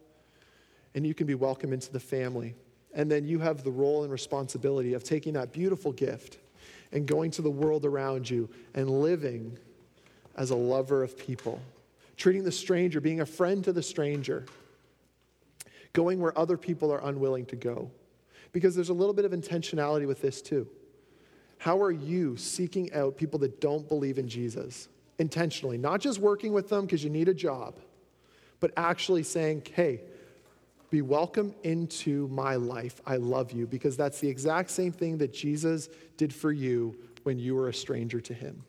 and 0.94 1.06
you 1.06 1.14
can 1.14 1.28
be 1.28 1.36
welcome 1.36 1.74
into 1.74 1.92
the 1.92 2.00
family. 2.00 2.56
And 2.94 3.10
then 3.10 3.26
you 3.26 3.40
have 3.40 3.64
the 3.64 3.72
role 3.72 4.04
and 4.04 4.12
responsibility 4.12 4.94
of 4.94 5.04
taking 5.04 5.34
that 5.34 5.52
beautiful 5.54 5.92
gift 5.92 6.38
and 6.92 7.06
going 7.08 7.32
to 7.32 7.42
the 7.42 7.50
world 7.50 7.86
around 7.86 8.30
you 8.30 8.50
and 8.74 8.90
living 8.90 9.58
as 10.36 10.50
a 10.50 10.56
lover 10.56 11.04
of 11.04 11.18
people. 11.18 11.62
treating 12.22 12.44
the 12.44 12.52
stranger, 12.52 13.02
being 13.02 13.22
a 13.22 13.26
friend 13.26 13.64
to 13.64 13.74
the 13.74 13.82
stranger, 13.82 14.46
going 15.92 16.20
where 16.20 16.38
other 16.38 16.56
people 16.56 16.94
are 16.94 17.04
unwilling 17.04 17.48
to 17.48 17.56
go. 17.56 17.90
Because 18.52 18.76
there's 18.76 18.90
a 18.90 18.94
little 18.94 19.14
bit 19.14 19.26
of 19.26 19.32
intentionality 19.32 20.06
with 20.06 20.22
this 20.22 20.40
too. 20.40 20.68
How 21.58 21.82
are 21.82 21.92
you 21.92 22.38
seeking 22.38 22.94
out 22.94 23.18
people 23.18 23.40
that 23.40 23.60
don't 23.60 23.88
believe 23.88 24.20
in 24.20 24.28
Jesus 24.28 24.88
intentionally? 25.18 25.80
Not 25.80 26.00
just 26.00 26.20
working 26.20 26.54
with 26.54 26.70
them 26.70 26.86
because 26.86 27.04
you 27.04 27.10
need 27.10 27.28
a 27.28 27.34
job, 27.34 27.80
but 28.60 28.72
actually 28.78 29.24
saying, 29.24 29.64
hey, 29.74 30.02
be 30.92 31.02
welcome 31.02 31.56
into 31.64 32.28
my 32.28 32.56
life. 32.56 33.02
I 33.08 33.16
love 33.16 33.52
you. 33.52 33.66
Because 33.66 33.98
that's 33.98 34.20
the 34.20 34.28
exact 34.28 34.70
same 34.70 34.92
thing 34.92 35.18
that 35.18 35.34
Jesus 35.34 35.90
did 36.18 36.34
for 36.34 36.52
you 36.52 36.96
when 37.24 37.40
you 37.40 37.56
were 37.56 37.70
a 37.70 37.74
stranger 37.74 38.20
to 38.22 38.34
him. 38.34 38.64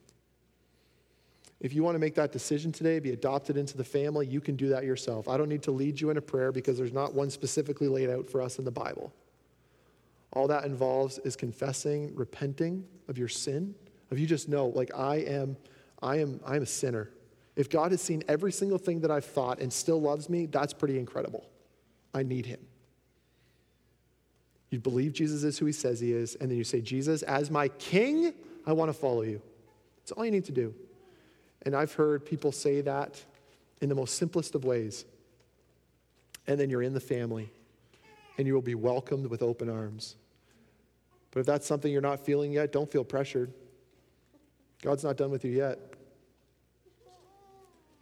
If 1.60 1.74
you 1.74 1.82
want 1.82 1.94
to 1.96 1.98
make 1.98 2.14
that 2.14 2.32
decision 2.32 2.72
today, 2.72 2.98
be 2.98 3.10
adopted 3.10 3.56
into 3.56 3.76
the 3.76 3.84
family, 3.84 4.26
you 4.26 4.40
can 4.40 4.56
do 4.56 4.68
that 4.70 4.84
yourself. 4.84 5.28
I 5.28 5.36
don't 5.36 5.48
need 5.48 5.62
to 5.64 5.70
lead 5.70 6.00
you 6.00 6.10
in 6.10 6.16
a 6.16 6.20
prayer 6.20 6.50
because 6.50 6.78
there's 6.78 6.92
not 6.92 7.14
one 7.14 7.30
specifically 7.30 7.88
laid 7.88 8.10
out 8.10 8.28
for 8.28 8.40
us 8.40 8.58
in 8.58 8.64
the 8.64 8.70
Bible. 8.70 9.12
All 10.32 10.48
that 10.48 10.64
involves 10.64 11.18
is 11.18 11.36
confessing, 11.36 12.12
repenting 12.14 12.84
of 13.08 13.18
your 13.18 13.28
sin, 13.28 13.74
of 14.10 14.18
you 14.18 14.26
just 14.26 14.48
know, 14.48 14.66
like 14.66 14.92
I 14.96 15.16
am, 15.16 15.56
I 16.02 16.16
am, 16.16 16.40
I 16.44 16.56
am 16.56 16.62
a 16.62 16.66
sinner. 16.66 17.10
If 17.54 17.68
God 17.70 17.92
has 17.92 18.00
seen 18.00 18.24
every 18.28 18.50
single 18.50 18.78
thing 18.78 19.00
that 19.00 19.10
I've 19.10 19.24
thought 19.24 19.60
and 19.60 19.72
still 19.72 20.00
loves 20.00 20.28
me, 20.28 20.46
that's 20.46 20.72
pretty 20.72 20.98
incredible. 20.98 21.46
I 22.14 22.22
need 22.22 22.46
him. 22.46 22.60
You 24.70 24.80
believe 24.80 25.12
Jesus 25.12 25.44
is 25.44 25.58
who 25.58 25.66
he 25.66 25.72
says 25.72 26.00
he 26.00 26.12
is, 26.12 26.34
and 26.36 26.50
then 26.50 26.56
you 26.56 26.64
say, 26.64 26.80
Jesus, 26.80 27.22
as 27.22 27.50
my 27.50 27.68
king, 27.68 28.32
I 28.66 28.72
want 28.72 28.88
to 28.88 28.92
follow 28.94 29.22
you. 29.22 29.42
That's 29.98 30.12
all 30.12 30.24
you 30.24 30.30
need 30.30 30.46
to 30.46 30.52
do. 30.52 30.74
And 31.64 31.76
I've 31.76 31.92
heard 31.92 32.24
people 32.24 32.52
say 32.52 32.80
that 32.80 33.22
in 33.80 33.88
the 33.88 33.94
most 33.94 34.16
simplest 34.16 34.54
of 34.54 34.64
ways. 34.64 35.04
And 36.46 36.58
then 36.58 36.70
you're 36.70 36.82
in 36.82 36.94
the 36.94 37.00
family 37.00 37.50
and 38.38 38.46
you 38.46 38.54
will 38.54 38.62
be 38.62 38.74
welcomed 38.74 39.26
with 39.26 39.42
open 39.42 39.68
arms. 39.68 40.16
But 41.30 41.40
if 41.40 41.46
that's 41.46 41.66
something 41.66 41.92
you're 41.92 42.00
not 42.00 42.20
feeling 42.20 42.52
yet, 42.52 42.72
don't 42.72 42.90
feel 42.90 43.04
pressured. 43.04 43.52
God's 44.82 45.04
not 45.04 45.16
done 45.16 45.30
with 45.30 45.44
you 45.44 45.52
yet. 45.52 45.78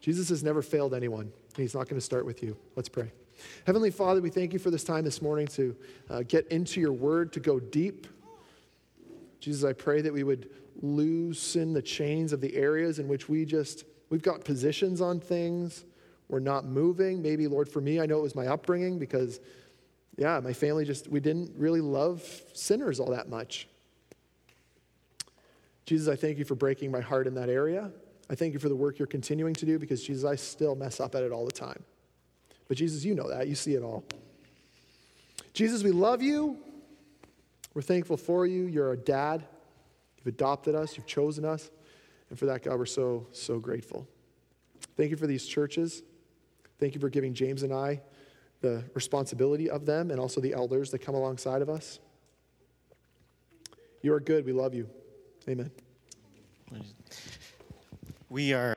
Jesus 0.00 0.30
has 0.30 0.42
never 0.42 0.62
failed 0.62 0.94
anyone, 0.94 1.20
and 1.24 1.56
He's 1.56 1.74
not 1.74 1.86
going 1.86 1.98
to 1.98 2.04
start 2.04 2.24
with 2.24 2.42
you. 2.42 2.56
Let's 2.74 2.88
pray. 2.88 3.12
Heavenly 3.66 3.90
Father, 3.90 4.20
we 4.20 4.30
thank 4.30 4.52
you 4.52 4.58
for 4.58 4.70
this 4.70 4.84
time 4.84 5.04
this 5.04 5.22
morning 5.22 5.46
to 5.48 5.76
uh, 6.08 6.22
get 6.26 6.46
into 6.48 6.80
your 6.80 6.92
word, 6.92 7.32
to 7.34 7.40
go 7.40 7.60
deep. 7.60 8.06
Jesus, 9.40 9.64
I 9.64 9.72
pray 9.72 10.00
that 10.02 10.12
we 10.12 10.22
would 10.22 10.50
loosen 10.82 11.72
the 11.72 11.82
chains 11.82 12.32
of 12.32 12.40
the 12.40 12.54
areas 12.54 12.98
in 12.98 13.08
which 13.08 13.28
we 13.28 13.44
just, 13.44 13.84
we've 14.08 14.22
got 14.22 14.44
positions 14.44 15.00
on 15.00 15.20
things. 15.20 15.84
We're 16.28 16.40
not 16.40 16.64
moving. 16.64 17.22
Maybe, 17.22 17.46
Lord, 17.46 17.68
for 17.68 17.80
me, 17.80 18.00
I 18.00 18.06
know 18.06 18.18
it 18.18 18.22
was 18.22 18.34
my 18.34 18.46
upbringing 18.46 18.98
because, 18.98 19.40
yeah, 20.16 20.38
my 20.40 20.52
family 20.52 20.84
just, 20.84 21.08
we 21.08 21.20
didn't 21.20 21.52
really 21.56 21.80
love 21.80 22.22
sinners 22.52 23.00
all 23.00 23.10
that 23.10 23.28
much. 23.28 23.66
Jesus, 25.86 26.06
I 26.06 26.14
thank 26.14 26.38
you 26.38 26.44
for 26.44 26.54
breaking 26.54 26.92
my 26.92 27.00
heart 27.00 27.26
in 27.26 27.34
that 27.34 27.48
area. 27.48 27.90
I 28.28 28.36
thank 28.36 28.52
you 28.52 28.60
for 28.60 28.68
the 28.68 28.76
work 28.76 28.98
you're 28.98 29.08
continuing 29.08 29.54
to 29.54 29.66
do 29.66 29.78
because, 29.78 30.04
Jesus, 30.04 30.24
I 30.24 30.36
still 30.36 30.76
mess 30.76 31.00
up 31.00 31.16
at 31.16 31.24
it 31.24 31.32
all 31.32 31.44
the 31.44 31.50
time. 31.50 31.82
But, 32.70 32.76
Jesus, 32.76 33.04
you 33.04 33.16
know 33.16 33.28
that. 33.28 33.48
You 33.48 33.56
see 33.56 33.74
it 33.74 33.82
all. 33.82 34.04
Jesus, 35.54 35.82
we 35.82 35.90
love 35.90 36.22
you. 36.22 36.56
We're 37.74 37.82
thankful 37.82 38.16
for 38.16 38.46
you. 38.46 38.66
You're 38.66 38.86
our 38.86 38.94
dad. 38.94 39.44
You've 40.16 40.28
adopted 40.28 40.76
us, 40.76 40.96
you've 40.96 41.08
chosen 41.08 41.44
us. 41.44 41.68
And 42.28 42.38
for 42.38 42.46
that, 42.46 42.62
God, 42.62 42.78
we're 42.78 42.86
so, 42.86 43.26
so 43.32 43.58
grateful. 43.58 44.06
Thank 44.96 45.10
you 45.10 45.16
for 45.16 45.26
these 45.26 45.46
churches. 45.46 46.04
Thank 46.78 46.94
you 46.94 47.00
for 47.00 47.08
giving 47.08 47.34
James 47.34 47.64
and 47.64 47.72
I 47.72 48.02
the 48.60 48.84
responsibility 48.94 49.68
of 49.68 49.84
them 49.84 50.12
and 50.12 50.20
also 50.20 50.40
the 50.40 50.52
elders 50.52 50.92
that 50.92 51.00
come 51.00 51.16
alongside 51.16 51.62
of 51.62 51.68
us. 51.68 51.98
You 54.00 54.14
are 54.14 54.20
good. 54.20 54.46
We 54.46 54.52
love 54.52 54.74
you. 54.74 54.88
Amen. 55.48 55.72
We 58.28 58.52
are. 58.52 58.76